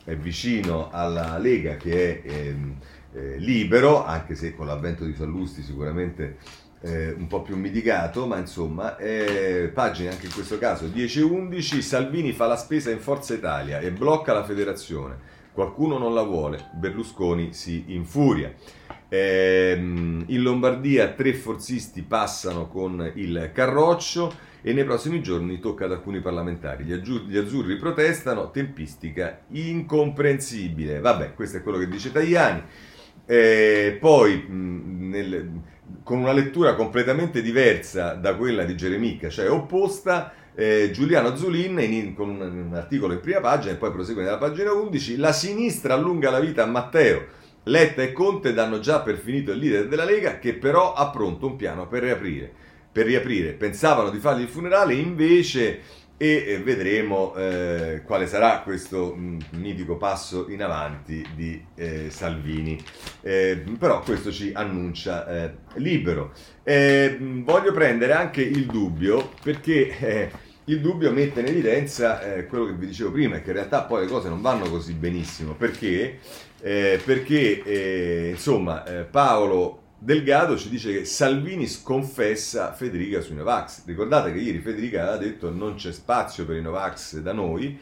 è 0.04 0.16
vicino 0.16 0.88
alla 0.90 1.36
Lega, 1.38 1.76
che 1.76 2.22
è 2.22 2.30
ehm, 2.30 2.76
eh, 3.12 3.36
libero, 3.38 4.04
anche 4.04 4.34
se 4.34 4.54
con 4.54 4.66
l'avvento 4.66 5.04
di 5.04 5.14
Sallusti 5.14 5.62
sicuramente 5.62 6.36
eh, 6.80 7.10
un 7.10 7.26
po' 7.26 7.42
più 7.42 7.56
mitigato, 7.56 8.26
ma 8.26 8.38
insomma, 8.38 8.96
eh, 8.96 9.70
pagine 9.72 10.10
anche 10.10 10.26
in 10.26 10.32
questo 10.32 10.58
caso 10.58 10.86
10-11, 10.86 11.80
Salvini 11.80 12.32
fa 12.32 12.46
la 12.46 12.56
spesa 12.56 12.90
in 12.90 13.00
Forza 13.00 13.34
Italia 13.34 13.80
e 13.80 13.90
blocca 13.90 14.32
la 14.32 14.44
federazione. 14.44 15.36
Qualcuno 15.58 15.98
non 15.98 16.14
la 16.14 16.22
vuole, 16.22 16.70
Berlusconi 16.74 17.52
si 17.52 17.86
infuria. 17.88 18.54
Eh, 19.08 19.74
in 19.76 20.40
Lombardia 20.40 21.08
tre 21.08 21.34
forzisti 21.34 22.02
passano 22.02 22.68
con 22.68 23.10
il 23.16 23.50
carroccio 23.52 24.32
e 24.62 24.72
nei 24.72 24.84
prossimi 24.84 25.20
giorni 25.20 25.58
tocca 25.58 25.86
ad 25.86 25.90
alcuni 25.90 26.20
parlamentari. 26.20 26.84
Gli, 26.84 26.92
aggiur- 26.92 27.26
gli 27.26 27.36
azzurri 27.36 27.74
protestano, 27.74 28.52
tempistica 28.52 29.40
incomprensibile. 29.48 31.00
Vabbè, 31.00 31.34
questo 31.34 31.56
è 31.56 31.62
quello 31.64 31.78
che 31.78 31.88
dice 31.88 32.12
Tajani. 32.12 32.62
Eh, 33.26 33.96
poi, 33.98 34.36
mh, 34.36 35.08
nel, 35.08 35.50
con 36.02 36.18
una 36.18 36.32
lettura 36.32 36.74
completamente 36.74 37.42
diversa 37.42 38.14
da 38.14 38.34
quella 38.34 38.64
di 38.64 38.76
Geremica, 38.76 39.28
cioè 39.28 39.50
opposta, 39.50 40.32
eh, 40.54 40.90
Giuliano 40.92 41.36
Zulin 41.36 41.78
in, 41.78 42.14
con 42.14 42.30
un, 42.30 42.74
articolo 42.74 43.12
in 43.12 43.20
prima 43.20 43.40
pagina 43.40 43.74
e 43.74 43.76
poi 43.76 43.92
prosegue 43.92 44.22
nella 44.22 44.38
pagina 44.38 44.72
11, 44.72 45.16
la 45.16 45.32
sinistra 45.32 45.94
allunga 45.94 46.30
la 46.30 46.40
vita 46.40 46.64
a 46.64 46.66
Matteo. 46.66 47.36
Letta 47.64 48.02
e 48.02 48.12
Conte 48.12 48.54
danno 48.54 48.80
già 48.80 49.00
per 49.00 49.18
finito 49.18 49.52
il 49.52 49.58
leader 49.58 49.88
della 49.88 50.04
Lega 50.04 50.38
che 50.38 50.54
però 50.54 50.94
ha 50.94 51.10
pronto 51.10 51.46
un 51.46 51.56
piano 51.56 51.86
per 51.86 52.02
riaprire. 52.02 52.50
Per 52.90 53.04
riaprire. 53.06 53.52
Pensavano 53.52 54.10
di 54.10 54.18
fargli 54.18 54.42
il 54.42 54.48
funerale, 54.48 54.94
invece 54.94 55.80
e 56.20 56.60
vedremo 56.64 57.32
eh, 57.36 58.02
quale 58.04 58.26
sarà 58.26 58.60
questo 58.62 59.14
mm, 59.16 59.38
mitico 59.52 59.96
passo 59.96 60.50
in 60.50 60.62
avanti 60.62 61.24
di 61.34 61.64
eh, 61.76 62.10
Salvini. 62.10 62.76
Eh, 63.22 63.62
però 63.78 64.00
questo 64.00 64.32
ci 64.32 64.50
annuncia 64.52 65.26
eh, 65.26 65.54
libero. 65.74 66.32
Eh, 66.64 67.16
voglio 67.20 67.72
prendere 67.72 68.12
anche 68.12 68.42
il 68.42 68.66
dubbio 68.66 69.30
perché 69.42 69.98
eh, 69.98 70.30
il 70.64 70.80
dubbio 70.80 71.12
mette 71.12 71.40
in 71.40 71.46
evidenza 71.46 72.20
eh, 72.20 72.46
quello 72.46 72.66
che 72.66 72.72
vi 72.72 72.86
dicevo 72.88 73.12
prima, 73.12 73.40
che 73.40 73.50
in 73.50 73.56
realtà 73.56 73.84
poi 73.84 74.04
le 74.04 74.10
cose 74.10 74.28
non 74.28 74.42
vanno 74.42 74.68
così 74.68 74.94
benissimo, 74.94 75.54
perché, 75.54 76.18
eh, 76.60 77.00
perché 77.02 77.62
eh, 77.62 78.30
insomma 78.30 78.84
eh, 78.84 79.04
Paolo 79.04 79.82
Delgado 80.00 80.56
ci 80.56 80.68
dice 80.68 80.92
che 80.92 81.04
Salvini 81.04 81.66
sconfessa 81.66 82.72
Federica 82.72 83.20
sui 83.20 83.34
Novax. 83.34 83.84
Ricordate 83.84 84.32
che 84.32 84.38
ieri 84.38 84.60
Federica 84.60 85.02
aveva 85.02 85.16
detto 85.16 85.50
non 85.50 85.74
c'è 85.74 85.92
spazio 85.92 86.46
per 86.46 86.56
i 86.56 86.62
Novax 86.62 87.18
da 87.18 87.32
noi, 87.32 87.78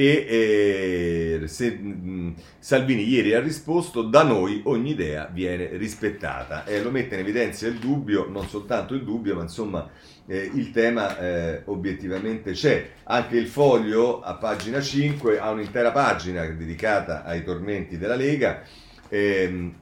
e 0.00 1.40
eh, 1.42 1.48
se, 1.48 1.72
mh, 1.72 2.34
Salvini 2.60 3.02
ieri 3.08 3.34
ha 3.34 3.40
risposto 3.40 4.02
da 4.02 4.22
noi 4.22 4.60
ogni 4.66 4.90
idea 4.90 5.28
viene 5.32 5.70
rispettata 5.76 6.64
e 6.64 6.80
lo 6.80 6.92
mette 6.92 7.16
in 7.16 7.22
evidenza 7.22 7.66
il 7.66 7.80
dubbio, 7.80 8.28
non 8.30 8.46
soltanto 8.46 8.94
il 8.94 9.02
dubbio 9.02 9.34
ma 9.34 9.42
insomma 9.42 9.90
eh, 10.24 10.48
il 10.54 10.70
tema 10.70 11.18
eh, 11.18 11.62
obiettivamente 11.64 12.52
c'è. 12.52 12.90
Anche 13.02 13.38
il 13.38 13.48
foglio 13.48 14.20
a 14.20 14.34
pagina 14.34 14.80
5 14.80 15.40
ha 15.40 15.50
un'intera 15.50 15.90
pagina 15.90 16.46
dedicata 16.46 17.24
ai 17.24 17.42
tormenti 17.42 17.98
della 17.98 18.14
Lega. 18.14 18.62
Ehm, 19.08 19.74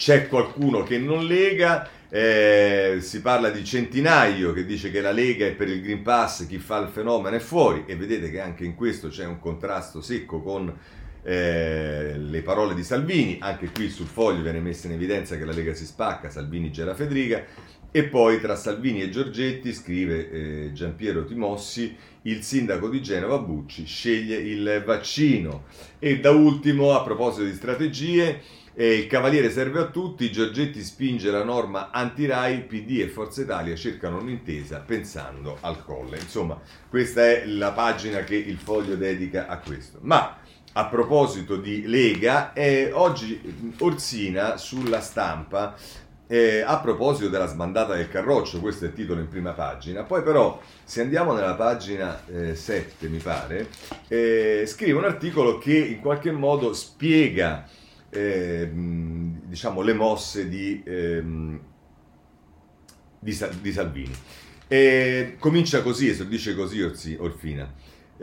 c'è 0.00 0.28
qualcuno 0.28 0.82
che 0.82 0.96
non 0.96 1.26
lega, 1.26 1.86
eh, 2.08 3.00
si 3.00 3.20
parla 3.20 3.50
di 3.50 3.62
centinaio 3.62 4.54
che 4.54 4.64
dice 4.64 4.90
che 4.90 5.02
la 5.02 5.10
Lega 5.10 5.44
è 5.44 5.52
per 5.52 5.68
il 5.68 5.82
Green 5.82 6.00
Pass, 6.00 6.46
chi 6.46 6.56
fa 6.56 6.78
il 6.78 6.88
fenomeno 6.88 7.36
è 7.36 7.38
fuori. 7.38 7.84
E 7.86 7.96
vedete 7.96 8.30
che 8.30 8.40
anche 8.40 8.64
in 8.64 8.74
questo 8.74 9.08
c'è 9.08 9.26
un 9.26 9.38
contrasto 9.38 10.00
secco 10.00 10.40
con 10.40 10.74
eh, 11.22 12.14
le 12.16 12.40
parole 12.40 12.74
di 12.74 12.82
Salvini, 12.82 13.36
anche 13.40 13.70
qui 13.72 13.90
sul 13.90 14.06
foglio 14.06 14.40
viene 14.40 14.60
messa 14.60 14.86
in 14.86 14.94
evidenza 14.94 15.36
che 15.36 15.44
la 15.44 15.52
Lega 15.52 15.74
si 15.74 15.84
spacca, 15.84 16.30
Salvini 16.30 16.72
gira 16.72 16.94
Federica. 16.94 17.44
E 17.92 18.04
poi 18.04 18.40
tra 18.40 18.56
Salvini 18.56 19.02
e 19.02 19.10
Giorgetti, 19.10 19.74
scrive 19.74 20.30
eh, 20.30 20.72
Giampiero 20.72 21.26
Timossi, 21.26 21.94
il 22.22 22.42
sindaco 22.42 22.88
di 22.88 23.02
Genova 23.02 23.36
Bucci 23.36 23.84
sceglie 23.84 24.36
il 24.36 24.82
vaccino. 24.82 25.64
E 25.98 26.20
da 26.20 26.30
ultimo, 26.30 26.94
a 26.94 27.02
proposito 27.02 27.44
di 27.44 27.52
strategie, 27.52 28.40
eh, 28.74 28.94
il 28.94 29.06
Cavaliere 29.06 29.50
serve 29.50 29.80
a 29.80 29.86
tutti, 29.86 30.30
Giorgetti 30.30 30.82
spinge 30.82 31.30
la 31.30 31.44
norma 31.44 31.90
anti-RAI, 31.90 32.62
PD 32.62 33.00
e 33.00 33.08
Forza 33.08 33.42
Italia 33.42 33.74
cercano 33.74 34.18
un'intesa 34.18 34.82
pensando 34.86 35.58
al 35.60 35.84
colle. 35.84 36.18
Insomma, 36.18 36.60
questa 36.88 37.22
è 37.22 37.46
la 37.46 37.72
pagina 37.72 38.20
che 38.20 38.36
il 38.36 38.58
foglio 38.58 38.96
dedica 38.96 39.46
a 39.46 39.58
questo. 39.58 39.98
Ma 40.02 40.38
a 40.72 40.86
proposito 40.86 41.56
di 41.56 41.86
Lega, 41.86 42.52
eh, 42.52 42.90
oggi 42.92 43.74
Orsina 43.78 44.56
sulla 44.56 45.00
stampa 45.00 45.74
eh, 46.28 46.62
a 46.64 46.78
proposito 46.78 47.28
della 47.28 47.48
sbandata 47.48 47.96
del 47.96 48.08
carroccio, 48.08 48.60
questo 48.60 48.84
è 48.84 48.88
il 48.88 48.94
titolo 48.94 49.18
in 49.18 49.26
prima 49.26 49.50
pagina, 49.50 50.04
poi 50.04 50.22
però 50.22 50.60
se 50.84 51.00
andiamo 51.00 51.32
nella 51.32 51.54
pagina 51.54 52.24
eh, 52.26 52.54
7 52.54 53.08
mi 53.08 53.18
pare, 53.18 53.68
eh, 54.06 54.62
scrive 54.64 54.96
un 54.96 55.04
articolo 55.06 55.58
che 55.58 55.76
in 55.76 55.98
qualche 55.98 56.30
modo 56.30 56.72
spiega 56.72 57.66
ehm, 58.10 59.42
diciamo, 59.46 59.80
le 59.80 59.92
mosse 59.94 60.48
di, 60.48 60.82
ehm, 60.84 61.60
di, 63.18 63.38
di 63.60 63.72
Salvini. 63.72 64.14
E 64.68 65.36
comincia 65.38 65.82
così, 65.82 66.10
e 66.10 66.28
dice 66.28 66.54
così 66.54 66.80
Orfina 67.18 67.72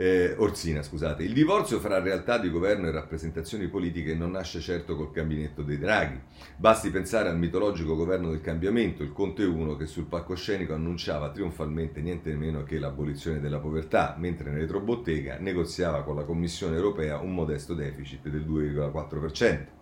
eh, 0.00 0.36
Orsina, 0.38 0.80
scusate. 0.80 1.24
Il 1.24 1.32
divorzio 1.32 1.80
fra 1.80 1.98
realtà 1.98 2.38
di 2.38 2.50
governo 2.50 2.86
e 2.86 2.92
rappresentazioni 2.92 3.66
politiche 3.66 4.14
non 4.14 4.30
nasce 4.30 4.60
certo 4.60 4.94
col 4.94 5.10
gabinetto 5.10 5.62
dei 5.62 5.76
Draghi. 5.76 6.20
Basti 6.56 6.90
pensare 6.90 7.28
al 7.28 7.36
mitologico 7.36 7.96
governo 7.96 8.30
del 8.30 8.40
cambiamento, 8.40 9.02
il 9.02 9.12
Conte 9.12 9.42
1, 9.42 9.76
che 9.76 9.86
sul 9.86 10.04
palcoscenico 10.04 10.72
annunciava 10.72 11.32
trionfalmente 11.32 12.00
niente 12.00 12.32
meno 12.36 12.62
che 12.62 12.78
l'abolizione 12.78 13.40
della 13.40 13.58
povertà, 13.58 14.14
mentre 14.16 14.50
nel 14.50 14.60
retrobottega 14.60 15.38
negoziava 15.40 16.04
con 16.04 16.14
la 16.14 16.22
Commissione 16.22 16.76
europea 16.76 17.18
un 17.18 17.34
modesto 17.34 17.74
deficit 17.74 18.28
del 18.28 18.46
2,4%. 18.46 19.77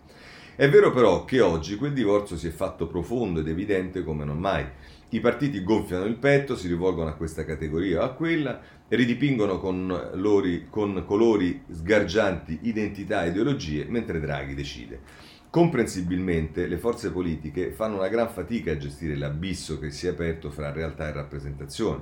È 0.57 0.67
vero 0.67 0.91
però 0.91 1.23
che 1.23 1.39
oggi 1.39 1.75
quel 1.75 1.93
divorzio 1.93 2.35
si 2.35 2.47
è 2.47 2.49
fatto 2.49 2.87
profondo 2.87 3.41
ed 3.41 3.47
evidente 3.47 4.03
come 4.03 4.25
non 4.25 4.39
mai. 4.39 4.65
I 5.09 5.19
partiti 5.19 5.61
gonfiano 5.61 6.05
il 6.05 6.15
petto, 6.15 6.55
si 6.55 6.67
rivolgono 6.67 7.09
a 7.11 7.13
questa 7.13 7.45
categoria 7.45 8.01
o 8.01 8.05
a 8.05 8.13
quella, 8.13 8.59
ridipingono 8.87 9.59
con, 9.59 10.09
lori, 10.13 10.65
con 10.67 11.03
colori 11.05 11.61
sgargianti 11.71 12.61
identità 12.63 13.23
e 13.23 13.27
ideologie, 13.27 13.85
mentre 13.87 14.19
Draghi 14.19 14.55
decide. 14.55 15.01
Comprensibilmente 15.51 16.65
le 16.65 16.79
forze 16.79 17.11
politiche 17.11 17.71
fanno 17.71 17.97
una 17.97 18.07
gran 18.07 18.29
fatica 18.29 18.71
a 18.71 18.77
gestire 18.77 19.15
l'abisso 19.15 19.77
che 19.77 19.91
si 19.91 20.07
è 20.07 20.09
aperto 20.09 20.49
fra 20.49 20.71
realtà 20.71 21.07
e 21.07 21.11
rappresentazione. 21.11 22.01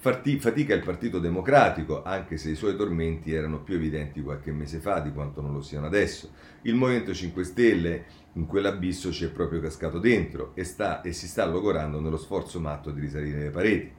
Fatica 0.00 0.74
il 0.74 0.84
Partito 0.84 1.18
Democratico, 1.18 2.04
anche 2.04 2.36
se 2.36 2.50
i 2.50 2.54
suoi 2.54 2.76
tormenti 2.76 3.34
erano 3.34 3.58
più 3.58 3.74
evidenti 3.74 4.22
qualche 4.22 4.52
mese 4.52 4.78
fa 4.78 5.00
di 5.00 5.12
quanto 5.12 5.40
non 5.40 5.52
lo 5.52 5.60
siano 5.60 5.86
adesso. 5.86 6.30
Il 6.62 6.76
Movimento 6.76 7.12
5 7.12 7.42
Stelle 7.42 8.04
in 8.34 8.46
quell'abisso 8.46 9.10
ci 9.10 9.24
è 9.24 9.28
proprio 9.28 9.60
cascato 9.60 9.98
dentro 9.98 10.52
e, 10.54 10.62
sta, 10.62 11.00
e 11.00 11.12
si 11.12 11.26
sta 11.26 11.44
logorando 11.46 11.98
nello 11.98 12.16
sforzo 12.16 12.60
matto 12.60 12.92
di 12.92 13.00
risalire 13.00 13.40
le 13.40 13.50
pareti. 13.50 13.92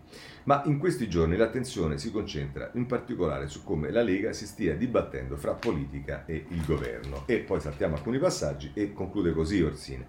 Ma 0.45 0.63
in 0.67 0.79
questi 0.79 1.09
giorni 1.09 1.35
l'attenzione 1.35 1.97
si 1.97 2.11
concentra 2.11 2.71
in 2.75 2.85
particolare 2.85 3.49
su 3.49 3.65
come 3.65 3.91
la 3.91 4.01
Lega 4.01 4.31
si 4.31 4.47
stia 4.47 4.77
dibattendo 4.77 5.35
fra 5.35 5.51
politica 5.51 6.25
e 6.25 6.45
il 6.47 6.63
governo. 6.65 7.23
E 7.25 7.39
poi 7.39 7.59
saltiamo 7.59 7.95
alcuni 7.95 8.19
passaggi 8.19 8.71
e 8.73 8.93
conclude 8.93 9.33
così 9.33 9.61
Orsina. 9.61 10.05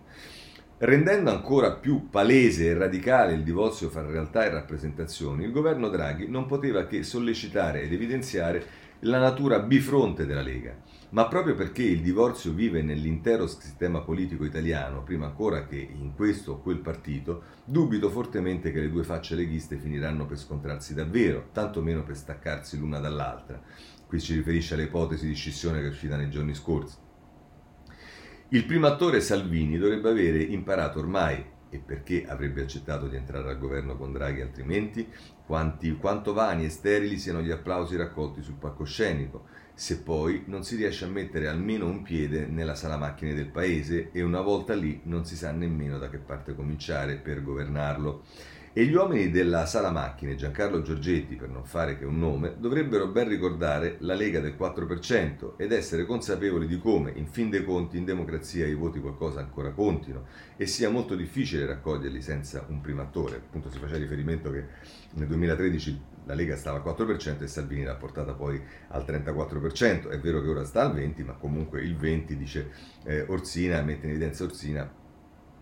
Rendendo 0.83 1.31
ancora 1.31 1.73
più 1.73 2.09
palese 2.09 2.69
e 2.69 2.73
radicale 2.73 3.35
il 3.35 3.43
divorzio 3.43 3.91
fra 3.91 4.01
realtà 4.01 4.47
e 4.47 4.49
rappresentazioni, 4.49 5.45
il 5.45 5.53
governo 5.53 5.91
Draghi 5.91 6.27
non 6.27 6.47
poteva 6.47 6.87
che 6.87 7.03
sollecitare 7.03 7.83
ed 7.83 7.93
evidenziare 7.93 8.65
la 9.01 9.19
natura 9.19 9.59
bifronte 9.59 10.25
della 10.25 10.41
Lega. 10.41 10.75
Ma 11.11 11.29
proprio 11.29 11.55
perché 11.55 11.83
il 11.83 12.01
divorzio 12.01 12.55
vive 12.55 12.81
nell'intero 12.81 13.47
sistema 13.47 14.01
politico 14.01 14.47
italiano, 14.47 15.03
prima 15.03 15.27
ancora 15.27 15.67
che 15.67 15.77
in 15.77 16.15
questo 16.15 16.53
o 16.53 16.61
quel 16.63 16.79
partito, 16.79 17.43
dubito 17.63 18.09
fortemente 18.09 18.73
che 18.73 18.81
le 18.81 18.91
due 18.91 19.05
facce 19.05 19.35
leghiste 19.35 19.77
finiranno 19.77 20.25
per 20.25 20.39
scontrarsi 20.39 20.95
davvero, 20.95 21.49
tantomeno 21.53 22.05
per 22.05 22.17
staccarsi 22.17 22.79
l'una 22.79 23.01
dall'altra. 23.01 23.61
Qui 24.07 24.19
ci 24.19 24.33
riferisce 24.33 24.73
alle 24.73 24.85
ipotesi 24.85 25.27
di 25.27 25.35
scissione 25.35 25.81
che 25.81 25.89
è 25.89 25.91
uscita 25.91 26.17
nei 26.17 26.31
giorni 26.31 26.55
scorsi. 26.55 27.09
Il 28.53 28.65
primo 28.65 28.89
attore 28.89 29.21
Salvini 29.21 29.79
dovrebbe 29.79 30.11
avere 30.11 30.43
imparato 30.43 30.99
ormai, 30.99 31.41
e 31.71 31.79
perché 31.79 32.25
avrebbe 32.27 32.63
accettato 32.63 33.07
di 33.07 33.15
entrare 33.15 33.49
al 33.49 33.61
governo 33.61 33.97
con 33.97 34.13
Draghi 34.13 34.41
altrimenti, 34.41 35.07
quanti, 35.47 35.95
quanto 35.95 36.33
vani 36.33 36.65
e 36.65 36.69
sterili 36.69 37.17
siano 37.17 37.43
gli 37.43 37.53
applausi 37.53 37.95
raccolti 37.95 38.43
sul 38.43 38.57
palcoscenico, 38.59 39.45
se 39.73 40.03
poi 40.03 40.43
non 40.47 40.65
si 40.65 40.75
riesce 40.75 41.05
a 41.05 41.09
mettere 41.09 41.47
almeno 41.47 41.87
un 41.87 42.03
piede 42.03 42.47
nella 42.47 42.75
sala 42.75 42.97
macchine 42.97 43.35
del 43.35 43.51
paese 43.51 44.11
e 44.11 44.21
una 44.21 44.41
volta 44.41 44.75
lì 44.75 45.01
non 45.05 45.25
si 45.25 45.37
sa 45.37 45.53
nemmeno 45.53 45.99
da 45.99 46.11
che 46.11 46.19
parte 46.19 46.57
cominciare 46.57 47.19
per 47.19 47.45
governarlo. 47.45 48.25
E 48.73 48.85
gli 48.85 48.95
uomini 48.95 49.33
della 49.33 49.67
sala 49.67 49.91
macchine, 49.91 50.37
Giancarlo 50.37 50.81
Giorgetti 50.83 51.35
per 51.35 51.49
non 51.49 51.65
fare 51.65 51.99
che 51.99 52.05
un 52.05 52.21
nome, 52.21 52.55
dovrebbero 52.57 53.09
ben 53.09 53.27
ricordare 53.27 53.97
la 53.99 54.15
Lega 54.15 54.39
del 54.39 54.55
4% 54.57 55.55
ed 55.57 55.73
essere 55.73 56.07
consapevoli 56.07 56.69
di 56.69 56.79
come, 56.79 57.11
in 57.17 57.27
fin 57.27 57.51
dei 57.51 57.65
conti, 57.65 57.97
in 57.97 58.05
democrazia 58.05 58.69
i 58.69 58.75
voti 58.75 59.01
qualcosa 59.01 59.41
ancora 59.41 59.73
contino 59.73 60.27
e 60.57 60.67
sia 60.67 60.89
molto 60.89 61.17
difficile 61.17 61.67
raccoglierli 61.67 62.23
senza 62.23 62.65
un 62.69 62.81
primo 62.81 63.03
attore. 63.03 63.39
Appunto 63.39 63.71
si 63.71 63.79
faceva 63.81 63.99
riferimento 63.99 64.53
che 64.53 64.65
nel 65.15 65.27
2013 65.27 66.03
la 66.27 66.35
Lega 66.35 66.55
stava 66.55 66.77
al 66.77 66.97
4% 66.97 67.43
e 67.43 67.49
Salvini 67.49 67.83
l'ha 67.83 67.97
portata 67.97 68.35
poi 68.35 68.63
al 68.91 69.03
34%. 69.03 70.11
È 70.11 70.21
vero 70.21 70.41
che 70.41 70.49
ora 70.49 70.65
sta 70.65 70.83
al 70.83 70.95
20%, 70.95 71.25
ma 71.25 71.33
comunque 71.33 71.83
il 71.83 71.97
20% 71.97 72.35
dice 72.35 72.71
eh, 73.03 73.25
Orsina, 73.27 73.83
mette 73.83 74.07
in 74.07 74.13
evidenza 74.13 74.45
Orsina 74.45 75.00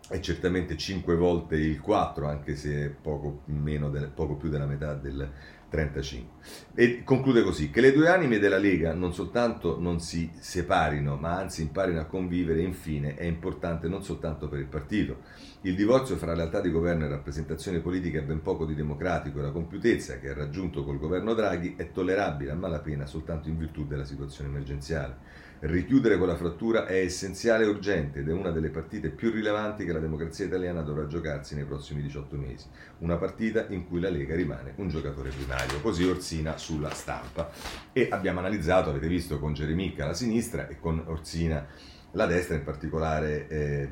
è 0.09 0.21
certamente 0.21 0.77
5 0.77 1.15
volte 1.17 1.57
il 1.57 1.81
4, 1.81 2.27
anche 2.27 2.57
se 2.57 2.89
poco, 2.89 3.43
del, 3.45 4.11
poco, 4.15 4.37
più 4.37 4.49
della 4.49 4.65
metà 4.65 4.95
del 4.95 5.31
35. 5.69 6.37
E 6.75 7.03
conclude 7.05 7.43
così, 7.43 7.71
che 7.71 7.83
le 7.83 7.93
due 7.93 8.09
anime 8.09 8.39
della 8.39 8.57
Lega 8.57 8.95
non 8.95 9.13
soltanto 9.13 9.79
non 9.79 10.01
si 10.01 10.31
separino, 10.39 11.17
ma 11.17 11.37
anzi 11.37 11.61
imparino 11.61 12.01
a 12.01 12.07
convivere, 12.07 12.63
infine 12.63 13.17
è 13.17 13.25
importante 13.25 13.87
non 13.87 14.03
soltanto 14.03 14.49
per 14.49 14.61
il 14.61 14.67
partito. 14.67 15.19
Il 15.63 15.75
divorzio 15.75 16.17
fra 16.17 16.35
realtà 16.35 16.63
di 16.63 16.71
governo 16.71 17.05
e 17.05 17.09
rappresentazione 17.09 17.81
politica 17.81 18.19
è 18.19 18.23
ben 18.23 18.41
poco 18.41 18.65
di 18.65 18.75
democratico 18.75 19.41
e 19.41 19.43
la 19.43 19.51
compiutezza 19.51 20.19
che 20.19 20.31
ha 20.31 20.35
raggiunto 20.35 20.85
col 20.85 20.99
governo 20.99 21.35
Draghi 21.35 21.75
è 21.77 21.93
tollerabile 21.93 22.53
a 22.53 22.55
malapena 22.55 23.05
soltanto 23.05 23.49
in 23.49 23.59
virtù 23.59 23.87
della 23.87 24.05
situazione 24.05 24.49
emergenziale. 24.49 25.17
Richiudere 25.61 26.19
quella 26.19 26.37
frattura 26.37 26.87
è 26.87 27.01
essenziale 27.01 27.65
e 27.65 27.67
urgente 27.67 28.21
ed 28.21 28.29
è 28.29 28.33
una 28.33 28.51
delle 28.51 28.69
partite 28.69 29.09
più 29.09 29.33
rilevanti 29.33 29.85
che 29.85 29.93
la 29.93 29.99
democrazia 29.99 30.45
italiana 30.45 30.83
dovrà 30.83 31.09
giocarsi 31.09 31.57
nei 31.57 31.65
prossimi 31.65 32.01
18 32.01 32.37
mesi. 32.37 32.67
Una 32.99 33.17
partita 33.17 33.67
in 33.71 33.89
cui 33.89 33.99
la 33.99 34.09
Lega 34.09 34.37
rimane 34.37 34.75
un 34.77 34.89
giocatore 34.89 35.31
primario. 35.31 35.81
Così 35.81 36.05
Orsina 36.05 36.57
sulla 36.59 36.91
stampa. 36.91 37.51
E 37.93 38.07
abbiamo 38.09 38.39
analizzato, 38.39 38.91
avete 38.91 39.09
visto, 39.09 39.41
con 39.41 39.53
Geremicca 39.53 40.07
la 40.07 40.15
sinistra 40.15 40.69
e 40.69 40.79
con 40.79 41.03
Orsina 41.07 41.67
la 42.13 42.27
destra, 42.27 42.55
in 42.55 42.63
particolare 42.63 43.49
eh, 43.49 43.89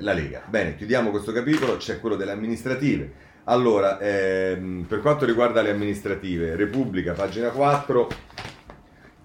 la 0.00 0.12
Lega. 0.12 0.42
Bene, 0.48 0.74
chiudiamo 0.74 1.10
questo 1.10 1.30
capitolo, 1.30 1.76
c'è 1.76 2.00
quello 2.00 2.16
delle 2.16 2.32
amministrative. 2.32 3.34
Allora, 3.44 4.00
ehm, 4.00 4.86
per 4.88 5.00
quanto 5.00 5.24
riguarda 5.24 5.62
le 5.62 5.70
amministrative, 5.70 6.56
Repubblica, 6.56 7.12
pagina 7.12 7.50
4 7.50 8.08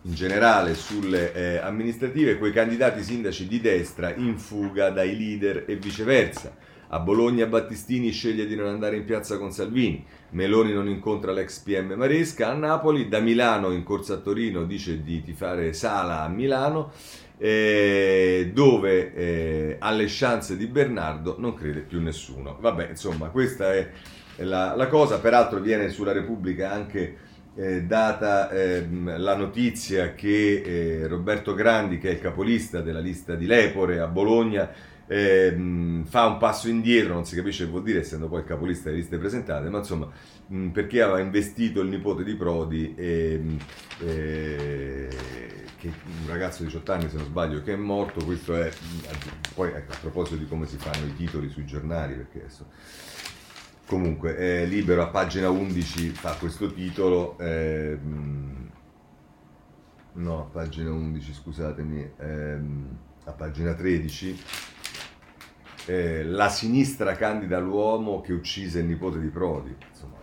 in 0.04 0.14
generale 0.14 0.74
sulle 0.74 1.34
eh, 1.34 1.58
amministrative, 1.58 2.38
quei 2.38 2.52
candidati 2.52 3.04
sindaci 3.04 3.48
di 3.48 3.62
destra 3.62 4.14
in 4.16 4.38
fuga 4.38 4.90
dai 4.90 5.16
leader 5.18 5.66
e 5.68 5.76
viceversa. 5.76 6.56
A 6.94 7.00
Bologna 7.00 7.46
Battistini 7.46 8.12
sceglie 8.12 8.46
di 8.46 8.56
non 8.56 8.68
andare 8.68 8.98
in 8.98 9.06
piazza 9.06 9.38
con 9.38 9.52
Salvini, 9.52 10.04
Meloni 10.32 10.74
non 10.74 10.90
incontra 10.90 11.32
l'ex 11.32 11.60
PM 11.60 11.94
Maresca, 11.94 12.50
a 12.50 12.54
Napoli, 12.54 13.08
da 13.08 13.20
Milano 13.20 13.72
in 13.72 13.84
corsa 13.84 14.16
a 14.16 14.18
Torino 14.18 14.66
dice 14.66 15.02
di 15.02 15.24
tifare 15.24 15.72
Sala 15.72 16.24
a 16.24 16.28
Milano, 16.28 16.92
eh, 17.38 18.52
dove 18.54 19.14
eh, 19.14 19.76
alle 19.80 20.06
chance 20.08 20.58
di 20.58 20.68
Bernardo 20.68 21.36
non 21.38 21.54
crede 21.54 21.80
più 21.80 22.02
nessuno. 22.02 22.58
Vabbè, 22.60 22.90
insomma, 22.90 23.30
questa 23.30 23.74
è 23.74 23.90
la, 24.38 24.76
la 24.76 24.88
cosa, 24.88 25.20
peraltro 25.20 25.62
viene 25.62 25.90
sulla 25.90 26.12
Repubblica 26.12 26.72
anche 26.72 27.30
eh, 27.56 27.84
data 27.84 28.50
ehm, 28.50 29.20
la 29.20 29.36
notizia 29.36 30.14
che 30.14 30.62
eh, 30.62 31.08
Roberto 31.08 31.54
Grandi, 31.54 31.98
che 31.98 32.10
è 32.10 32.14
il 32.14 32.20
capolista 32.20 32.82
della 32.82 33.00
lista 33.00 33.36
di 33.36 33.46
Lepore 33.46 34.00
a 34.00 34.08
Bologna, 34.08 34.70
ehm, 35.08 36.06
fa 36.06 36.26
un 36.28 36.38
passo 36.38 36.70
indietro, 36.70 37.14
non 37.14 37.26
si 37.26 37.36
capisce 37.36 37.66
che 37.66 37.70
vuol 37.70 37.84
dire, 37.84 38.00
essendo 38.00 38.28
poi 38.30 38.40
il 38.40 38.46
capolista 38.46 38.86
delle 38.86 39.02
liste 39.02 39.18
presentate, 39.18 39.70
ma 39.70 39.80
insomma, 39.80 40.10
mh, 40.48 40.68
perché 40.70 41.02
aveva 41.02 41.20
investito 41.20 41.82
il 41.82 41.90
nipote 41.90 42.24
di 42.24 42.36
Prodi, 42.36 42.94
ehm, 42.96 43.58
eh, 44.00 45.10
che 45.78 45.88
un 45.88 46.28
ragazzo 46.28 46.60
di 46.60 46.66
18 46.66 46.92
anni, 46.92 47.10
se 47.10 47.18
non 47.18 47.26
sbaglio, 47.26 47.62
che 47.64 47.74
è 47.74 47.76
morto, 47.76 48.24
questo 48.24 48.56
è, 48.56 48.72
poi 49.56 49.72
ecco, 49.72 49.92
a 49.92 49.98
proposito 50.00 50.38
di 50.38 50.48
come 50.48 50.68
si 50.68 50.78
fanno 50.78 51.06
i 51.06 51.16
titoli 51.16 51.50
sui 51.50 51.66
giornali, 51.66 52.14
perché 52.14 52.40
adesso 52.40 52.68
Comunque, 53.92 54.38
eh, 54.38 54.66
Libero 54.68 55.02
a 55.02 55.08
pagina 55.08 55.50
11 55.50 56.12
fa 56.12 56.36
questo 56.36 56.72
titolo. 56.72 57.38
Ehm, 57.40 58.70
no, 60.14 60.40
a 60.40 60.44
pagina 60.44 60.92
11, 60.92 61.34
scusatemi, 61.34 62.12
ehm, 62.18 62.98
a 63.26 63.34
pagina 63.34 63.74
13. 63.74 64.42
Eh, 65.88 66.24
la 66.24 66.48
sinistra 66.48 67.18
candida 67.18 67.60
l'uomo 67.60 68.22
che 68.22 68.32
uccise 68.32 68.80
il 68.80 68.86
nipote 68.86 69.20
di 69.20 69.28
Prodi. 69.28 69.76
Insomma, 69.90 70.16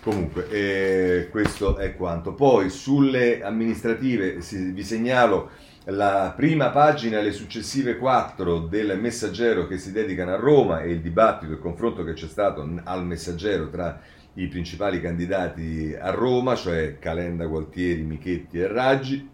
comunque, 0.00 0.48
eh, 0.48 1.28
questo 1.28 1.76
è 1.76 1.94
quanto. 1.94 2.32
Poi 2.32 2.70
sulle 2.70 3.42
amministrative 3.42 4.40
si, 4.40 4.70
vi 4.70 4.82
segnalo 4.82 5.50
la 5.90 6.32
prima 6.36 6.70
pagina 6.70 7.18
e 7.18 7.22
le 7.22 7.32
successive 7.32 7.96
quattro 7.96 8.58
del 8.58 8.98
Messaggero 8.98 9.66
che 9.66 9.78
si 9.78 9.90
dedicano 9.92 10.32
a 10.32 10.36
Roma 10.36 10.82
e 10.82 10.90
il 10.90 11.00
dibattito, 11.00 11.52
il 11.52 11.58
confronto 11.58 12.04
che 12.04 12.12
c'è 12.12 12.26
stato 12.26 12.68
al 12.84 13.06
Messaggero 13.06 13.70
tra 13.70 13.98
i 14.34 14.48
principali 14.48 15.00
candidati 15.00 15.96
a 15.98 16.10
Roma, 16.10 16.54
cioè 16.54 16.98
Calenda, 16.98 17.46
Gualtieri, 17.46 18.02
Michetti 18.02 18.58
e 18.58 18.66
Raggi. 18.66 19.28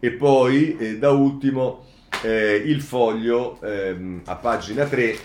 E 0.00 0.10
poi, 0.12 0.76
eh, 0.76 0.98
da 0.98 1.10
ultimo, 1.10 1.84
eh, 2.22 2.56
il 2.56 2.80
foglio 2.80 3.60
eh, 3.62 4.20
a 4.24 4.36
pagina 4.36 4.86
3. 4.86 5.16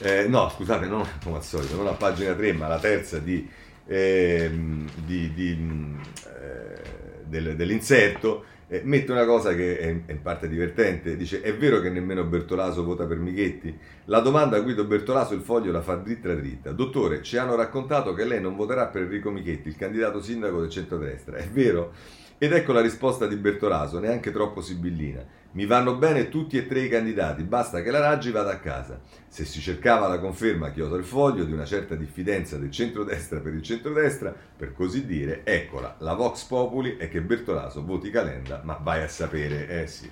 Eh, 0.00 0.28
no, 0.28 0.50
scusate, 0.50 0.86
non 0.86 1.06
come 1.22 1.36
al 1.36 1.44
solito, 1.44 1.76
non 1.76 1.86
a 1.86 1.92
pagina 1.92 2.34
3, 2.34 2.52
ma 2.52 2.68
la 2.68 2.78
terza 2.78 3.18
di, 3.18 3.48
ehm, 3.86 4.88
di, 5.04 5.32
di 5.32 5.98
eh, 6.26 6.93
del, 7.40 7.56
dell'inserto, 7.56 8.44
eh, 8.68 8.82
mette 8.84 9.10
una 9.12 9.24
cosa 9.24 9.54
che 9.54 9.78
è, 9.78 9.86
è, 10.06 10.12
in 10.12 10.22
parte 10.22 10.48
divertente, 10.48 11.16
dice 11.16 11.40
è 11.40 11.54
vero 11.54 11.80
che 11.80 11.90
nemmeno 11.90 12.24
Bertolaso 12.24 12.84
vota 12.84 13.04
per 13.06 13.18
Michetti? 13.18 13.76
La 14.06 14.20
domanda 14.20 14.56
a 14.56 14.60
Guido 14.60 14.84
Bertolaso 14.84 15.34
il 15.34 15.40
foglio 15.40 15.72
la 15.72 15.82
fa 15.82 15.96
dritta 15.96 16.34
dritta. 16.34 16.72
Dottore, 16.72 17.22
ci 17.22 17.36
hanno 17.36 17.56
raccontato 17.56 18.14
che 18.14 18.24
lei 18.24 18.40
non 18.40 18.56
voterà 18.56 18.86
per 18.86 19.02
Enrico 19.02 19.30
Michetti, 19.30 19.68
il 19.68 19.76
candidato 19.76 20.22
sindaco 20.22 20.60
del 20.60 20.70
centrodestra, 20.70 21.36
è 21.36 21.48
vero? 21.48 21.92
Ed 22.36 22.52
ecco 22.52 22.72
la 22.72 22.80
risposta 22.80 23.28
di 23.28 23.36
Bertolaso, 23.36 24.00
neanche 24.00 24.32
troppo 24.32 24.60
sibillina. 24.60 25.24
Mi 25.52 25.66
vanno 25.66 25.94
bene 25.94 26.28
tutti 26.28 26.58
e 26.58 26.66
tre 26.66 26.80
i 26.80 26.88
candidati, 26.88 27.44
basta 27.44 27.80
che 27.80 27.92
la 27.92 28.00
Raggi 28.00 28.32
vada 28.32 28.50
a 28.50 28.58
casa. 28.58 29.00
Se 29.28 29.44
si 29.44 29.60
cercava 29.60 30.08
la 30.08 30.18
conferma, 30.18 30.72
chiosa 30.72 30.96
il 30.96 31.04
foglio, 31.04 31.44
di 31.44 31.52
una 31.52 31.64
certa 31.64 31.94
diffidenza 31.94 32.58
del 32.58 32.72
centrodestra 32.72 33.38
per 33.38 33.54
il 33.54 33.62
centrodestra, 33.62 34.34
per 34.56 34.74
così 34.74 35.06
dire, 35.06 35.42
eccola, 35.44 35.94
la 36.00 36.14
Vox 36.14 36.42
Populi 36.44 36.96
è 36.96 37.08
che 37.08 37.20
Bertolaso 37.20 37.84
voti 37.84 38.10
Calenda, 38.10 38.62
ma 38.64 38.80
vai 38.82 39.02
a 39.04 39.08
sapere, 39.08 39.68
eh 39.68 39.86
sì. 39.86 40.10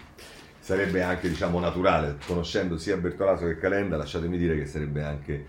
Sarebbe 0.61 1.03
anche, 1.03 1.29
diciamo, 1.29 1.59
naturale, 1.59 2.19
conoscendo 2.25 2.79
sia 2.79 2.97
Bertolaso 2.97 3.47
che 3.47 3.59
Calenda, 3.59 3.97
lasciatemi 3.97 4.39
dire 4.39 4.57
che 4.57 4.67
sarebbe 4.67 5.03
anche 5.03 5.47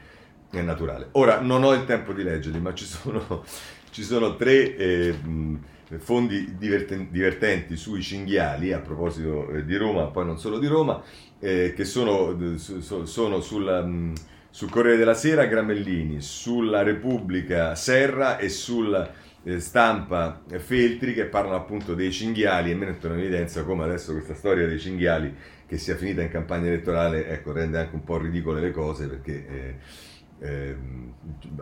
eh, 0.50 0.62
naturale. 0.64 1.10
Ora, 1.12 1.40
non 1.40 1.64
ho 1.64 1.72
il 1.74 1.86
tempo 1.86 2.14
di 2.14 2.24
leggerli, 2.24 2.60
ma 2.60 2.74
ci 2.74 2.86
sono, 2.86 3.46
ci 3.92 4.02
sono 4.02 4.36
tre... 4.36 4.76
Eh, 4.76 5.72
fondi 6.00 6.56
divertenti 6.58 7.76
sui 7.76 8.02
cinghiali, 8.02 8.72
a 8.72 8.80
proposito 8.80 9.50
eh, 9.50 9.66
di 9.66 9.76
Roma, 9.76 10.08
poi 10.08 10.26
non 10.26 10.40
solo 10.40 10.60
di 10.60 10.68
Roma, 10.68 11.02
eh, 11.40 11.74
che 11.76 11.86
sono, 11.86 12.38
sono 12.58 13.42
sulla, 13.42 13.84
mm, 13.84 14.14
sul 14.50 14.70
Corriere 14.70 14.98
della 14.98 15.14
Sera 15.14 15.46
Gramellini, 15.46 16.22
sulla 16.22 16.84
Repubblica 16.84 17.76
Serra 17.76 18.38
e 18.38 18.50
sulla 18.50 19.12
eh, 19.44 19.60
stampa 19.60 20.42
Feltri 20.58 21.14
che 21.14 21.26
parlano 21.26 21.56
appunto 21.56 21.96
dei 21.96 22.12
cinghiali 22.12 22.72
e 22.72 22.76
mettono 22.76 23.16
in 23.16 23.22
evidenza 23.22 23.64
come 23.64 23.84
adesso 23.84 24.14
questa 24.14 24.36
storia 24.36 24.68
dei 24.68 24.80
cinghiali 24.80 25.36
che 25.66 25.78
sia 25.78 25.96
finita 25.96 26.22
in 26.22 26.30
campagna 26.30 26.68
elettorale 26.68 27.28
ecco, 27.28 27.52
rende 27.52 27.78
anche 27.78 27.96
un 27.96 28.04
po' 28.04 28.18
ridicole 28.18 28.62
le 28.62 28.72
cose 28.72 29.08
perché... 29.08 30.12
Eh, 30.44 30.76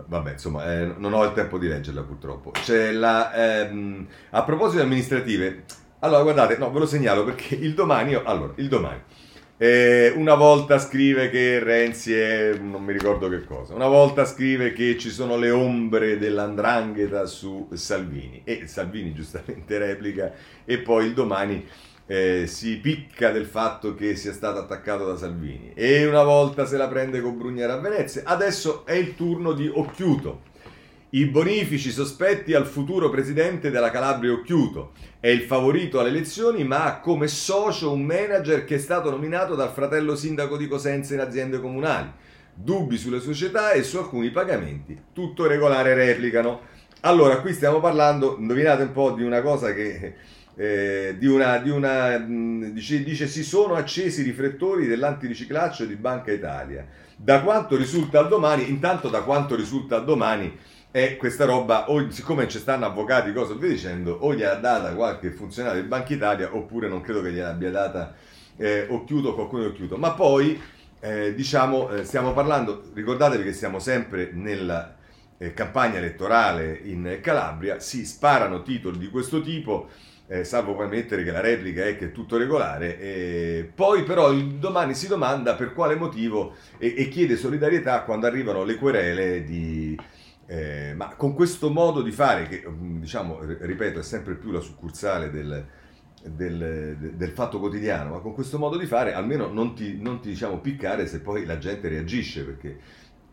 vabbè, 0.07 0.31
insomma, 0.31 0.71
eh, 0.73 0.93
non 0.97 1.13
ho 1.13 1.23
il 1.23 1.33
tempo 1.33 1.59
di 1.59 1.67
leggerla 1.67 2.01
purtroppo. 2.01 2.51
La, 2.91 3.33
ehm, 3.33 4.07
a 4.31 4.43
proposito 4.43 4.81
amministrative, 4.81 5.65
allora 5.99 6.23
guardate, 6.23 6.57
no, 6.57 6.71
ve 6.71 6.79
lo 6.79 6.87
segnalo 6.87 7.23
perché 7.23 7.53
il 7.55 7.75
domani, 7.75 8.15
allora, 8.15 8.53
il 8.55 8.67
domani, 8.67 9.01
eh, 9.57 10.11
una 10.15 10.33
volta 10.33 10.79
scrive 10.79 11.29
che 11.29 11.59
Renzi 11.59 12.15
è 12.15 12.57
non 12.59 12.83
mi 12.83 12.93
ricordo 12.93 13.29
che 13.29 13.43
cosa, 13.43 13.75
una 13.75 13.87
volta 13.87 14.25
scrive 14.25 14.73
che 14.73 14.97
ci 14.97 15.11
sono 15.11 15.37
le 15.37 15.51
ombre 15.51 16.17
dell'andrangheta 16.17 17.27
su 17.27 17.69
Salvini 17.73 18.41
e 18.43 18.65
Salvini 18.65 19.13
giustamente 19.13 19.77
replica 19.77 20.33
e 20.65 20.79
poi 20.79 21.05
il 21.05 21.13
domani 21.13 21.63
eh, 22.11 22.45
si 22.45 22.75
picca 22.79 23.31
del 23.31 23.45
fatto 23.45 23.95
che 23.95 24.17
sia 24.17 24.33
stato 24.33 24.59
attaccato 24.59 25.05
da 25.05 25.15
Salvini 25.15 25.71
e 25.73 26.05
una 26.05 26.23
volta 26.23 26.65
se 26.65 26.75
la 26.75 26.89
prende 26.89 27.21
con 27.21 27.37
Brugnera 27.37 27.75
a 27.75 27.79
Venezia, 27.79 28.23
adesso 28.25 28.85
è 28.85 28.95
il 28.95 29.15
turno 29.15 29.53
di 29.53 29.71
Occhiuto 29.73 30.49
i 31.13 31.25
bonifici 31.25 31.89
sospetti 31.89 32.53
al 32.53 32.65
futuro 32.65 33.09
presidente 33.09 33.69
della 33.69 33.91
Calabria 33.91 34.31
Occhiuto. 34.31 34.93
È 35.19 35.27
il 35.27 35.41
favorito 35.41 35.99
alle 35.99 36.07
elezioni, 36.07 36.63
ma 36.63 36.85
ha 36.85 36.99
come 37.01 37.27
socio 37.27 37.91
un 37.91 38.03
manager 38.03 38.63
che 38.63 38.75
è 38.75 38.77
stato 38.77 39.09
nominato 39.09 39.55
dal 39.55 39.71
fratello 39.71 40.15
sindaco 40.15 40.55
di 40.55 40.69
Cosenza 40.69 41.13
in 41.13 41.19
aziende 41.19 41.59
comunali. 41.59 42.09
Dubbi 42.53 42.97
sulle 42.97 43.19
società 43.19 43.71
e 43.71 43.83
su 43.83 43.97
alcuni 43.97 44.31
pagamenti. 44.31 44.97
Tutto 45.11 45.47
regolare 45.47 45.93
replicano. 45.95 46.61
Allora, 47.01 47.41
qui 47.41 47.51
stiamo 47.51 47.81
parlando, 47.81 48.37
indovinate 48.39 48.83
un 48.83 48.91
po' 48.93 49.11
di 49.11 49.23
una 49.23 49.41
cosa 49.41 49.73
che... 49.73 50.30
Eh, 50.55 51.15
di 51.17 51.27
una, 51.27 51.57
di 51.59 51.69
una 51.69 52.17
dice, 52.17 53.03
dice 53.03 53.25
si 53.27 53.41
sono 53.41 53.75
accesi 53.75 54.19
i 54.19 54.23
riflettori 54.25 54.85
dell'antiriciclaggio 54.85 55.85
di 55.85 55.95
Banca 55.95 56.31
Italia. 56.31 56.85
Da 57.15 57.41
quanto 57.41 57.77
risulta 57.77 58.19
al 58.19 58.27
domani, 58.27 58.69
intanto 58.69 59.07
da 59.07 59.21
quanto 59.21 59.55
risulta 59.55 59.95
al 59.95 60.05
domani, 60.05 60.57
e 60.91 61.15
questa 61.15 61.45
roba, 61.45 61.89
o, 61.89 62.09
siccome 62.11 62.49
ci 62.49 62.59
stanno 62.59 62.85
avvocati, 62.85 63.31
cosa 63.31 63.53
vi 63.53 63.69
dicendo, 63.69 64.11
o 64.11 64.33
gliel'ha 64.33 64.55
data 64.55 64.93
qualche 64.93 65.31
funzionario 65.31 65.81
di 65.81 65.87
Banca 65.87 66.13
Italia, 66.13 66.53
oppure 66.53 66.89
non 66.89 66.99
credo 66.99 67.21
che 67.21 67.31
gliel'abbia 67.31 67.71
data 67.71 68.13
eh, 68.57 68.87
Occhiuto 68.89 69.33
qualcuno 69.33 69.63
di 69.63 69.69
Occhiuto. 69.69 69.95
Ma 69.95 70.11
poi, 70.11 70.61
eh, 70.99 71.33
diciamo, 71.33 71.91
eh, 71.91 72.03
stiamo 72.03 72.33
parlando, 72.33 72.91
ricordatevi 72.93 73.43
che 73.43 73.53
siamo 73.53 73.79
sempre 73.79 74.31
nella 74.33 74.97
eh, 75.37 75.53
campagna 75.53 75.97
elettorale 75.97 76.81
in 76.83 77.19
Calabria, 77.21 77.79
si 77.79 78.05
sparano 78.05 78.61
titoli 78.61 78.97
di 78.97 79.09
questo 79.09 79.41
tipo, 79.41 79.89
eh, 80.31 80.45
salvo 80.45 80.75
poi 80.75 80.87
mettere 80.87 81.25
che 81.25 81.31
la 81.31 81.41
replica 81.41 81.83
è 81.83 81.97
che 81.97 82.05
è 82.05 82.11
tutto 82.13 82.37
regolare, 82.37 82.97
e 82.97 83.69
poi 83.75 84.03
però 84.03 84.31
il 84.31 84.55
domani 84.55 84.93
si 84.93 85.07
domanda 85.07 85.55
per 85.55 85.73
quale 85.73 85.95
motivo 85.95 86.55
e, 86.77 86.93
e 86.97 87.09
chiede 87.09 87.35
solidarietà 87.35 88.03
quando 88.03 88.27
arrivano 88.27 88.63
le 88.63 88.75
querele 88.77 89.43
di 89.43 89.99
eh, 90.45 90.93
ma 90.95 91.15
con 91.15 91.33
questo 91.33 91.69
modo 91.69 92.01
di 92.01 92.11
fare, 92.11 92.47
che 92.47 92.63
mm, 92.65 93.01
diciamo, 93.01 93.39
ripeto, 93.41 93.99
è 93.99 94.03
sempre 94.03 94.35
più 94.35 94.51
la 94.51 94.61
succursale 94.61 95.29
del, 95.29 95.65
del, 96.23 97.13
del, 97.13 97.29
fatto 97.31 97.59
quotidiano, 97.59 98.11
ma 98.11 98.19
con 98.19 98.33
questo 98.33 98.57
modo 98.57 98.77
di 98.77 98.85
fare 98.85 99.13
almeno 99.13 99.47
non 99.47 99.75
ti, 99.75 99.97
non 100.01 100.21
ti 100.21 100.29
diciamo 100.29 100.59
piccare 100.59 101.07
se 101.07 101.19
poi 101.19 101.45
la 101.45 101.57
gente 101.57 101.89
reagisce, 101.89 102.43
perché 102.43 102.79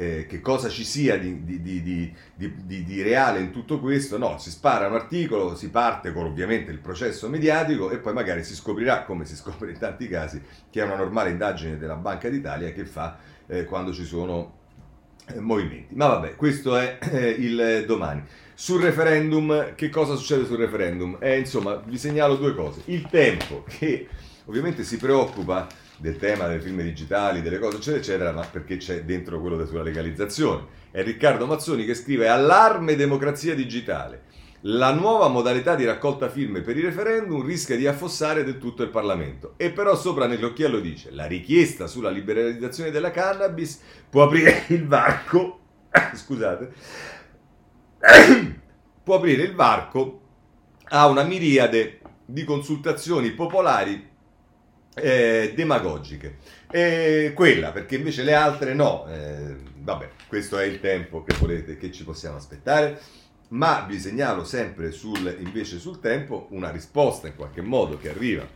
eh, 0.00 0.26
che 0.28 0.40
cosa 0.40 0.68
ci 0.68 0.84
sia 0.84 1.18
di, 1.18 1.42
di, 1.42 1.60
di, 1.60 2.14
di, 2.84 3.02
reale 3.02 3.40
in 3.40 3.50
tutto 3.50 3.80
questo, 3.80 4.16
no, 4.16 4.38
si 4.38 4.48
spara 4.48 4.86
un 4.86 4.94
articolo, 4.94 5.56
si 5.56 5.70
parte 5.70 6.12
con 6.12 6.24
ovviamente 6.24 6.70
il 6.70 6.78
processo 6.78 7.28
mediatico 7.28 7.90
e 7.90 7.98
poi 7.98 8.12
magari 8.12 8.44
si 8.44 8.54
scoprirà, 8.54 9.02
come 9.02 9.24
si 9.24 9.34
scopre 9.36 9.72
in 9.72 9.78
tanti 9.78 10.06
casi, 10.06 10.40
che 10.70 10.80
è 10.80 10.84
una 10.84 10.94
normale 10.94 11.30
indagine 11.30 11.78
della 11.78 11.96
Banca 11.96 12.28
d'Italia 12.28 12.70
che 12.70 12.84
fa 12.84 13.18
eh, 13.48 13.64
quando 13.64 13.92
ci 13.92 14.04
sono 14.04 14.54
eh, 15.26 15.40
movimenti. 15.40 15.96
Ma 15.96 16.06
vabbè, 16.06 16.36
questo 16.36 16.76
è 16.76 16.98
eh, 17.00 17.30
il 17.30 17.84
domani. 17.84 18.22
Sul 18.54 18.80
referendum, 18.80 19.74
che 19.74 19.88
cosa 19.88 20.14
succede 20.14 20.46
sul 20.46 20.58
referendum? 20.58 21.16
Eh, 21.18 21.40
insomma, 21.40 21.74
vi 21.74 21.98
segnalo 21.98 22.36
due 22.36 22.54
cose. 22.54 22.82
Il 22.84 23.08
tempo, 23.10 23.64
che 23.66 24.06
ovviamente 24.44 24.84
si 24.84 24.96
preoccupa 24.96 25.66
del 25.98 26.16
tema 26.16 26.46
delle 26.46 26.60
firme 26.60 26.82
digitali, 26.82 27.42
delle 27.42 27.58
cose 27.58 27.76
eccetera 27.76 27.98
eccetera, 27.98 28.32
ma 28.32 28.42
perché 28.42 28.76
c'è 28.76 29.02
dentro 29.02 29.40
quello 29.40 29.64
sulla 29.66 29.82
legalizzazione. 29.82 30.76
È 30.90 31.02
Riccardo 31.02 31.46
Mazzoni 31.46 31.84
che 31.84 31.94
scrive 31.94 32.28
allarme 32.28 32.96
democrazia 32.96 33.54
digitale. 33.54 34.22
La 34.62 34.92
nuova 34.92 35.28
modalità 35.28 35.76
di 35.76 35.84
raccolta 35.84 36.28
firme 36.28 36.62
per 36.62 36.76
i 36.76 36.80
referendum 36.80 37.44
rischia 37.44 37.76
di 37.76 37.86
affossare 37.86 38.42
del 38.42 38.58
tutto 38.58 38.82
il 38.82 38.88
Parlamento. 38.88 39.54
E 39.56 39.70
però 39.70 39.94
sopra 39.96 40.26
nell'occhiello 40.26 40.80
dice 40.80 41.10
la 41.12 41.26
richiesta 41.26 41.86
sulla 41.86 42.10
liberalizzazione 42.10 42.90
della 42.90 43.12
cannabis 43.12 43.80
può 44.10 44.24
aprire 44.24 44.64
il 44.74 44.86
varco. 44.86 45.60
scusate. 46.14 46.72
può 49.04 49.16
aprire 49.16 49.42
il 49.42 49.54
varco 49.54 50.20
a 50.90 51.06
una 51.06 51.22
miriade 51.22 52.00
di 52.24 52.44
consultazioni 52.44 53.30
popolari 53.30 54.06
eh, 55.00 55.52
demagogiche. 55.54 56.36
E 56.70 57.32
quella, 57.34 57.72
perché 57.72 57.96
invece 57.96 58.22
le 58.22 58.34
altre 58.34 58.74
no. 58.74 59.06
Eh, 59.08 59.56
vabbè, 59.78 60.08
questo 60.28 60.58
è 60.58 60.64
il 60.64 60.80
tempo 60.80 61.22
che 61.24 61.34
volete, 61.38 61.76
che 61.76 61.90
ci 61.90 62.04
possiamo 62.04 62.36
aspettare 62.36 63.00
ma 63.48 63.86
vi 63.88 63.98
segnalo 63.98 64.44
sempre 64.44 64.90
sul, 64.90 65.36
invece 65.40 65.78
sul 65.78 66.00
tempo 66.00 66.48
una 66.50 66.70
risposta 66.70 67.28
in 67.28 67.34
qualche 67.34 67.62
modo 67.62 67.96
che 67.96 68.10
arriva 68.10 68.46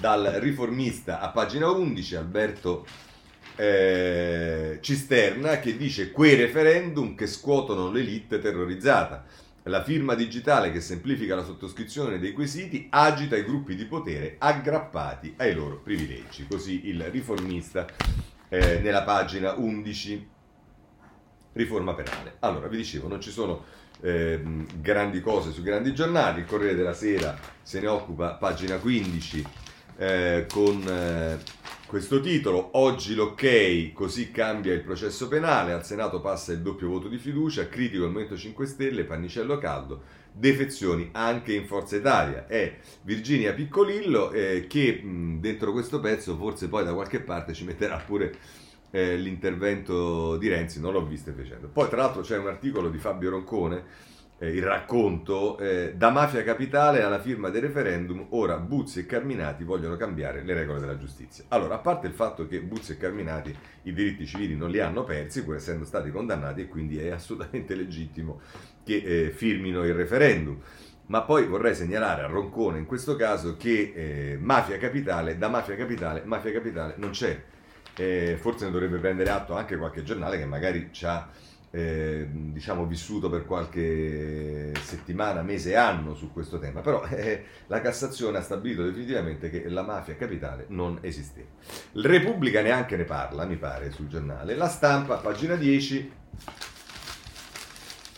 dal 0.00 0.24
riformista 0.38 1.20
a 1.20 1.28
pagina 1.28 1.70
11 1.70 2.16
Alberto 2.16 2.86
eh, 3.56 4.78
Cisterna 4.80 5.60
che 5.60 5.76
dice 5.76 6.10
quei 6.10 6.34
referendum 6.34 7.14
che 7.14 7.26
scuotono 7.26 7.90
l'elite 7.90 8.38
terrorizzata 8.38 9.24
la 9.64 9.82
firma 9.82 10.14
digitale 10.14 10.70
che 10.70 10.80
semplifica 10.80 11.34
la 11.34 11.44
sottoscrizione 11.44 12.18
dei 12.18 12.32
quesiti 12.32 12.88
agita 12.90 13.36
i 13.36 13.44
gruppi 13.44 13.74
di 13.74 13.86
potere 13.86 14.36
aggrappati 14.38 15.34
ai 15.38 15.54
loro 15.54 15.78
privilegi. 15.78 16.46
Così 16.46 16.88
il 16.88 17.02
riformista 17.04 17.86
eh, 18.48 18.80
nella 18.80 19.02
pagina 19.02 19.54
11 19.54 20.28
riforma 21.52 21.94
penale. 21.94 22.36
Allora, 22.40 22.68
vi 22.68 22.76
dicevo, 22.76 23.08
non 23.08 23.20
ci 23.20 23.30
sono 23.30 23.64
eh, 24.00 24.40
grandi 24.80 25.20
cose 25.20 25.50
sui 25.52 25.62
grandi 25.62 25.94
giornali, 25.94 26.40
il 26.40 26.46
Corriere 26.46 26.74
della 26.74 26.92
Sera 26.92 27.36
se 27.62 27.80
ne 27.80 27.86
occupa, 27.86 28.34
pagina 28.34 28.76
15, 28.76 29.46
eh, 29.96 30.46
con 30.50 30.82
eh, 30.86 31.38
questo 31.86 32.20
titolo, 32.20 32.70
oggi 32.72 33.14
l'ok, 33.14 33.92
così 33.92 34.30
cambia 34.30 34.72
il 34.72 34.82
processo 34.82 35.28
penale, 35.28 35.72
al 35.72 35.84
Senato 35.84 36.20
passa 36.20 36.52
il 36.52 36.60
doppio 36.60 36.88
voto 36.88 37.08
di 37.08 37.18
fiducia, 37.18 37.68
critico 37.68 38.04
il 38.04 38.10
Movimento 38.10 38.36
5 38.36 38.66
Stelle, 38.66 39.04
pannicello 39.04 39.58
caldo, 39.58 40.02
defezioni 40.32 41.10
anche 41.12 41.52
in 41.52 41.66
Forza 41.66 41.96
Italia. 41.96 42.46
È 42.46 42.78
Virginia 43.02 43.52
Piccolillo 43.52 44.32
eh, 44.32 44.66
che 44.68 45.00
mh, 45.02 45.40
dentro 45.40 45.72
questo 45.72 46.00
pezzo 46.00 46.36
forse 46.36 46.68
poi 46.68 46.84
da 46.84 46.94
qualche 46.94 47.20
parte 47.20 47.52
ci 47.52 47.64
metterà 47.64 47.98
pure 47.98 48.34
eh, 48.90 49.16
l'intervento 49.16 50.36
di 50.36 50.48
Renzi, 50.48 50.80
non 50.80 50.92
l'ho 50.92 51.04
visto 51.04 51.32
facendo. 51.32 51.68
Poi 51.68 51.88
tra 51.88 51.98
l'altro 51.98 52.22
c'è 52.22 52.38
un 52.38 52.46
articolo 52.46 52.88
di 52.88 52.98
Fabio 52.98 53.30
Roncone, 53.30 53.84
eh, 54.44 54.50
il 54.50 54.62
racconto, 54.62 55.58
eh, 55.58 55.94
da 55.96 56.10
mafia 56.10 56.42
capitale 56.42 57.02
alla 57.02 57.18
firma 57.18 57.48
del 57.48 57.62
referendum, 57.62 58.26
ora 58.30 58.58
Buzzi 58.58 59.00
e 59.00 59.06
Carminati 59.06 59.64
vogliono 59.64 59.96
cambiare 59.96 60.42
le 60.42 60.54
regole 60.54 60.80
della 60.80 60.98
giustizia. 60.98 61.44
Allora, 61.48 61.76
a 61.76 61.78
parte 61.78 62.06
il 62.06 62.12
fatto 62.12 62.46
che 62.46 62.60
Buzzi 62.60 62.92
e 62.92 62.96
Carminati 62.96 63.56
i 63.82 63.92
diritti 63.92 64.26
civili 64.26 64.56
non 64.56 64.70
li 64.70 64.80
hanno 64.80 65.04
persi, 65.04 65.42
pur 65.42 65.56
essendo 65.56 65.84
stati 65.84 66.10
condannati, 66.10 66.62
e 66.62 66.68
quindi 66.68 66.98
è 66.98 67.08
assolutamente 67.14 67.74
legittimo 67.74 68.40
che 68.84 68.96
eh, 68.96 69.30
firmino 69.30 69.84
il 69.84 69.94
referendum. 69.94 70.60
Ma 71.06 71.22
poi 71.22 71.46
vorrei 71.46 71.74
segnalare 71.74 72.22
a 72.22 72.26
Roncone 72.26 72.78
in 72.78 72.86
questo 72.86 73.14
caso 73.14 73.56
che 73.56 73.92
eh, 73.94 74.38
mafia 74.40 74.78
capitale, 74.78 75.36
da 75.36 75.48
mafia 75.48 75.76
capitale, 75.76 76.22
mafia 76.24 76.50
capitale 76.50 76.94
non 76.96 77.10
c'è 77.10 77.42
e 77.96 78.36
forse 78.40 78.64
ne 78.64 78.70
dovrebbe 78.70 78.98
prendere 78.98 79.30
atto 79.30 79.54
anche 79.54 79.76
qualche 79.76 80.02
giornale 80.02 80.38
che 80.38 80.46
magari 80.46 80.88
ci 80.92 81.04
ha 81.04 81.28
eh, 81.74 82.28
diciamo 82.30 82.86
vissuto 82.86 83.28
per 83.28 83.44
qualche 83.44 84.72
settimana, 84.80 85.42
mese, 85.42 85.74
anno 85.74 86.14
su 86.14 86.32
questo 86.32 86.60
tema, 86.60 86.82
però 86.82 87.02
eh, 87.10 87.44
la 87.66 87.80
Cassazione 87.80 88.38
ha 88.38 88.42
stabilito 88.42 88.84
definitivamente 88.84 89.50
che 89.50 89.68
la 89.68 89.82
mafia 89.82 90.14
capitale 90.14 90.66
non 90.68 90.98
esisteva. 91.00 91.48
Il 91.94 92.04
Repubblica 92.04 92.62
neanche 92.62 92.96
ne 92.96 93.02
parla, 93.02 93.44
mi 93.44 93.56
pare, 93.56 93.90
sul 93.90 94.06
giornale. 94.06 94.54
La 94.54 94.68
stampa, 94.68 95.16
pagina 95.16 95.56
10, 95.56 96.12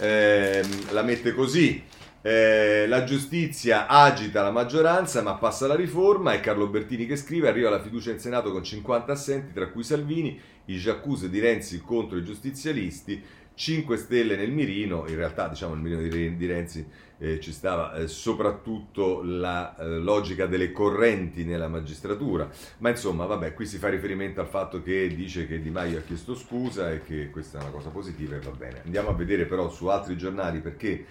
eh, 0.01 0.63
la 0.91 1.03
mette 1.03 1.33
così. 1.33 1.83
Eh, 2.21 2.87
la 2.89 3.05
giustizia 3.05 3.87
agita 3.87 4.43
la 4.43 4.51
maggioranza 4.51 5.23
ma 5.23 5.35
passa 5.35 5.69
la 5.69 5.77
riforma 5.77 6.33
e 6.33 6.41
Carlo 6.41 6.67
Bertini 6.67 7.07
che 7.07 7.15
scrive 7.15 7.47
arriva 7.47 7.71
la 7.71 7.81
fiducia 7.81 8.11
in 8.11 8.19
Senato 8.19 8.51
con 8.51 8.65
50 8.65 9.13
assenti 9.13 9.53
tra 9.53 9.69
cui 9.69 9.85
Salvini, 9.85 10.37
i 10.65 10.77
giaccuse 10.77 11.31
di 11.31 11.39
Renzi 11.39 11.81
contro 11.81 12.19
i 12.19 12.25
giustizialisti 12.25 13.23
5 13.57 13.97
Stelle 13.97 14.37
nel 14.37 14.53
mirino, 14.53 15.07
in 15.09 15.17
realtà 15.17 15.49
diciamo 15.49 15.73
il 15.73 15.81
mirino 15.81 16.03
di, 16.37 16.47
Renzi 16.47 16.87
eh, 17.17 17.41
ci 17.41 17.53
stava 17.53 17.95
eh, 17.95 18.07
soprattutto 18.07 19.23
la 19.23 19.75
eh, 19.77 19.99
logica 19.99 20.45
delle 20.45 20.73
correnti 20.73 21.43
nella 21.43 21.67
magistratura, 21.67 22.51
ma 22.79 22.91
insomma 22.91 23.25
vabbè 23.25 23.55
qui 23.55 23.65
si 23.65 23.79
fa 23.79 23.89
riferimento 23.89 24.43
al 24.43 24.47
fatto 24.47 24.83
che 24.83 25.09
dice 25.09 25.47
che 25.47 25.63
Di 25.63 25.71
Maio 25.71 25.99
ha 25.99 26.03
chiesto 26.03 26.35
scusa 26.35 26.93
e 26.93 27.03
che 27.03 27.31
questa 27.31 27.59
è 27.59 27.63
una 27.63 27.71
cosa 27.71 27.89
positiva 27.89 28.37
e 28.37 28.41
va 28.41 28.51
bene. 28.51 28.83
Andiamo 28.85 29.09
a 29.09 29.15
vedere 29.15 29.47
però 29.47 29.71
su 29.71 29.87
altri 29.87 30.19
giornali 30.19 30.61
perché 30.61 31.07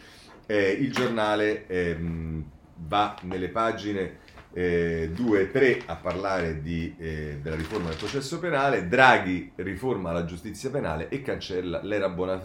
eh, 0.46 0.70
il 0.70 0.92
giornale 0.92 1.66
ehm, 1.66 2.44
va 2.88 3.18
nelle 3.24 3.50
pagine 3.50 4.20
eh, 4.58 5.10
2 5.14 5.42
e 5.42 5.52
3 5.52 5.82
a 5.86 5.96
parlare 5.98 6.62
di, 6.62 6.96
eh, 6.98 7.40
della 7.42 7.58
riforma 7.58 7.90
del 7.90 7.98
processo 7.98 8.40
penale, 8.40 8.88
Draghi 8.88 9.52
riforma 9.56 10.14
la 10.14 10.24
giustizia 10.24 10.70
penale 10.70 11.10
e 11.10 11.22
cancella 11.22 11.82
l'era 11.84 12.08
buona, 12.08 12.40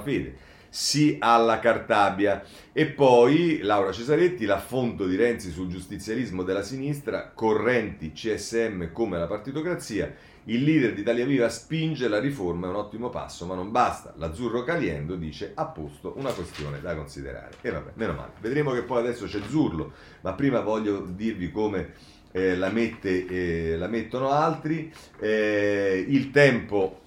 fede. 0.00 0.34
Sì 0.70 1.16
alla 1.18 1.58
Cartabia. 1.58 2.42
E 2.72 2.86
poi 2.86 3.58
Laura 3.60 3.92
Cesaretti, 3.92 4.46
l'affonto 4.46 5.06
di 5.06 5.16
Renzi 5.16 5.50
sul 5.50 5.68
giustizialismo 5.68 6.44
della 6.44 6.62
sinistra, 6.62 7.30
correnti 7.34 8.12
CSM 8.12 8.90
come 8.92 9.18
la 9.18 9.26
partitocrazia 9.26 10.14
il 10.44 10.62
leader 10.62 10.94
di 10.94 11.02
Italia 11.02 11.26
Viva 11.26 11.48
spinge 11.48 12.08
la 12.08 12.18
riforma, 12.18 12.66
è 12.66 12.70
un 12.70 12.76
ottimo 12.76 13.10
passo, 13.10 13.46
ma 13.46 13.54
non 13.54 13.70
basta. 13.70 14.14
L'azzurro 14.16 14.62
Caliendo 14.62 15.14
dice 15.16 15.52
a 15.54 15.66
posto 15.66 16.14
una 16.16 16.32
questione 16.32 16.80
da 16.80 16.94
considerare. 16.94 17.56
E 17.60 17.70
vabbè, 17.70 17.92
meno 17.94 18.14
male. 18.14 18.32
Vedremo 18.40 18.72
che 18.72 18.82
poi 18.82 19.00
adesso 19.00 19.26
c'è 19.26 19.40
Zurlo, 19.48 19.92
ma 20.22 20.32
prima 20.32 20.60
voglio 20.60 21.00
dirvi 21.00 21.50
come 21.50 21.92
eh, 22.32 22.56
la, 22.56 22.70
mette, 22.70 23.26
eh, 23.26 23.76
la, 23.76 23.88
mettono 23.88 24.30
altri. 24.30 24.92
Eh, 25.18 26.04
il 26.08 26.30
tempo 26.30 27.00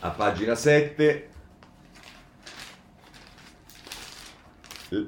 a 0.00 0.10
pagina 0.10 0.54
7 0.54 1.30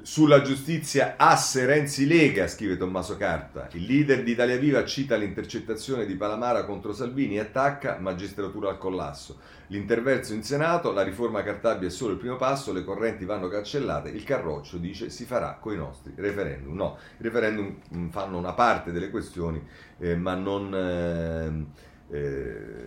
Sulla 0.01 0.41
giustizia 0.41 1.15
asse 1.17 1.65
Renzi 1.65 2.07
Lega, 2.07 2.47
scrive 2.47 2.77
Tommaso 2.77 3.15
Carta. 3.15 3.69
Il 3.73 3.83
leader 3.83 4.23
di 4.23 4.31
Italia 4.31 4.57
Viva 4.57 4.83
cita 4.83 5.15
l'intercettazione 5.15 6.05
di 6.05 6.15
Palamara 6.15 6.65
contro 6.65 6.93
Salvini 6.93 7.35
e 7.35 7.41
attacca 7.41 7.97
magistratura 7.99 8.69
al 8.69 8.77
collasso. 8.77 9.39
L'interverso 9.67 10.33
in 10.33 10.43
Senato, 10.43 10.91
la 10.91 11.03
riforma 11.03 11.43
Cartabia 11.43 11.87
è 11.87 11.91
solo 11.91 12.13
il 12.13 12.19
primo 12.19 12.35
passo, 12.35 12.73
le 12.73 12.83
correnti 12.83 13.25
vanno 13.25 13.47
cancellate, 13.47 14.09
il 14.09 14.23
Carroccio 14.23 14.77
dice 14.77 15.09
si 15.09 15.25
farà 15.25 15.57
con 15.59 15.73
i 15.73 15.77
nostri 15.77 16.13
referendum. 16.15 16.75
No, 16.75 16.97
i 17.17 17.23
referendum 17.23 17.77
mm, 17.95 18.09
fanno 18.09 18.37
una 18.37 18.53
parte 18.53 18.91
delle 18.91 19.09
questioni, 19.09 19.61
eh, 19.99 20.15
ma 20.15 20.35
non... 20.35 20.73
Eh, 20.73 21.95
eh, 22.09 22.85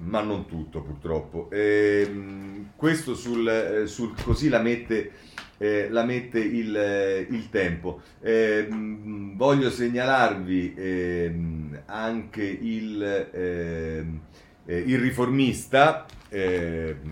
ma 0.00 0.20
non 0.20 0.46
tutto 0.46 0.82
purtroppo. 0.82 1.48
Eh, 1.50 2.66
questo 2.76 3.14
sul, 3.14 3.48
eh, 3.48 3.86
sul, 3.86 4.14
così 4.22 4.48
la 4.48 4.60
mette 4.60 5.12
eh, 5.58 5.88
la 5.90 6.04
mette 6.04 6.38
il, 6.38 6.74
eh, 6.74 7.26
il 7.28 7.50
tempo. 7.50 8.00
Eh, 8.20 8.68
voglio 8.70 9.70
segnalarvi 9.70 10.74
ehm, 10.76 11.82
anche 11.86 12.42
il, 12.42 13.28
ehm, 13.32 14.20
eh, 14.64 14.78
il 14.78 14.98
riformista 14.98 16.06
ehm, 16.28 17.10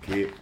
che 0.00 0.32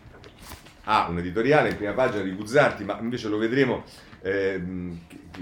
ha 0.86 1.08
un 1.08 1.18
editoriale 1.18 1.70
in 1.70 1.76
prima 1.76 1.92
pagina 1.92 2.22
di 2.22 2.32
Guzzanti, 2.32 2.84
ma 2.84 2.98
invece 3.00 3.28
lo 3.28 3.38
vedremo 3.38 3.84
ehm, 4.20 4.98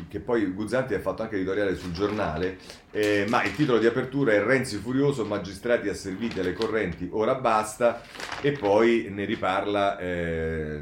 che, 0.09 0.21
poi 0.21 0.47
Guzzanti 0.47 0.95
ha 0.95 1.01
fatto 1.01 1.23
anche 1.23 1.35
editoriale 1.35 1.75
sul 1.75 1.93
giornale, 1.93 2.59
eh, 2.93 3.27
ma 3.29 3.43
il 3.43 3.55
titolo 3.55 3.79
di 3.79 3.87
apertura 3.87 4.33
è 4.33 4.43
Renzi 4.43 4.77
furioso, 4.77 5.25
magistrati 5.25 5.89
asserviti 5.89 6.39
alle 6.39 6.53
correnti, 6.53 7.09
ora 7.11 7.35
basta, 7.35 8.03
e 8.41 8.53
poi 8.53 9.09
ne 9.11 9.25
riparla... 9.25 9.99
Eh, 9.99 10.81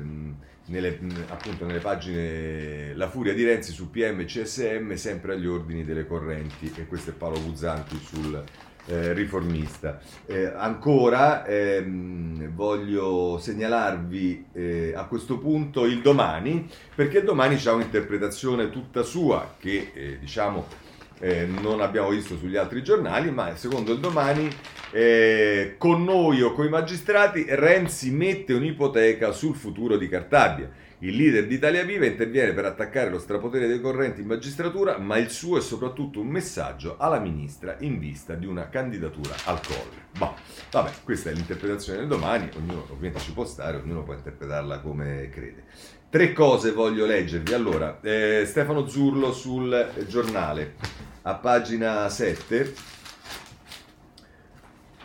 nelle, 0.70 0.98
appunto 1.28 1.66
nelle 1.66 1.80
pagine 1.80 2.94
La 2.94 3.08
furia 3.08 3.34
di 3.34 3.44
Renzi 3.44 3.72
su 3.72 3.90
PM 3.90 4.20
e 4.20 4.24
CSM, 4.24 4.94
sempre 4.94 5.34
agli 5.34 5.46
ordini 5.46 5.84
delle 5.84 6.06
correnti, 6.06 6.72
e 6.76 6.86
questo 6.86 7.10
è 7.10 7.12
Paolo 7.12 7.42
Guzzanti 7.42 7.98
sul 7.98 8.42
eh, 8.86 9.12
riformista. 9.12 10.00
Eh, 10.26 10.46
ancora 10.46 11.44
ehm, 11.44 12.54
voglio 12.54 13.38
segnalarvi 13.38 14.46
eh, 14.52 14.92
a 14.94 15.04
questo 15.04 15.38
punto 15.38 15.84
il 15.84 16.00
domani, 16.00 16.68
perché 16.94 17.22
domani 17.22 17.56
c'è 17.56 17.72
un'interpretazione 17.72 18.70
tutta 18.70 19.02
sua 19.02 19.54
che 19.58 19.90
eh, 19.92 20.18
diciamo 20.18 20.88
eh, 21.20 21.44
non 21.44 21.80
abbiamo 21.80 22.08
visto 22.08 22.36
sugli 22.36 22.56
altri 22.56 22.82
giornali, 22.82 23.30
ma 23.30 23.54
secondo 23.54 23.92
il 23.92 24.00
domani, 24.00 24.48
eh, 24.90 25.74
con 25.76 26.02
noi 26.02 26.40
o 26.42 26.52
con 26.52 26.64
i 26.64 26.70
magistrati, 26.70 27.44
Renzi 27.46 28.10
mette 28.10 28.54
un'ipoteca 28.54 29.30
sul 29.30 29.54
futuro 29.54 29.96
di 29.96 30.08
Cartabia. 30.08 30.88
Il 31.02 31.16
leader 31.16 31.46
di 31.46 31.54
Italia 31.54 31.82
Viva 31.82 32.04
interviene 32.04 32.52
per 32.52 32.66
attaccare 32.66 33.08
lo 33.08 33.18
strapotere 33.18 33.66
dei 33.66 33.80
correnti 33.80 34.20
in 34.20 34.26
magistratura, 34.26 34.98
ma 34.98 35.16
il 35.16 35.30
suo 35.30 35.56
è 35.56 35.60
soprattutto 35.62 36.20
un 36.20 36.26
messaggio 36.26 36.96
alla 36.98 37.18
ministra 37.18 37.76
in 37.80 37.98
vista 37.98 38.34
di 38.34 38.44
una 38.44 38.68
candidatura 38.68 39.34
al 39.44 39.60
colle. 39.66 40.08
Bah, 40.18 40.34
vabbè, 40.70 40.90
questa 41.04 41.30
è 41.30 41.32
l'interpretazione 41.32 42.00
del 42.00 42.08
domani, 42.08 42.50
ognuno 42.56 42.84
ovviamente 42.90 43.20
ci 43.20 43.32
può 43.32 43.46
stare, 43.46 43.78
ognuno 43.78 44.02
può 44.02 44.12
interpretarla 44.12 44.80
come 44.80 45.30
crede. 45.30 45.64
Tre 46.10 46.32
cose 46.32 46.72
voglio 46.72 47.06
leggervi. 47.06 47.54
Allora, 47.54 47.98
eh, 48.02 48.42
Stefano 48.44 48.86
Zurlo 48.86 49.32
sul 49.32 49.90
giornale 50.06 50.74
a 51.22 51.34
pagina 51.34 52.08
7, 52.08 52.74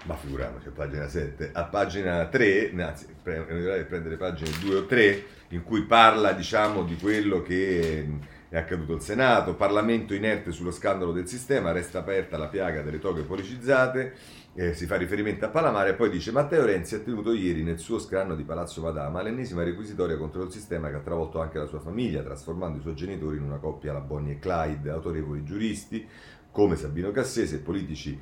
ma 0.04 0.16
figuriamoci 0.16 0.68
a 0.68 0.72
pagina 0.72 1.08
7, 1.08 1.50
a 1.52 1.64
pagina 1.64 2.26
3, 2.28 2.74
anzi 2.78 3.08
prende 3.22 4.10
le 4.10 4.18
pagine 4.18 4.50
2 4.60 4.76
o 4.76 4.86
3, 4.86 5.26
in 5.50 5.64
cui 5.64 5.84
parla 5.84 6.32
diciamo 6.32 6.84
di 6.84 6.96
quello 6.96 7.42
che 7.42 8.08
è 8.48 8.58
accaduto 8.58 8.94
al 8.94 9.02
Senato, 9.02 9.56
Parlamento 9.56 10.14
inerte 10.14 10.52
sullo 10.52 10.72
scandalo 10.72 11.12
del 11.12 11.28
sistema, 11.28 11.72
resta 11.72 12.00
aperta 12.00 12.38
la 12.38 12.48
piaga 12.48 12.82
delle 12.82 13.00
toghe 13.00 13.24
policizzate, 13.24 14.14
eh, 14.58 14.74
si 14.74 14.86
fa 14.86 14.96
riferimento 14.96 15.44
a 15.44 15.50
Palamare 15.50 15.90
e 15.90 15.94
poi 15.96 16.10
dice 16.10 16.32
Matteo 16.32 16.66
Renzi 16.66 16.96
ha 16.96 17.00
tenuto 17.00 17.34
ieri 17.34 17.62
nel 17.62 17.78
suo 17.78 18.00
scranno 18.00 18.36
di 18.36 18.44
Palazzo 18.44 18.82
Madama 18.82 19.22
l'ennesima 19.22 19.64
requisitoria 19.64 20.18
contro 20.18 20.44
il 20.44 20.52
sistema 20.52 20.90
che 20.90 20.96
ha 20.96 21.02
travolto 21.02 21.42
anche 21.42 21.58
la 21.58 21.66
sua 21.66 21.82
famiglia, 21.82 22.24
trasformando 22.24 22.78
i 22.78 22.82
suoi 22.82 22.96
genitori 22.96 23.36
in 23.36 23.44
una 23.44 23.58
coppia 23.58 23.92
alla 23.92 24.00
Bonnie 24.00 24.34
e 24.34 24.40
Clyde, 24.40 24.90
autorevoli 24.90 25.44
giuristi 25.44 26.08
come 26.52 26.78
Sabino 26.78 27.12
Cassese 27.12 27.58
e 27.58 27.60
politici 27.60 28.18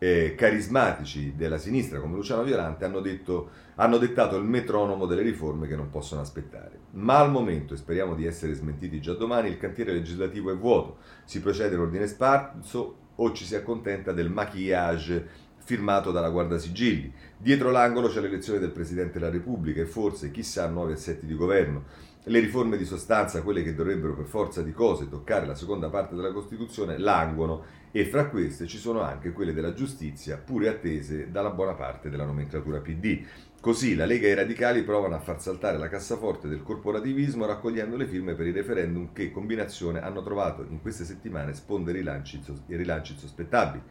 eh, 0.00 0.34
carismatici 0.36 1.34
della 1.34 1.58
sinistra 1.58 2.00
come 2.00 2.14
Luciano 2.14 2.44
Violante 2.44 2.84
hanno, 2.84 3.00
detto, 3.00 3.50
hanno 3.76 3.96
dettato 3.96 4.36
il 4.36 4.44
metronomo 4.44 5.06
delle 5.06 5.22
riforme 5.22 5.66
che 5.66 5.74
non 5.74 5.88
possono 5.88 6.20
aspettare. 6.20 6.78
Ma 6.92 7.18
al 7.18 7.30
momento, 7.30 7.72
e 7.72 7.78
speriamo 7.78 8.14
di 8.14 8.26
essere 8.26 8.52
smentiti 8.52 9.00
già 9.00 9.14
domani, 9.14 9.48
il 9.48 9.56
cantiere 9.56 9.92
legislativo 9.92 10.52
è 10.52 10.56
vuoto, 10.56 10.98
si 11.24 11.40
procede 11.40 11.74
in 11.74 11.80
ordine 11.80 12.06
sparso 12.06 13.06
o 13.16 13.32
ci 13.32 13.44
si 13.44 13.56
accontenta 13.56 14.12
del 14.12 14.30
maquillage 14.30 15.46
firmato 15.68 16.10
dalla 16.12 16.30
Guarda 16.30 16.56
Sigilli. 16.56 17.12
Dietro 17.36 17.70
l'angolo 17.70 18.08
c'è 18.08 18.22
l'elezione 18.22 18.58
del 18.58 18.70
Presidente 18.70 19.18
della 19.18 19.30
Repubblica 19.30 19.82
e 19.82 19.84
forse, 19.84 20.30
chissà, 20.30 20.66
nuovi 20.66 20.94
assetti 20.94 21.26
di 21.26 21.34
governo. 21.34 21.84
Le 22.24 22.40
riforme 22.40 22.78
di 22.78 22.86
sostanza, 22.86 23.42
quelle 23.42 23.62
che 23.62 23.74
dovrebbero 23.74 24.14
per 24.14 24.24
forza 24.24 24.62
di 24.62 24.72
cose 24.72 25.10
toccare 25.10 25.44
la 25.44 25.54
seconda 25.54 25.90
parte 25.90 26.14
della 26.14 26.32
Costituzione, 26.32 26.96
languono 26.96 27.64
e 27.90 28.06
fra 28.06 28.28
queste 28.28 28.66
ci 28.66 28.78
sono 28.78 29.02
anche 29.02 29.32
quelle 29.32 29.52
della 29.52 29.74
giustizia, 29.74 30.38
pure 30.38 30.68
attese 30.68 31.30
dalla 31.30 31.50
buona 31.50 31.74
parte 31.74 32.08
della 32.08 32.24
nomenclatura 32.24 32.80
PD. 32.80 33.24
Così 33.60 33.96
la 33.96 34.06
Lega 34.06 34.28
e 34.28 34.30
i 34.30 34.34
radicali 34.34 34.84
provano 34.84 35.16
a 35.16 35.18
far 35.18 35.42
saltare 35.42 35.78
la 35.78 35.88
cassaforte 35.88 36.46
del 36.46 36.62
corporativismo 36.62 37.44
raccogliendo 37.44 37.96
le 37.96 38.06
firme 38.06 38.34
per 38.34 38.46
i 38.46 38.52
referendum 38.52 39.12
che, 39.12 39.32
combinazione, 39.32 40.00
hanno 40.00 40.22
trovato 40.22 40.64
in 40.70 40.80
queste 40.80 41.04
settimane 41.04 41.54
sponde 41.54 41.90
rilanci, 41.90 42.40
rilanci 42.68 43.14
insospettabili. 43.14 43.82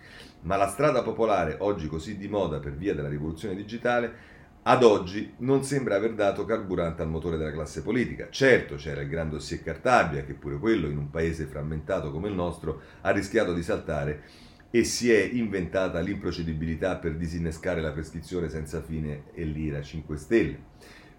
Ma 0.44 0.56
la 0.56 0.70
strada 0.70 1.04
popolare, 1.04 1.58
oggi 1.60 1.88
così 1.88 2.18
di 2.18 2.30
moda 2.30 2.60
per 2.60 2.78
via 2.78 2.96
della 2.96 3.10
rivoluzione 3.10 3.56
digitale, 3.56 4.36
ad 4.64 4.84
oggi 4.84 5.34
non 5.40 5.66
sembra 5.66 5.96
aver 5.96 6.14
dato 6.14 6.46
carburante 6.46 7.02
al 7.02 7.10
motore 7.10 7.36
della 7.36 7.52
classe 7.52 7.82
politica. 7.82 8.28
Certo 8.30 8.76
c'era 8.76 9.02
il 9.02 9.10
gran 9.10 9.30
dossier 9.30 9.62
Cartabia, 9.62 10.24
che 10.24 10.34
pure 10.34 10.60
quello, 10.60 10.88
in 10.88 10.98
un 10.98 11.10
paese 11.10 11.44
frammentato 11.44 12.10
come 12.10 12.30
il 12.30 12.36
nostro, 12.36 12.82
ha 13.02 13.10
rischiato 13.10 13.54
di 13.54 13.64
saltare 13.64 14.24
e 14.70 14.84
si 14.84 15.12
è 15.12 15.22
inventata 15.22 16.00
l'improcedibilità 16.00 16.98
per 16.98 17.16
disinnescare 17.16 17.82
la 17.82 17.92
prescrizione 17.92 18.50
senza 18.50 18.82
fine 18.82 19.24
e 19.34 19.44
l'ira 19.44 19.82
5 19.82 20.18
Stelle. 20.18 20.60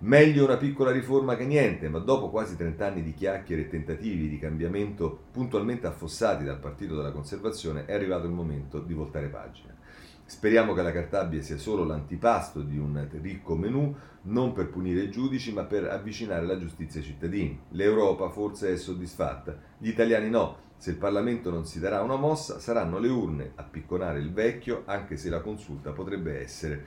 Meglio 0.01 0.45
una 0.45 0.57
piccola 0.57 0.93
riforma 0.93 1.35
che 1.35 1.45
niente, 1.45 1.89
ma 1.89 1.99
dopo 1.99 2.31
quasi 2.31 2.57
30 2.57 2.87
anni 2.87 3.03
di 3.03 3.15
chiacchiere 3.15 3.63
e 3.63 3.69
tentativi 3.69 4.29
di 4.29 4.39
cambiamento 4.39 5.25
puntualmente 5.33 5.89
affossati 5.89 6.45
dal 6.45 6.61
Partito 6.61 6.95
della 6.95 7.11
Conservazione, 7.11 7.85
è 7.85 7.95
arrivato 7.95 8.27
il 8.27 8.33
momento 8.33 8.79
di 8.79 8.95
voltare 8.95 9.27
pagina. 9.27 9.78
Speriamo 10.29 10.75
che 10.75 10.83
la 10.83 10.93
Cartabia 10.93 11.41
sia 11.41 11.57
solo 11.57 11.85
l'antipasto 11.85 12.61
di 12.61 12.77
un 12.77 13.09
ricco 13.23 13.57
menù, 13.57 13.97
non 14.25 14.53
per 14.53 14.69
punire 14.69 15.05
i 15.05 15.11
giudici, 15.11 15.55
ma 15.55 15.65
per 15.65 15.85
avvicinare 15.85 16.45
la 16.45 16.59
giustizia 16.59 17.01
ai 17.01 17.07
cittadini. 17.07 17.59
L'Europa 17.71 18.29
forse 18.29 18.75
è 18.75 18.77
soddisfatta, 18.77 19.59
gli 19.79 19.89
italiani 19.89 20.29
no. 20.29 20.59
Se 20.77 20.91
il 20.91 20.97
Parlamento 20.97 21.51
non 21.51 21.65
si 21.65 21.81
darà 21.81 22.03
una 22.03 22.17
mossa, 22.17 22.59
saranno 22.59 22.99
le 22.99 23.09
urne 23.09 23.53
a 23.55 23.63
picconare 23.63 24.19
il 24.19 24.31
vecchio, 24.31 24.83
anche 24.85 25.17
se 25.17 25.31
la 25.31 25.41
consulta 25.41 25.93
potrebbe 25.93 26.39
essere 26.43 26.85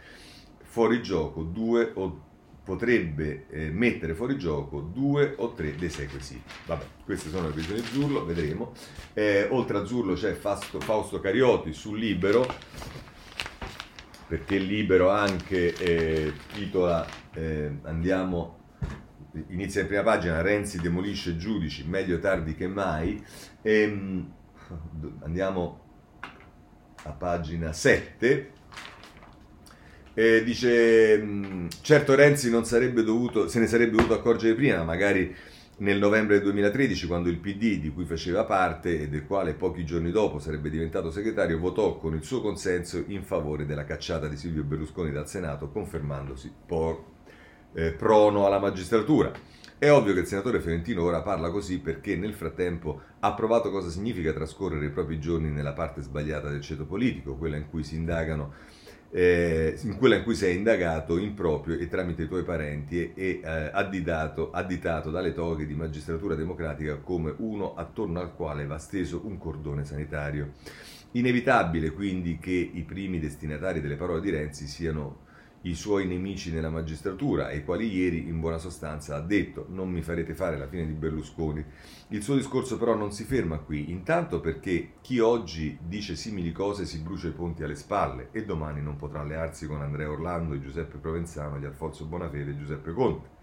fuori 0.61 1.01
gioco 1.01 1.41
due 1.41 1.91
o 1.95 2.21
potrebbe 2.63 3.47
eh, 3.49 3.71
mettere 3.71 4.13
fuori 4.13 4.37
gioco 4.37 4.81
due 4.81 5.33
o 5.37 5.53
tre 5.53 5.75
dei 5.75 5.89
sei 5.89 6.07
quesiti. 6.07 6.43
Vabbè, 6.67 6.85
queste 7.05 7.29
sono 7.29 7.47
le 7.47 7.53
previsioni 7.53 7.81
di 7.81 7.87
Zurlo, 7.87 8.23
vedremo. 8.23 8.73
Eh, 9.13 9.47
oltre 9.49 9.79
a 9.79 9.85
Zurlo 9.85 10.13
c'è 10.13 10.33
Fausto, 10.33 10.79
Fausto 10.79 11.19
Carioti 11.19 11.73
sul 11.73 11.97
Libero, 11.97 12.45
perché 14.31 14.59
Libero 14.59 15.09
anche 15.09 15.73
eh, 15.73 16.31
titola 16.53 17.05
eh, 17.33 17.69
andiamo 17.81 18.59
inizia 19.49 19.81
in 19.81 19.87
prima 19.87 20.03
pagina 20.03 20.41
Renzi 20.41 20.79
demolisce 20.79 21.35
giudici 21.35 21.85
meglio 21.85 22.17
tardi 22.17 22.55
che 22.55 22.65
mai. 22.69 23.21
E, 23.61 23.81
ehm, 23.81 24.33
andiamo 25.23 25.79
a 27.03 27.11
pagina 27.11 27.73
7 27.73 28.51
e 30.13 30.43
dice 30.45 31.17
mm, 31.21 31.67
certo 31.81 32.15
Renzi 32.15 32.49
non 32.49 32.63
sarebbe 32.63 33.03
dovuto, 33.03 33.49
se 33.49 33.59
ne 33.59 33.67
sarebbe 33.67 33.97
dovuto 33.97 34.13
accorgere 34.13 34.55
prima 34.55 34.81
magari 34.85 35.35
nel 35.81 35.97
novembre 35.97 36.35
del 36.35 36.43
2013, 36.43 37.07
quando 37.07 37.29
il 37.29 37.39
PD, 37.39 37.79
di 37.79 37.91
cui 37.91 38.05
faceva 38.05 38.45
parte 38.45 39.01
e 39.01 39.09
del 39.09 39.25
quale 39.25 39.53
pochi 39.53 39.83
giorni 39.83 40.11
dopo 40.11 40.37
sarebbe 40.37 40.69
diventato 40.69 41.09
segretario, 41.09 41.57
votò 41.57 41.97
con 41.97 42.13
il 42.13 42.23
suo 42.23 42.39
consenso 42.39 43.03
in 43.07 43.23
favore 43.23 43.65
della 43.65 43.83
cacciata 43.83 44.27
di 44.27 44.37
Silvio 44.37 44.63
Berlusconi 44.63 45.11
dal 45.11 45.27
Senato, 45.27 45.69
confermandosi 45.69 46.53
por, 46.67 47.03
eh, 47.73 47.93
prono 47.93 48.45
alla 48.45 48.59
magistratura. 48.59 49.31
È 49.79 49.89
ovvio 49.89 50.13
che 50.13 50.19
il 50.19 50.27
senatore 50.27 50.59
Fiorentino 50.59 51.01
ora 51.01 51.23
parla 51.23 51.49
così 51.49 51.79
perché 51.79 52.15
nel 52.15 52.35
frattempo 52.35 53.01
ha 53.19 53.33
provato 53.33 53.71
cosa 53.71 53.89
significa 53.89 54.31
trascorrere 54.31 54.85
i 54.85 54.91
propri 54.91 55.19
giorni 55.19 55.49
nella 55.49 55.73
parte 55.73 56.03
sbagliata 56.03 56.49
del 56.49 56.61
ceto 56.61 56.85
politico, 56.85 57.35
quella 57.35 57.57
in 57.57 57.67
cui 57.67 57.83
si 57.83 57.95
indagano 57.95 58.53
eh, 59.11 59.77
in 59.81 59.97
quella 59.97 60.15
in 60.15 60.23
cui 60.23 60.35
sei 60.35 60.55
indagato 60.55 61.17
in 61.17 61.33
proprio 61.33 61.77
e 61.77 61.87
tramite 61.87 62.23
i 62.23 62.27
tuoi 62.27 62.43
parenti 62.43 63.11
e, 63.13 63.41
eh, 63.43 63.69
additato, 63.73 64.51
additato 64.51 65.11
dalle 65.11 65.33
toghe 65.33 65.65
di 65.65 65.75
magistratura 65.75 66.33
democratica 66.35 66.95
come 66.95 67.33
uno 67.37 67.75
attorno 67.75 68.21
al 68.21 68.33
quale 68.33 68.65
va 68.65 68.77
steso 68.77 69.21
un 69.25 69.37
cordone 69.37 69.83
sanitario. 69.83 70.53
Inevitabile 71.11 71.91
quindi 71.91 72.37
che 72.37 72.51
i 72.51 72.83
primi 72.83 73.19
destinatari 73.19 73.81
delle 73.81 73.95
parole 73.95 74.21
di 74.21 74.29
Renzi 74.29 74.65
siano 74.65 75.29
i 75.63 75.75
suoi 75.75 76.07
nemici 76.07 76.51
nella 76.51 76.69
magistratura, 76.69 77.47
ai 77.47 77.63
quali 77.63 77.93
ieri 77.93 78.27
in 78.27 78.39
buona 78.39 78.57
sostanza 78.57 79.15
ha 79.15 79.21
detto 79.21 79.65
non 79.69 79.89
mi 79.91 80.01
farete 80.01 80.33
fare 80.33 80.57
la 80.57 80.67
fine 80.67 80.87
di 80.87 80.93
Berlusconi. 80.93 81.63
Il 82.09 82.23
suo 82.23 82.35
discorso 82.35 82.77
però 82.77 82.95
non 82.95 83.11
si 83.11 83.23
ferma 83.23 83.59
qui, 83.59 83.91
intanto 83.91 84.39
perché 84.39 84.93
chi 85.01 85.19
oggi 85.19 85.77
dice 85.81 86.15
simili 86.15 86.51
cose 86.51 86.85
si 86.85 86.99
brucia 86.99 87.27
i 87.27 87.33
ponti 87.33 87.63
alle 87.63 87.75
spalle 87.75 88.29
e 88.31 88.43
domani 88.43 88.81
non 88.81 88.95
potrà 88.95 89.21
allearsi 89.21 89.67
con 89.67 89.81
Andrea 89.81 90.09
Orlando, 90.09 90.59
Giuseppe 90.59 90.97
Provenzano, 90.97 91.59
gli 91.59 91.65
Alfonso 91.65 92.05
Bonafede 92.05 92.51
e 92.51 92.57
Giuseppe 92.57 92.93
Conte. 92.93 93.39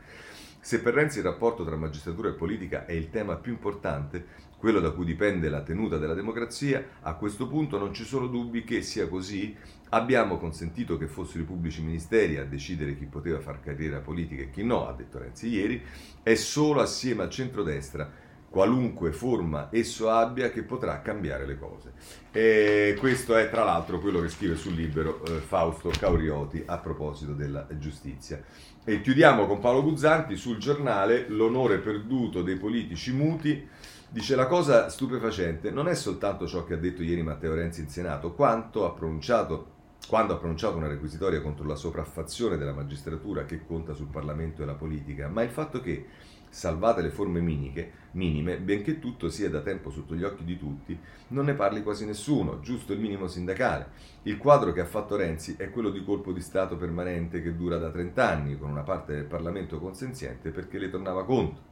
Se 0.60 0.80
per 0.80 0.94
Renzi 0.94 1.18
il 1.18 1.24
rapporto 1.24 1.64
tra 1.64 1.76
magistratura 1.76 2.28
e 2.28 2.34
politica 2.34 2.84
è 2.84 2.92
il 2.92 3.10
tema 3.10 3.36
più 3.36 3.52
importante, 3.52 4.46
quello 4.58 4.80
da 4.80 4.90
cui 4.90 5.04
dipende 5.04 5.48
la 5.48 5.62
tenuta 5.62 5.98
della 5.98 6.14
democrazia, 6.14 6.84
a 7.02 7.14
questo 7.14 7.46
punto 7.46 7.78
non 7.78 7.94
ci 7.94 8.04
sono 8.04 8.26
dubbi 8.26 8.64
che 8.64 8.82
sia 8.82 9.08
così 9.08 9.56
Abbiamo 9.90 10.36
consentito 10.36 10.98
che 10.98 11.06
fossero 11.06 11.44
i 11.44 11.46
pubblici 11.46 11.80
ministeri 11.80 12.36
a 12.36 12.44
decidere 12.44 12.94
chi 12.94 13.06
poteva 13.06 13.40
far 13.40 13.60
carriera 13.60 14.00
politica 14.00 14.42
e 14.42 14.50
chi 14.50 14.62
no, 14.62 14.86
ha 14.86 14.92
detto 14.92 15.18
Renzi 15.18 15.48
ieri, 15.48 15.82
è 16.22 16.34
solo 16.34 16.82
assieme 16.82 17.22
al 17.22 17.30
centrodestra, 17.30 18.10
qualunque 18.50 19.12
forma 19.12 19.68
esso 19.72 20.10
abbia, 20.10 20.50
che 20.50 20.62
potrà 20.62 21.00
cambiare 21.00 21.46
le 21.46 21.58
cose. 21.58 21.92
E 22.30 22.96
questo 22.98 23.34
è 23.34 23.48
tra 23.48 23.64
l'altro 23.64 23.98
quello 23.98 24.20
che 24.20 24.28
scrive 24.28 24.56
sul 24.56 24.74
libro 24.74 25.24
eh, 25.24 25.38
Fausto 25.38 25.88
Caurioti 25.88 26.62
a 26.66 26.76
proposito 26.76 27.32
della 27.32 27.66
giustizia. 27.78 28.42
E 28.84 29.00
chiudiamo 29.00 29.46
con 29.46 29.58
Paolo 29.58 29.82
Guzzanti 29.82 30.36
sul 30.36 30.58
giornale 30.58 31.28
L'onore 31.28 31.78
perduto 31.78 32.42
dei 32.42 32.56
politici 32.56 33.12
muti. 33.12 33.66
Dice 34.10 34.36
la 34.36 34.46
cosa 34.46 34.88
stupefacente 34.88 35.70
non 35.70 35.86
è 35.86 35.94
soltanto 35.94 36.46
ciò 36.46 36.64
che 36.64 36.72
ha 36.72 36.78
detto 36.78 37.02
ieri 37.02 37.22
Matteo 37.22 37.54
Renzi 37.54 37.82
in 37.82 37.90
Senato, 37.90 38.32
quanto 38.32 38.86
ha 38.86 38.92
pronunciato 38.92 39.76
quando 40.08 40.32
ha 40.32 40.36
pronunciato 40.38 40.78
una 40.78 40.88
requisitoria 40.88 41.42
contro 41.42 41.66
la 41.66 41.74
sopraffazione 41.74 42.56
della 42.56 42.72
magistratura 42.72 43.44
che 43.44 43.66
conta 43.66 43.92
sul 43.92 44.06
Parlamento 44.06 44.62
e 44.62 44.64
la 44.64 44.72
politica, 44.72 45.28
ma 45.28 45.42
il 45.42 45.50
fatto 45.50 45.82
che, 45.82 46.06
salvate 46.48 47.02
le 47.02 47.10
forme 47.10 47.40
miniche, 47.40 47.92
minime, 48.12 48.56
benché 48.56 48.98
tutto 48.98 49.28
sia 49.28 49.50
da 49.50 49.60
tempo 49.60 49.90
sotto 49.90 50.14
gli 50.14 50.24
occhi 50.24 50.44
di 50.44 50.58
tutti, 50.58 50.98
non 51.28 51.44
ne 51.44 51.52
parli 51.52 51.82
quasi 51.82 52.06
nessuno, 52.06 52.60
giusto 52.60 52.94
il 52.94 53.00
minimo 53.00 53.26
sindacale. 53.28 53.88
Il 54.22 54.38
quadro 54.38 54.72
che 54.72 54.80
ha 54.80 54.86
fatto 54.86 55.16
Renzi 55.16 55.56
è 55.58 55.68
quello 55.68 55.90
di 55.90 56.02
colpo 56.02 56.32
di 56.32 56.40
Stato 56.40 56.78
permanente 56.78 57.42
che 57.42 57.54
dura 57.54 57.76
da 57.76 57.90
30 57.90 58.26
anni, 58.26 58.56
con 58.56 58.70
una 58.70 58.84
parte 58.84 59.12
del 59.12 59.24
Parlamento 59.24 59.78
consenziente 59.78 60.50
perché 60.50 60.78
le 60.78 60.88
tornava 60.88 61.26
conto. 61.26 61.67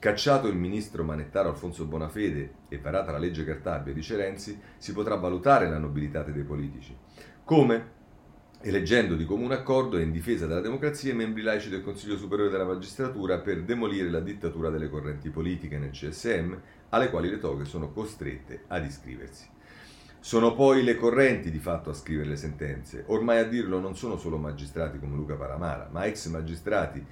Cacciato 0.00 0.48
il 0.48 0.56
ministro 0.56 1.04
manettaro 1.04 1.50
Alfonso 1.50 1.84
Bonafede 1.84 2.52
e 2.70 2.78
varata 2.78 3.12
la 3.12 3.18
legge 3.18 3.44
Cartabia, 3.44 3.92
dice 3.92 4.16
Renzi, 4.16 4.58
si 4.78 4.94
potrà 4.94 5.16
valutare 5.16 5.68
la 5.68 5.76
nobiltà 5.76 6.22
dei 6.22 6.42
politici. 6.42 6.96
Come? 7.44 7.98
Eleggendo 8.62 9.14
di 9.14 9.26
comune 9.26 9.56
accordo 9.56 9.98
e 9.98 10.02
in 10.02 10.10
difesa 10.10 10.46
della 10.46 10.62
democrazia 10.62 11.12
i 11.12 11.16
membri 11.16 11.42
laici 11.42 11.68
del 11.68 11.82
Consiglio 11.82 12.16
Superiore 12.16 12.50
della 12.50 12.64
Magistratura 12.64 13.40
per 13.40 13.62
demolire 13.62 14.08
la 14.08 14.20
dittatura 14.20 14.70
delle 14.70 14.88
correnti 14.88 15.28
politiche 15.28 15.76
nel 15.76 15.90
CSM, 15.90 16.54
alle 16.88 17.10
quali 17.10 17.28
le 17.28 17.38
toghe 17.38 17.66
sono 17.66 17.92
costrette 17.92 18.64
ad 18.68 18.86
iscriversi. 18.86 19.48
Sono 20.18 20.54
poi 20.54 20.82
le 20.82 20.96
correnti 20.96 21.50
di 21.50 21.58
fatto 21.58 21.90
a 21.90 21.94
scrivere 21.94 22.30
le 22.30 22.36
sentenze. 22.36 23.04
Ormai 23.08 23.38
a 23.38 23.44
dirlo 23.44 23.78
non 23.78 23.94
sono 23.94 24.16
solo 24.16 24.38
magistrati 24.38 24.98
come 24.98 25.14
Luca 25.14 25.34
Paramara, 25.34 25.90
ma 25.92 26.06
ex 26.06 26.26
magistrati 26.28 27.04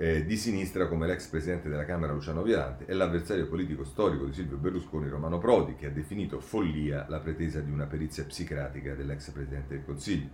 eh, 0.00 0.24
di 0.24 0.38
sinistra 0.38 0.88
come 0.88 1.06
l'ex 1.06 1.26
presidente 1.26 1.68
della 1.68 1.84
Camera 1.84 2.14
Luciano 2.14 2.42
Violante 2.42 2.86
e 2.86 2.94
l'avversario 2.94 3.46
politico 3.46 3.84
storico 3.84 4.24
di 4.24 4.32
Silvio 4.32 4.56
Berlusconi 4.56 5.10
Romano 5.10 5.36
Prodi, 5.36 5.74
che 5.74 5.88
ha 5.88 5.90
definito 5.90 6.40
follia 6.40 7.04
la 7.10 7.18
pretesa 7.18 7.60
di 7.60 7.70
una 7.70 7.84
perizia 7.84 8.24
psichiatrica 8.24 8.94
dell'ex 8.94 9.28
presidente 9.28 9.74
del 9.74 9.84
Consiglio. 9.84 10.30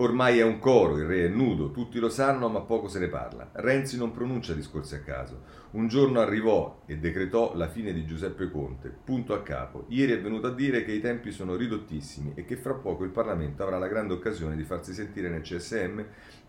Ormai 0.00 0.38
è 0.38 0.44
un 0.44 0.60
coro, 0.60 0.96
il 0.96 1.06
re 1.06 1.24
è 1.24 1.28
nudo, 1.28 1.72
tutti 1.72 1.98
lo 1.98 2.08
sanno 2.08 2.48
ma 2.48 2.60
poco 2.60 2.86
se 2.86 2.98
ne 2.98 3.08
parla. 3.08 3.50
Renzi 3.52 3.96
non 3.96 4.12
pronuncia 4.12 4.52
discorsi 4.52 4.94
a 4.94 5.00
caso. 5.00 5.42
Un 5.72 5.88
giorno 5.88 6.20
arrivò 6.20 6.82
e 6.86 6.98
decretò 6.98 7.54
la 7.56 7.68
fine 7.68 7.92
di 7.92 8.06
Giuseppe 8.06 8.48
Conte, 8.48 8.96
punto 9.04 9.34
a 9.34 9.42
capo. 9.42 9.86
Ieri 9.88 10.12
è 10.12 10.20
venuto 10.20 10.46
a 10.46 10.54
dire 10.54 10.84
che 10.84 10.92
i 10.92 11.00
tempi 11.00 11.32
sono 11.32 11.56
ridottissimi 11.56 12.32
e 12.36 12.44
che 12.44 12.56
fra 12.56 12.74
poco 12.74 13.02
il 13.02 13.10
Parlamento 13.10 13.64
avrà 13.64 13.78
la 13.78 13.88
grande 13.88 14.14
occasione 14.14 14.54
di 14.54 14.62
farsi 14.62 14.92
sentire 14.92 15.28
nel 15.28 15.42
CSM 15.42 16.04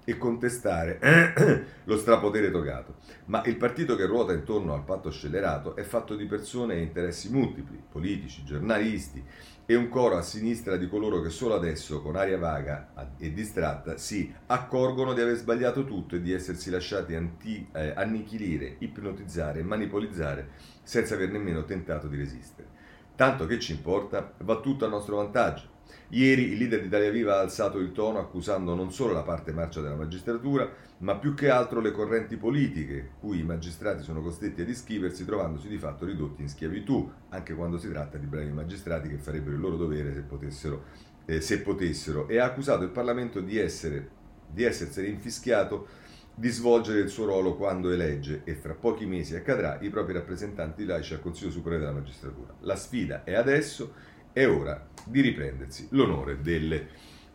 e 0.09 0.17
contestare 0.17 0.99
lo 1.85 1.97
strapotere 1.97 2.49
togato. 2.49 2.95
Ma 3.25 3.43
il 3.45 3.57
partito 3.57 3.95
che 3.95 4.07
ruota 4.07 4.33
intorno 4.33 4.73
al 4.73 4.83
patto 4.83 5.11
scellerato 5.11 5.75
è 5.75 5.83
fatto 5.83 6.15
di 6.15 6.25
persone 6.25 6.75
e 6.75 6.81
interessi 6.81 7.29
multipli, 7.31 7.79
politici, 7.89 8.43
giornalisti 8.43 9.23
e 9.67 9.75
un 9.75 9.87
coro 9.87 10.17
a 10.17 10.23
sinistra 10.23 10.77
di 10.77 10.89
coloro 10.89 11.21
che 11.21 11.29
solo 11.29 11.53
adesso, 11.53 12.01
con 12.01 12.15
aria 12.15 12.39
vaga 12.39 13.13
e 13.19 13.31
distratta, 13.31 13.97
si 13.97 14.33
accorgono 14.47 15.13
di 15.13 15.21
aver 15.21 15.35
sbagliato 15.35 15.85
tutto 15.85 16.15
e 16.15 16.21
di 16.21 16.33
essersi 16.33 16.71
lasciati 16.71 17.13
anti, 17.13 17.69
eh, 17.71 17.93
annichilire, 17.95 18.77
ipnotizzare 18.79 19.59
e 19.59 19.63
manipolizzare 19.63 20.49
senza 20.81 21.13
aver 21.13 21.29
nemmeno 21.29 21.65
tentato 21.65 22.07
di 22.07 22.17
resistere. 22.17 22.67
Tanto 23.15 23.45
che 23.45 23.59
ci 23.59 23.73
importa, 23.73 24.33
va 24.39 24.59
tutto 24.59 24.85
a 24.85 24.89
nostro 24.89 25.17
vantaggio. 25.17 25.68
Ieri 26.11 26.53
il 26.53 26.57
leader 26.57 26.79
di 26.81 26.87
Italia 26.87 27.11
Viva 27.11 27.35
ha 27.35 27.41
alzato 27.41 27.77
il 27.77 27.91
tono 27.91 28.17
accusando 28.17 28.73
non 28.73 28.91
solo 28.91 29.13
la 29.13 29.21
parte 29.21 29.51
marcia 29.51 29.79
della 29.79 29.95
magistratura, 29.95 30.67
ma 30.99 31.15
più 31.17 31.35
che 31.35 31.49
altro 31.49 31.81
le 31.81 31.91
correnti 31.91 32.35
politiche, 32.35 33.11
cui 33.19 33.39
i 33.39 33.43
magistrati 33.43 34.01
sono 34.01 34.21
costretti 34.21 34.61
ad 34.61 34.69
iscriversi 34.69 35.23
trovandosi 35.23 35.67
di 35.67 35.77
fatto 35.77 36.05
ridotti 36.05 36.41
in 36.41 36.49
schiavitù, 36.49 37.11
anche 37.29 37.53
quando 37.53 37.77
si 37.77 37.89
tratta 37.89 38.17
di 38.17 38.25
bravi 38.25 38.49
magistrati 38.49 39.07
che 39.07 39.17
farebbero 39.17 39.53
il 39.55 39.61
loro 39.61 39.77
dovere 39.77 40.11
se 40.11 40.21
potessero, 40.21 40.83
eh, 41.25 41.41
se 41.41 41.61
potessero 41.61 42.27
e 42.27 42.39
ha 42.39 42.45
accusato 42.45 42.83
il 42.83 42.89
Parlamento 42.89 43.39
di, 43.39 43.59
essere, 43.59 44.09
di 44.51 44.63
essersene 44.63 45.09
infischiato 45.09 45.87
di 46.33 46.49
svolgere 46.49 47.01
il 47.01 47.09
suo 47.09 47.25
ruolo 47.25 47.55
quando 47.55 47.91
elegge 47.91 48.41
e 48.45 48.55
fra 48.55 48.73
pochi 48.73 49.05
mesi 49.05 49.35
accadrà 49.35 49.77
i 49.81 49.89
propri 49.89 50.13
rappresentanti 50.13 50.85
laici 50.85 51.13
al 51.13 51.21
Consiglio 51.21 51.51
Superiore 51.51 51.85
della 51.85 51.97
Magistratura. 51.99 52.55
La 52.61 52.75
sfida 52.75 53.23
è 53.23 53.35
adesso 53.35 53.93
è 54.31 54.47
ora 54.47 54.88
di 55.09 55.21
riprendersi 55.21 55.87
l'onore 55.91 56.39
delle 56.41 56.87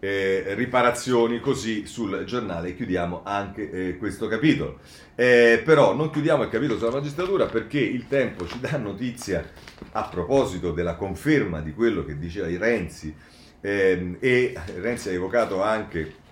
eh, 0.05 0.55
riparazioni, 0.55 1.41
così 1.41 1.87
sul 1.87 2.25
giornale 2.25 2.75
chiudiamo 2.77 3.23
anche 3.25 3.71
eh, 3.71 3.97
questo 3.97 4.29
capitolo. 4.29 4.81
Eh, 5.15 5.63
però 5.65 5.95
non 5.95 6.11
chiudiamo 6.11 6.43
il 6.43 6.51
capitolo 6.51 6.79
sulla 6.79 6.91
magistratura 6.91 7.47
perché 7.47 7.79
il 7.79 8.07
tempo 8.07 8.47
ci 8.47 8.61
dà 8.61 8.77
notizia 8.77 9.45
a 9.93 10.03
proposito 10.09 10.73
della 10.73 10.97
conferma 10.97 11.61
di 11.61 11.73
quello 11.73 12.05
che 12.05 12.19
diceva 12.19 12.47
Renzi 12.59 13.15
ehm, 13.61 14.17
e 14.21 14.55
Renzi 14.81 15.09
ha 15.09 15.13
evocato 15.13 15.63
anche 15.63 16.23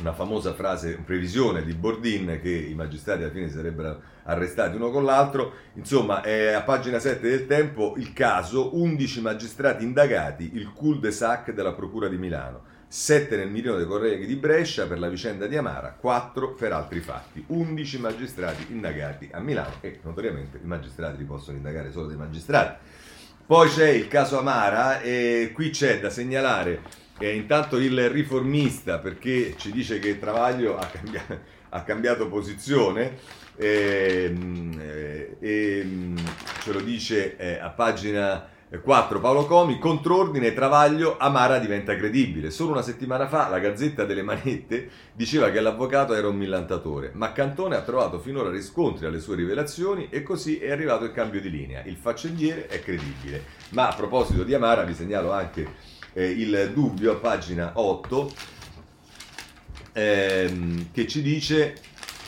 una 0.00 0.12
famosa 0.12 0.54
frase, 0.54 0.98
previsione 1.04 1.64
di 1.64 1.74
Bordin 1.74 2.38
che 2.42 2.50
i 2.50 2.74
magistrati 2.74 3.22
alla 3.22 3.32
fine 3.32 3.50
sarebbero 3.50 4.00
arrestati 4.24 4.76
uno 4.76 4.90
con 4.90 5.04
l'altro. 5.04 5.52
Insomma, 5.74 6.22
è 6.22 6.52
a 6.52 6.62
pagina 6.62 6.98
7 6.98 7.28
del 7.28 7.46
Tempo 7.46 7.94
il 7.96 8.12
caso 8.12 8.76
11 8.76 9.20
magistrati 9.20 9.84
indagati, 9.84 10.50
il 10.54 10.72
cul 10.72 10.98
de 10.98 11.10
sac 11.10 11.52
della 11.52 11.72
Procura 11.72 12.08
di 12.08 12.16
Milano. 12.16 12.70
7 12.92 13.36
nel 13.36 13.48
milione 13.48 13.78
dei 13.78 13.86
colleghi 13.86 14.26
di 14.26 14.36
Brescia 14.36 14.86
per 14.86 14.98
la 14.98 15.08
vicenda 15.08 15.46
di 15.46 15.56
Amara, 15.56 15.96
4 15.98 16.52
per 16.52 16.72
altri 16.72 17.00
fatti, 17.00 17.42
11 17.46 17.98
magistrati 18.00 18.66
indagati 18.68 19.30
a 19.32 19.40
Milano 19.40 19.76
e 19.80 20.00
notoriamente 20.02 20.58
i 20.62 20.66
magistrati 20.66 21.16
li 21.16 21.24
possono 21.24 21.56
indagare 21.56 21.90
solo 21.90 22.08
dei 22.08 22.18
magistrati. 22.18 22.76
Poi 23.46 23.68
c'è 23.70 23.88
il 23.88 24.08
caso 24.08 24.38
Amara 24.38 25.00
e 25.00 25.52
qui 25.54 25.70
c'è 25.70 26.00
da 26.00 26.10
segnalare 26.10 26.82
eh, 27.22 27.36
intanto 27.36 27.76
il 27.76 28.10
riformista 28.10 28.98
perché 28.98 29.54
ci 29.56 29.70
dice 29.70 30.00
che 30.00 30.18
Travaglio 30.18 30.76
ha 30.76 30.86
cambiato, 30.86 31.38
ha 31.70 31.82
cambiato 31.82 32.28
posizione 32.28 33.16
e, 33.54 34.24
ehm, 34.28 34.80
e, 34.80 35.36
eh, 35.38 35.78
ehm, 35.80 36.16
ce 36.62 36.72
lo 36.72 36.80
dice 36.80 37.36
eh, 37.36 37.58
a 37.60 37.70
pagina 37.70 38.48
4 38.82 39.20
Paolo 39.20 39.44
Comi, 39.44 39.78
contrordine 39.78 40.54
Travaglio, 40.54 41.16
Amara 41.18 41.58
diventa 41.58 41.94
credibile. 41.94 42.50
Solo 42.50 42.72
una 42.72 42.80
settimana 42.80 43.28
fa 43.28 43.48
la 43.48 43.58
Gazzetta 43.58 44.04
delle 44.04 44.22
Manette 44.22 44.88
diceva 45.12 45.50
che 45.50 45.60
l'avvocato 45.60 46.14
era 46.14 46.26
un 46.26 46.36
millantatore, 46.36 47.10
ma 47.12 47.32
Cantone 47.32 47.76
ha 47.76 47.82
trovato 47.82 48.18
finora 48.18 48.50
riscontri 48.50 49.04
alle 49.04 49.20
sue 49.20 49.36
rivelazioni 49.36 50.08
e 50.10 50.22
così 50.22 50.58
è 50.58 50.70
arrivato 50.70 51.04
il 51.04 51.12
cambio 51.12 51.42
di 51.42 51.50
linea. 51.50 51.82
Il 51.84 51.96
faccendiere 51.96 52.66
è 52.66 52.80
credibile. 52.80 53.44
Ma 53.70 53.88
a 53.88 53.94
proposito 53.94 54.42
di 54.42 54.54
Amara 54.54 54.84
vi 54.84 54.94
segnalo 54.94 55.32
anche 55.32 55.91
eh, 56.12 56.24
il 56.24 56.70
dubbio 56.72 57.12
a 57.12 57.16
pagina 57.16 57.72
8 57.74 58.34
ehm, 59.92 60.90
che 60.92 61.06
ci 61.06 61.22
dice 61.22 61.74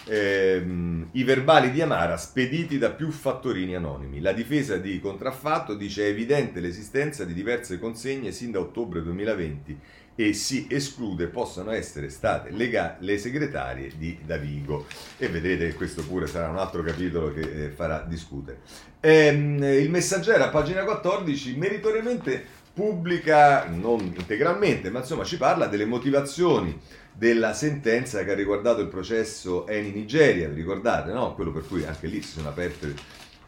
ehm, 0.07 1.09
i 1.13 1.25
verbali 1.25 1.71
di 1.71 1.81
Amara 1.81 2.17
spediti 2.17 2.79
da 2.79 2.91
più 2.91 3.11
fattorini 3.11 3.75
anonimi. 3.75 4.21
La 4.21 4.33
difesa 4.33 4.77
di 4.77 5.01
contraffatto 5.01 5.75
dice 5.75 6.05
è 6.05 6.09
evidente 6.09 6.61
l'esistenza 6.61 7.25
di 7.25 7.35
diverse 7.35 7.79
consegne 7.79 8.33
sin 8.33 8.51
da 8.51 8.61
ottobre 8.61 9.03
2020 9.03 9.79
e 10.17 10.33
si 10.33 10.69
esclude 10.71 11.27
possano 11.27 11.73
essere 11.73 12.09
state 12.09 12.51
lega- 12.51 12.97
le 13.01 13.19
segretarie 13.19 13.93
di 13.97 14.19
Davigo. 14.25 14.87
E 15.19 15.29
vedrete 15.29 15.69
che 15.69 15.75
questo 15.75 16.05
pure 16.05 16.27
sarà 16.27 16.49
un 16.49 16.59
altro 16.59 16.83
capitolo 16.83 17.33
che 17.33 17.41
eh, 17.41 17.69
farà 17.71 18.05
discutere. 18.07 18.61
Ehm, 19.01 19.63
il 19.63 19.91
messaggero 19.91 20.45
a 20.45 20.49
pagina 20.49 20.85
14 20.85 21.57
meritoriamente 21.57 22.63
pubblica, 22.75 23.67
non 23.67 24.01
integralmente, 24.01 24.91
ma 24.91 24.99
insomma 24.99 25.25
ci 25.25 25.37
parla 25.37 25.67
delle 25.67 25.85
motivazioni 25.85 26.79
della 27.13 27.55
sentenza 27.55 28.25
che 28.25 28.33
ha 28.33 28.35
riguardato 28.35 28.81
il 28.81 28.89
processo 28.89 29.67
Eni 29.69 29.93
Nigeria, 29.93 30.49
vi 30.49 30.57
ricordate, 30.57 31.13
no? 31.13 31.35
Quello 31.35 31.53
per 31.53 31.65
cui 31.67 31.85
anche 31.85 32.09
lì 32.09 32.21
si 32.21 32.33
sono 32.33 32.49
aperte 32.49 32.93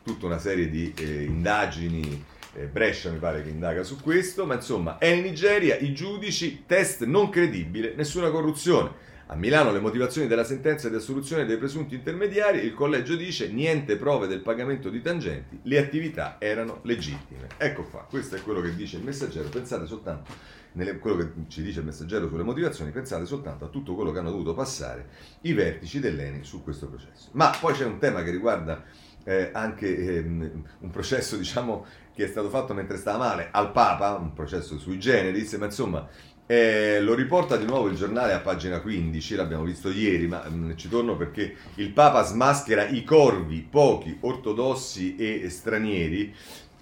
tutta 0.05 0.27
una 0.27 0.39
serie 0.39 0.71
di 0.71 0.95
eh, 0.97 1.25
indagini, 1.25 2.25
eh, 2.55 2.67
Brescia 2.67 3.11
mi 3.11 3.19
pare 3.19 3.43
che 3.43 3.49
indaga 3.49 3.83
su 3.83 4.01
questo, 4.01 4.47
ma 4.47 4.55
insomma 4.55 4.99
Eni 5.01 5.23
Nigeria, 5.23 5.77
i 5.77 5.93
giudici, 5.93 6.63
test 6.65 7.05
non 7.05 7.29
credibile, 7.29 7.95
nessuna 7.97 8.31
corruzione. 8.31 9.15
A 9.29 9.35
Milano 9.35 9.73
le 9.73 9.81
motivazioni 9.81 10.29
della 10.29 10.45
sentenza 10.45 10.89
di 10.89 10.95
assoluzione 10.95 11.47
dei 11.47 11.57
presunti 11.57 11.97
intermediari, 11.97 12.61
il 12.61 12.73
collegio 12.75 13.17
dice 13.17 13.51
niente 13.51 13.97
prove 13.97 14.29
del 14.29 14.41
pagamento 14.41 14.89
di 14.89 15.03
tangenti, 15.03 15.59
le 15.63 15.79
attività 15.79 16.37
erano 16.39 16.79
legittime. 16.83 17.49
Ecco 17.57 17.83
qua, 17.83 18.07
questo 18.09 18.37
è 18.37 18.43
quello 18.43 18.61
che 18.61 18.77
dice 18.77 18.99
il 18.99 19.03
messaggero, 19.03 19.49
pensate 19.49 19.85
soltanto 19.87 20.33
nelle, 20.75 20.99
quello 20.99 21.17
che 21.17 21.31
ci 21.49 21.61
dice 21.61 21.81
il 21.81 21.87
messaggero 21.87 22.29
sulle 22.29 22.45
motivazioni, 22.45 22.93
pensate 22.93 23.27
soltanto 23.27 23.65
a 23.65 23.69
tutto 23.69 23.97
quello 23.97 24.13
che 24.13 24.21
hanno 24.21 24.31
dovuto 24.31 24.55
passare 24.55 25.09
i 25.41 25.53
vertici 25.55 25.99
dell'ENI 25.99 26.45
su 26.45 26.63
questo 26.63 26.87
processo. 26.87 27.31
Ma 27.33 27.51
poi 27.61 27.75
c'è 27.75 27.85
un 27.85 27.99
tema 27.99 28.23
che 28.23 28.31
riguarda 28.31 28.85
eh, 29.25 29.51
anche 29.53 30.19
ehm, 30.19 30.63
un 30.79 30.91
processo 30.91 31.35
diciamo, 31.37 31.85
che 32.15 32.23
è 32.23 32.29
stato 32.29 32.49
fatto 32.49 32.75
mentre 32.75 32.97
stava 32.97 33.19
male 33.19 33.49
al 33.51 33.73
Papa, 33.73 34.15
un 34.15 34.33
processo 34.35 34.79
sui 34.79 35.01
generis, 35.01 35.53
ma 35.55 35.65
insomma 35.65 36.09
eh, 36.47 37.01
lo 37.01 37.15
riporta 37.15 37.57
di 37.57 37.65
nuovo 37.65 37.89
il 37.89 37.97
giornale 37.97 38.33
a 38.33 38.41
pagina 38.41 38.81
15, 38.81 39.35
l'abbiamo 39.35 39.65
visto 39.65 39.91
ieri, 39.91 40.27
ma 40.27 40.45
mh, 40.49 40.55
mm, 40.55 40.77
ci 40.77 40.89
torno 40.89 41.17
perché 41.17 41.57
il 41.75 41.91
Papa 41.91 42.23
smaschera 42.23 42.87
i 42.87 43.03
corvi, 43.05 43.67
pochi, 43.69 44.17
ortodossi 44.21 45.17
e 45.17 45.49
stranieri, 45.51 46.35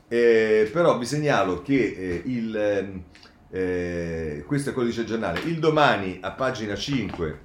eh, 0.09 0.69
però 0.73 0.99
vi 0.99 1.07
segnalo 1.07 1.62
che 1.62 1.75
eh, 1.75 2.23
il 2.27 2.57
ehm, 2.57 3.03
eh, 3.55 4.43
questo 4.49 4.71
è 4.71 4.73
quello 4.73 4.89
che 4.89 4.95
dice 4.95 5.07
il 5.07 5.11
giornale. 5.11 5.41
Il 5.43 5.61
domani 5.61 6.19
a 6.21 6.33
pagina 6.33 6.75
5 6.75 7.39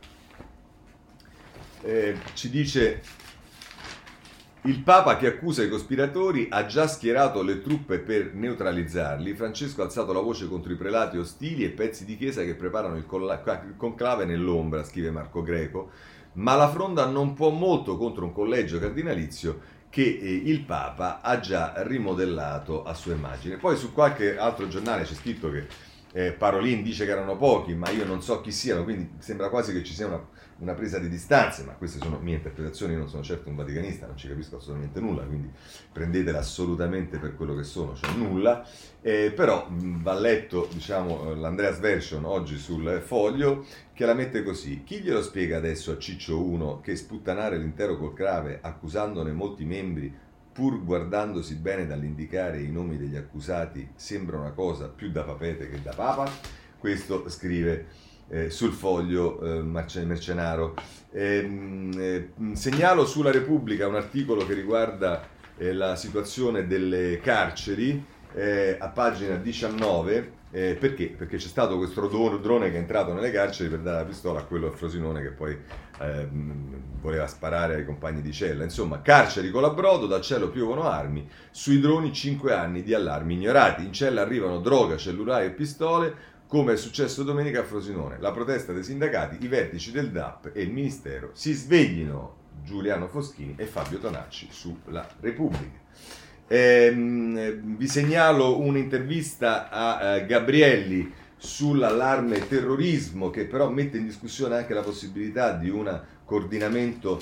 eh, 1.83 2.15
ci 2.33 2.49
dice 2.49 3.01
il 4.63 4.81
Papa 4.81 5.15
che 5.15 5.27
accusa 5.27 5.63
i 5.63 5.69
cospiratori 5.69 6.47
ha 6.49 6.65
già 6.65 6.85
schierato 6.85 7.41
le 7.41 7.61
truppe 7.61 7.99
per 7.99 8.33
neutralizzarli. 8.33 9.33
Francesco 9.33 9.81
ha 9.81 9.85
alzato 9.85 10.11
la 10.11 10.19
voce 10.19 10.49
contro 10.49 10.73
i 10.73 10.75
prelati 10.75 11.17
ostili 11.17 11.63
e 11.63 11.69
pezzi 11.69 12.03
di 12.03 12.17
chiesa 12.17 12.43
che 12.43 12.55
preparano 12.55 12.97
il, 12.97 13.05
conclave 13.77 14.25
nell'ombra, 14.25 14.83
scrive 14.83 15.11
Marco 15.11 15.41
Greco. 15.43 15.91
Ma 16.33 16.55
la 16.55 16.69
fronda 16.69 17.05
non 17.05 17.33
può 17.33 17.51
molto 17.51 17.95
contro 17.97 18.25
un 18.25 18.33
collegio 18.33 18.79
cardinalizio 18.79 19.77
che 19.89 20.19
eh, 20.21 20.29
il 20.29 20.61
Papa 20.61 21.21
ha 21.21 21.39
già 21.39 21.73
rimodellato 21.77 22.83
a 22.83 22.93
sua 22.93 23.13
immagine. 23.13 23.55
Poi 23.55 23.77
su 23.77 23.93
qualche 23.93 24.37
altro 24.37 24.67
giornale 24.67 25.03
c'è 25.03 25.13
scritto 25.13 25.49
che 25.49 25.67
eh, 26.11 26.31
Parolin 26.31 26.81
dice 26.81 27.05
che 27.05 27.11
erano 27.11 27.37
pochi, 27.37 27.75
ma 27.75 27.89
io 27.89 28.05
non 28.05 28.21
so 28.21 28.41
chi 28.41 28.51
siano, 28.51 28.83
quindi 28.83 29.11
sembra 29.19 29.49
quasi 29.49 29.71
che 29.71 29.83
ci 29.83 29.93
sia 29.93 30.07
una, 30.07 30.25
una 30.59 30.73
presa 30.73 30.97
di 30.97 31.07
distanze, 31.07 31.63
ma 31.63 31.73
queste 31.73 31.99
sono 31.99 32.19
mie 32.19 32.35
interpretazioni, 32.35 32.93
io 32.93 32.99
non 32.99 33.09
sono 33.09 33.23
certo 33.23 33.49
un 33.49 33.55
vaticanista, 33.55 34.07
non 34.07 34.17
ci 34.17 34.27
capisco 34.27 34.57
assolutamente 34.57 34.99
nulla, 34.99 35.23
quindi 35.23 35.49
prendetela 35.91 36.39
assolutamente 36.39 37.19
per 37.19 37.35
quello 37.35 37.55
che 37.55 37.63
sono, 37.63 37.95
cioè 37.95 38.11
nulla, 38.15 38.65
eh, 39.01 39.31
però 39.35 39.67
va 39.69 40.13
letto 40.13 40.67
diciamo, 40.71 41.35
l'Andreas 41.35 41.79
Version 41.79 42.25
oggi 42.25 42.57
sul 42.57 43.01
foglio 43.05 43.65
che 43.93 44.05
la 44.05 44.13
mette 44.13 44.43
così, 44.43 44.83
chi 44.83 45.01
glielo 45.01 45.21
spiega 45.21 45.57
adesso 45.57 45.91
a 45.91 45.97
Ciccio 45.97 46.41
1 46.41 46.79
che 46.81 46.95
sputtanare 46.95 47.57
l'intero 47.57 47.97
col 47.97 48.13
crave 48.13 48.59
accusandone 48.61 49.31
molti 49.31 49.65
membri 49.65 50.27
pur 50.59 50.83
guardandosi 50.83 51.55
bene 51.55 51.87
dall'indicare 51.87 52.59
i 52.59 52.69
nomi 52.69 52.97
degli 52.97 53.15
accusati, 53.15 53.91
sembra 53.95 54.37
una 54.37 54.51
cosa 54.51 54.89
più 54.89 55.09
da 55.09 55.23
papete 55.23 55.69
che 55.69 55.81
da 55.81 55.93
papa. 55.93 56.29
Questo 56.77 57.29
scrive 57.29 57.85
eh, 58.27 58.49
sul 58.49 58.73
foglio 58.73 59.39
eh, 59.39 59.61
Mercenaro. 59.61 60.75
Ehm, 61.13 61.91
eh, 61.97 62.29
segnalo 62.55 63.05
sulla 63.05 63.31
Repubblica 63.31 63.87
un 63.87 63.95
articolo 63.95 64.45
che 64.45 64.53
riguarda 64.53 65.25
eh, 65.55 65.71
la 65.71 65.95
situazione 65.95 66.67
delle 66.67 67.21
carceri 67.21 68.03
eh, 68.33 68.75
a 68.77 68.89
pagina 68.89 69.37
19 69.37 70.31
eh, 70.51 70.75
perché? 70.77 71.07
Perché 71.07 71.37
c'è 71.37 71.47
stato 71.47 71.77
questo 71.77 72.05
drone 72.07 72.69
che 72.69 72.75
è 72.75 72.79
entrato 72.79 73.13
nelle 73.13 73.31
carceri 73.31 73.69
per 73.69 73.79
dare 73.79 73.99
la 73.99 74.05
pistola 74.05 74.39
a 74.39 74.43
quello 74.43 74.67
a 74.67 74.71
Frosinone 74.71 75.21
che 75.21 75.29
poi 75.29 75.57
eh, 75.99 76.27
voleva 77.01 77.27
sparare 77.27 77.75
ai 77.75 77.85
compagni 77.85 78.21
di 78.21 78.31
cella. 78.31 78.63
Insomma, 78.63 79.01
carceri 79.01 79.51
con 79.51 79.61
la 79.61 79.69
brodo, 79.69 80.07
dal 80.07 80.21
cielo 80.21 80.49
piovono 80.49 80.83
armi, 80.83 81.27
sui 81.51 81.79
droni 81.79 82.13
5 82.13 82.53
anni 82.53 82.83
di 82.83 82.93
allarmi 82.93 83.33
ignorati. 83.33 83.83
In 83.85 83.93
cella 83.93 84.21
arrivano 84.21 84.59
droga, 84.59 84.97
cellulari 84.97 85.47
e 85.47 85.51
pistole, 85.51 86.15
come 86.47 86.73
è 86.73 86.77
successo 86.77 87.23
domenica 87.23 87.61
a 87.61 87.63
Frosinone. 87.63 88.17
La 88.19 88.31
protesta 88.31 88.73
dei 88.73 88.83
sindacati, 88.83 89.37
i 89.43 89.47
vertici 89.47 89.91
del 89.91 90.09
DAP 90.09 90.51
e 90.53 90.61
il 90.61 90.71
Ministero 90.71 91.29
si 91.33 91.53
sveglino 91.53 92.37
Giuliano 92.63 93.07
Foschini 93.07 93.53
e 93.57 93.65
Fabio 93.65 93.99
Tonacci 93.99 94.47
sulla 94.49 95.07
Repubblica. 95.19 95.77
Ehm, 96.47 97.77
vi 97.77 97.87
segnalo 97.87 98.59
un'intervista 98.59 99.69
a 99.69 100.15
uh, 100.15 100.25
Gabrielli 100.25 101.13
sull'allarme 101.39 102.47
terrorismo 102.47 103.29
che 103.29 103.45
però 103.45 103.69
mette 103.69 103.97
in 103.97 104.05
discussione 104.05 104.57
anche 104.57 104.73
la 104.73 104.81
possibilità 104.81 105.53
di 105.53 105.69
un 105.69 106.01
coordinamento 106.25 107.19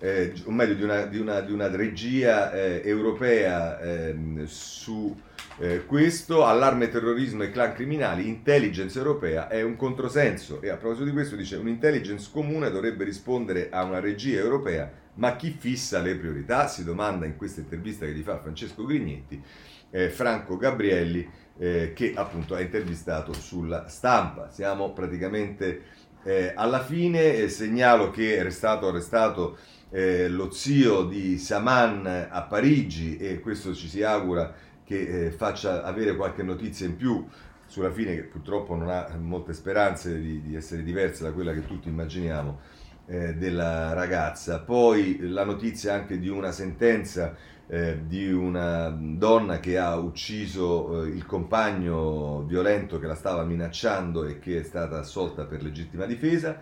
eh, 0.00 0.32
o 0.44 0.50
meglio 0.50 0.74
di 0.74 0.82
una, 0.82 1.04
di 1.04 1.18
una, 1.18 1.40
di 1.40 1.52
una 1.52 1.68
regia 1.68 2.50
eh, 2.50 2.80
europea 2.82 3.78
eh, 3.78 4.16
su 4.46 5.14
eh, 5.58 5.84
questo, 5.84 6.44
allarme 6.46 6.88
terrorismo 6.88 7.42
e 7.42 7.50
clan 7.50 7.74
criminali, 7.74 8.26
intelligence 8.26 8.96
europea 8.96 9.48
è 9.48 9.60
un 9.62 9.76
controsenso 9.76 10.62
e 10.62 10.70
a 10.70 10.76
proposito 10.76 11.04
di 11.04 11.12
questo 11.12 11.36
dice 11.36 11.56
un'intelligence 11.56 12.30
comune 12.32 12.70
dovrebbe 12.70 13.04
rispondere 13.04 13.68
a 13.70 13.82
una 13.82 14.00
regia 14.00 14.38
europea 14.38 14.90
ma 15.18 15.34
chi 15.36 15.50
fissa 15.50 16.00
le 16.00 16.14
priorità? 16.14 16.68
Si 16.68 16.84
domanda 16.84 17.26
in 17.26 17.36
questa 17.36 17.60
intervista 17.60 18.06
che 18.06 18.12
gli 18.12 18.22
fa 18.22 18.38
Francesco 18.38 18.84
Grignetti, 18.84 19.42
eh, 19.90 20.10
Franco 20.10 20.56
Gabrielli, 20.56 21.28
eh, 21.58 21.92
che 21.94 22.12
appunto 22.14 22.54
ha 22.54 22.60
intervistato 22.60 23.32
sulla 23.32 23.88
stampa. 23.88 24.50
Siamo 24.50 24.92
praticamente 24.92 25.82
eh, 26.22 26.52
alla 26.54 26.82
fine, 26.82 27.48
segnalo 27.48 28.10
che 28.10 28.38
è 28.38 28.50
stato 28.50 28.88
arrestato 28.88 29.58
eh, 29.90 30.28
lo 30.28 30.50
zio 30.50 31.04
di 31.04 31.38
Saman 31.38 32.28
a 32.30 32.42
Parigi 32.42 33.16
e 33.16 33.40
questo 33.40 33.74
ci 33.74 33.88
si 33.88 34.02
augura 34.02 34.54
che 34.84 35.26
eh, 35.26 35.30
faccia 35.30 35.82
avere 35.82 36.16
qualche 36.16 36.42
notizia 36.42 36.86
in 36.86 36.96
più 36.96 37.26
sulla 37.66 37.90
fine, 37.90 38.14
che 38.14 38.22
purtroppo 38.22 38.74
non 38.74 38.88
ha 38.88 39.14
molte 39.18 39.52
speranze 39.52 40.18
di, 40.18 40.40
di 40.40 40.54
essere 40.56 40.82
diversa 40.82 41.24
da 41.24 41.32
quella 41.32 41.52
che 41.52 41.66
tutti 41.66 41.88
immaginiamo 41.88 42.58
eh, 43.06 43.34
della 43.34 43.92
ragazza. 43.92 44.60
Poi 44.60 45.18
la 45.28 45.44
notizia 45.44 45.94
anche 45.94 46.18
di 46.18 46.28
una 46.28 46.52
sentenza 46.52 47.36
eh, 47.70 48.00
di 48.06 48.32
una 48.32 48.88
donna 48.88 49.60
che 49.60 49.78
ha 49.78 49.96
ucciso 49.96 51.04
eh, 51.04 51.08
il 51.08 51.26
compagno 51.26 52.42
violento 52.46 52.98
che 52.98 53.06
la 53.06 53.14
stava 53.14 53.44
minacciando 53.44 54.24
e 54.24 54.38
che 54.38 54.60
è 54.60 54.62
stata 54.62 54.98
assolta 54.98 55.44
per 55.44 55.62
legittima 55.62 56.06
difesa. 56.06 56.60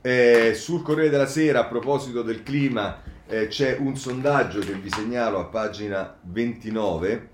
Eh, 0.00 0.52
sul 0.54 0.82
Corriere 0.82 1.10
della 1.10 1.26
Sera, 1.26 1.60
a 1.60 1.64
proposito 1.66 2.22
del 2.22 2.42
clima, 2.42 3.02
eh, 3.26 3.48
c'è 3.48 3.76
un 3.78 3.96
sondaggio 3.96 4.60
che 4.60 4.74
vi 4.74 4.90
segnalo 4.90 5.40
a 5.40 5.44
pagina 5.44 6.16
29 6.22 7.30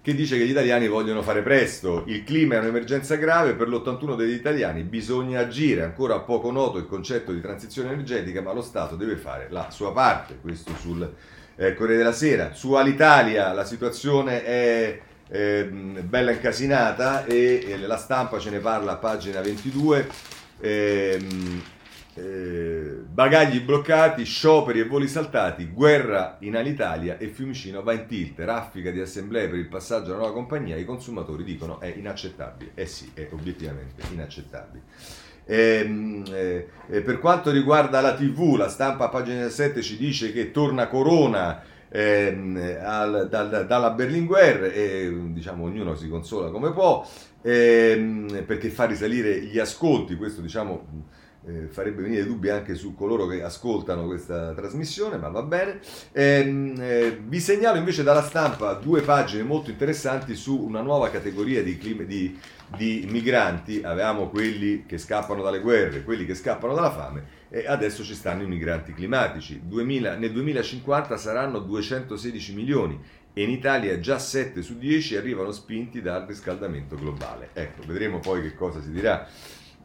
che 0.00 0.14
dice 0.14 0.38
che 0.38 0.46
gli 0.46 0.50
italiani 0.50 0.88
vogliono 0.88 1.20
fare 1.20 1.42
presto, 1.42 2.04
il 2.06 2.24
clima 2.24 2.54
è 2.54 2.58
un'emergenza 2.60 3.16
grave, 3.16 3.52
per 3.52 3.68
l'81 3.68 4.16
degli 4.16 4.32
italiani 4.32 4.82
bisogna 4.82 5.40
agire, 5.40 5.82
ancora 5.82 6.18
poco 6.20 6.50
noto 6.50 6.78
il 6.78 6.86
concetto 6.86 7.30
di 7.30 7.42
transizione 7.42 7.90
energetica, 7.90 8.40
ma 8.40 8.54
lo 8.54 8.62
Stato 8.62 8.96
deve 8.96 9.16
fare 9.16 9.48
la 9.50 9.68
sua 9.70 9.92
parte, 9.92 10.38
questo 10.40 10.74
sul 10.76 11.14
eh, 11.58 11.74
Corriere 11.74 11.98
della 11.98 12.12
Sera. 12.12 12.54
Su 12.54 12.72
Alitalia 12.74 13.52
la 13.52 13.64
situazione 13.64 14.44
è 14.44 15.00
eh, 15.28 15.64
bella 15.64 16.30
incasinata 16.30 17.24
e, 17.26 17.64
e, 17.66 17.76
la 17.78 17.98
stampa 17.98 18.38
ce 18.38 18.50
ne 18.50 18.60
parla 18.60 18.92
a 18.92 18.96
pagina 18.96 19.40
22. 19.40 20.08
Eh, 20.60 21.20
eh, 22.14 23.00
bagagli 23.08 23.60
bloccati, 23.60 24.24
scioperi 24.24 24.80
e 24.80 24.84
voli 24.84 25.06
saltati, 25.06 25.68
guerra 25.68 26.36
in 26.40 26.56
Alitalia 26.56 27.16
e 27.16 27.28
Fiumicino 27.28 27.82
va 27.82 27.92
in 27.92 28.06
tilt, 28.06 28.40
raffica 28.40 28.90
di 28.90 29.00
assemblee 29.00 29.48
per 29.48 29.58
il 29.58 29.68
passaggio 29.68 30.06
alla 30.06 30.18
nuova 30.18 30.32
compagnia, 30.32 30.76
i 30.76 30.84
consumatori 30.84 31.44
dicono 31.44 31.78
è 31.80 31.86
inaccettabile. 31.86 32.72
Eh 32.74 32.86
sì, 32.86 33.10
è 33.14 33.28
obiettivamente 33.30 34.02
inaccettabile. 34.12 34.82
Eh, 35.50 36.22
eh, 36.90 37.00
per 37.00 37.18
quanto 37.18 37.50
riguarda 37.50 38.02
la 38.02 38.14
TV, 38.14 38.56
la 38.56 38.68
stampa 38.68 39.06
a 39.06 39.08
pagina 39.08 39.48
7 39.48 39.80
ci 39.80 39.96
dice 39.96 40.30
che 40.30 40.50
torna 40.50 40.88
Corona 40.88 41.62
ehm, 41.88 42.76
al, 42.82 43.28
dal, 43.30 43.64
dalla 43.66 43.90
Berlinguer 43.90 44.64
e 44.64 45.10
diciamo 45.28 45.64
ognuno 45.64 45.94
si 45.94 46.06
consola 46.06 46.50
come 46.50 46.70
può 46.72 47.02
ehm, 47.40 48.44
perché 48.44 48.68
fa 48.68 48.84
risalire 48.84 49.40
gli 49.40 49.58
ascolti, 49.58 50.16
questo 50.16 50.42
diciamo 50.42 51.06
eh, 51.48 51.66
farebbe 51.68 52.02
venire 52.02 52.26
dubbi 52.26 52.50
anche 52.50 52.74
su 52.74 52.94
coloro 52.94 53.26
che 53.26 53.42
ascoltano 53.42 54.04
questa 54.04 54.52
trasmissione, 54.52 55.16
ma 55.16 55.28
va 55.28 55.42
bene. 55.42 55.80
Eh, 56.12 56.74
eh, 56.78 57.20
vi 57.24 57.40
segnalo 57.40 57.78
invece 57.78 58.02
dalla 58.02 58.22
stampa 58.22 58.74
due 58.74 59.00
pagine 59.00 59.42
molto 59.42 59.70
interessanti 59.70 60.34
su 60.34 60.58
una 60.60 60.82
nuova 60.82 61.08
categoria 61.10 61.62
di, 61.62 61.78
clima, 61.78 62.02
di, 62.02 62.38
di 62.76 63.06
migranti. 63.10 63.80
Avevamo 63.82 64.28
quelli 64.28 64.84
che 64.84 64.98
scappano 64.98 65.42
dalle 65.42 65.60
guerre, 65.60 66.04
quelli 66.04 66.26
che 66.26 66.34
scappano 66.34 66.74
dalla 66.74 66.90
fame 66.90 67.36
e 67.48 67.66
adesso 67.66 68.04
ci 68.04 68.14
stanno 68.14 68.42
i 68.42 68.46
migranti 68.46 68.92
climatici. 68.92 69.62
2000, 69.64 70.16
nel 70.16 70.32
2050 70.32 71.16
saranno 71.16 71.60
216 71.60 72.54
milioni 72.54 73.00
e 73.32 73.42
in 73.42 73.50
Italia 73.50 73.98
già 74.00 74.18
7 74.18 74.60
su 74.62 74.76
10 74.76 75.16
arrivano 75.16 75.52
spinti 75.52 76.02
dal 76.02 76.26
riscaldamento 76.26 76.96
globale. 76.96 77.50
Ecco, 77.54 77.82
vedremo 77.86 78.18
poi 78.18 78.42
che 78.42 78.54
cosa 78.54 78.82
si 78.82 78.90
dirà 78.90 79.26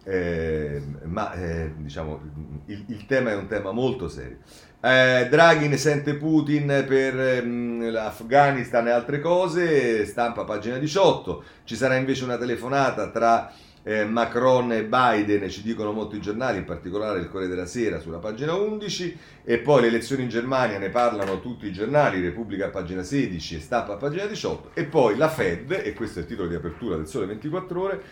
eh, 0.04 0.82
ma 1.04 1.34
eh, 1.34 1.74
diciamo 1.78 2.20
il, 2.66 2.84
il, 2.88 3.06
tema 3.06 3.32
è 3.32 3.36
un 3.36 3.47
tema 3.47 3.72
molto 3.72 4.10
serio. 4.10 4.38
Eh, 4.82 5.28
Draghi 5.30 5.68
ne 5.68 5.78
sente 5.78 6.16
Putin 6.16 6.84
per 6.88 7.18
ehm, 7.18 7.89
l'Afghanistan 7.89 8.88
e 8.88 8.91
altre 8.91 9.20
cose, 9.22 10.06
stampa 10.06 10.43
pagina 10.43 10.78
18, 10.78 11.43
ci 11.64 11.76
sarà 11.76 11.95
invece 11.95 12.26
una 12.26 12.38
telefonata 12.38 13.10
tra 13.10 13.51
eh, 13.84 14.06
Macron 14.06 14.72
e 14.72 14.86
Biden, 14.86 15.49
ci 15.49 15.62
dicono 15.62 15.91
molti 15.91 16.20
giornali, 16.20 16.58
in 16.58 16.66
particolare 16.66 17.20
il 17.20 17.30
Corriere 17.30 17.54
della 17.54 17.68
Sera 17.68 17.99
sulla 17.99 18.18
pagina 18.18 18.54
11, 18.54 19.18
e 19.43 19.60
poi 19.60 19.82
le 19.82 19.88
elezioni 19.88 20.24
in 20.24 20.30
Germania 20.30 20.78
ne 20.80 20.89
parlano 20.89 21.39
tutti 21.41 21.68
i 21.68 21.74
giornali, 21.74 22.22
Repubblica 22.22 22.70
pagina 22.70 23.04
16 23.04 23.56
e 23.56 23.60
Stampa 23.60 23.95
pagina 23.95 24.26
18, 24.26 24.72
e 24.74 24.86
poi 24.86 25.18
la 25.18 25.30
Fed, 25.30 25.72
e 25.72 25.93
questo 25.93 26.20
è 26.20 26.22
il 26.24 26.28
titolo 26.28 26.47
di 26.47 26.56
apertura 26.56 26.95
del 26.95 27.08
Sole 27.08 27.26
24 27.26 27.82
ore, 27.82 28.04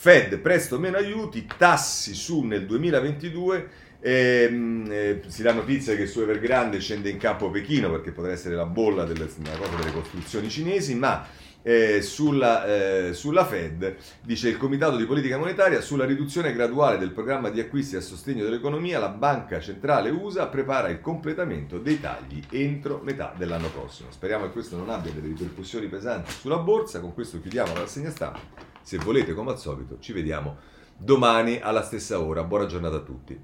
Fed 0.00 0.38
presto 0.38 0.78
meno 0.78 0.96
aiuti, 0.96 1.44
tassi 1.56 2.14
su 2.14 2.42
nel 2.42 2.66
2022. 2.66 3.68
Ehm, 4.00 4.86
eh, 4.88 5.22
si 5.26 5.42
dà 5.42 5.52
notizia 5.52 5.96
che 5.96 6.06
su 6.06 6.20
Evergrande 6.20 6.78
scende 6.78 7.10
in 7.10 7.18
campo 7.18 7.50
Pechino 7.50 7.90
perché 7.90 8.12
potrebbe 8.12 8.36
essere 8.36 8.54
la 8.54 8.64
bolla 8.64 9.02
delle, 9.02 9.26
delle 9.26 9.92
costruzioni 9.92 10.48
cinesi, 10.50 10.94
ma 10.94 11.26
eh, 11.62 12.00
sulla, 12.00 12.64
eh, 13.08 13.12
sulla, 13.12 13.44
Fed 13.44 13.96
dice 14.22 14.48
il 14.48 14.56
Comitato 14.56 14.96
di 14.96 15.04
Politica 15.04 15.36
Monetaria 15.36 15.80
sulla 15.80 16.04
riduzione 16.04 16.52
graduale 16.52 16.96
del 16.96 17.10
programma 17.10 17.50
di 17.50 17.58
acquisti 17.58 17.96
a 17.96 18.00
sostegno 18.00 18.44
dell'economia, 18.44 19.00
la 19.00 19.08
Banca 19.08 19.58
Centrale 19.58 20.10
USA 20.10 20.46
prepara 20.46 20.90
il 20.90 21.00
completamento 21.00 21.80
dei 21.80 22.00
tagli 22.00 22.40
entro 22.50 23.00
metà 23.02 23.34
dell'anno 23.36 23.68
prossimo. 23.68 24.12
Speriamo 24.12 24.44
che 24.44 24.52
questo 24.52 24.76
non 24.76 24.90
abbia 24.90 25.10
delle 25.10 25.26
ripercussioni 25.26 25.88
pesanti 25.88 26.30
sulla 26.30 26.58
borsa. 26.58 27.00
Con 27.00 27.14
questo 27.14 27.40
chiudiamo 27.40 27.74
la 27.74 27.80
rassegna 27.80 28.10
stampa. 28.10 28.67
Se 28.88 28.96
volete, 28.96 29.34
come 29.34 29.50
al 29.50 29.58
solito, 29.58 29.98
ci 29.98 30.14
vediamo 30.14 30.56
domani 30.96 31.60
alla 31.60 31.82
stessa 31.82 32.20
ora. 32.22 32.42
Buona 32.42 32.64
giornata 32.64 32.96
a 32.96 33.00
tutti. 33.00 33.38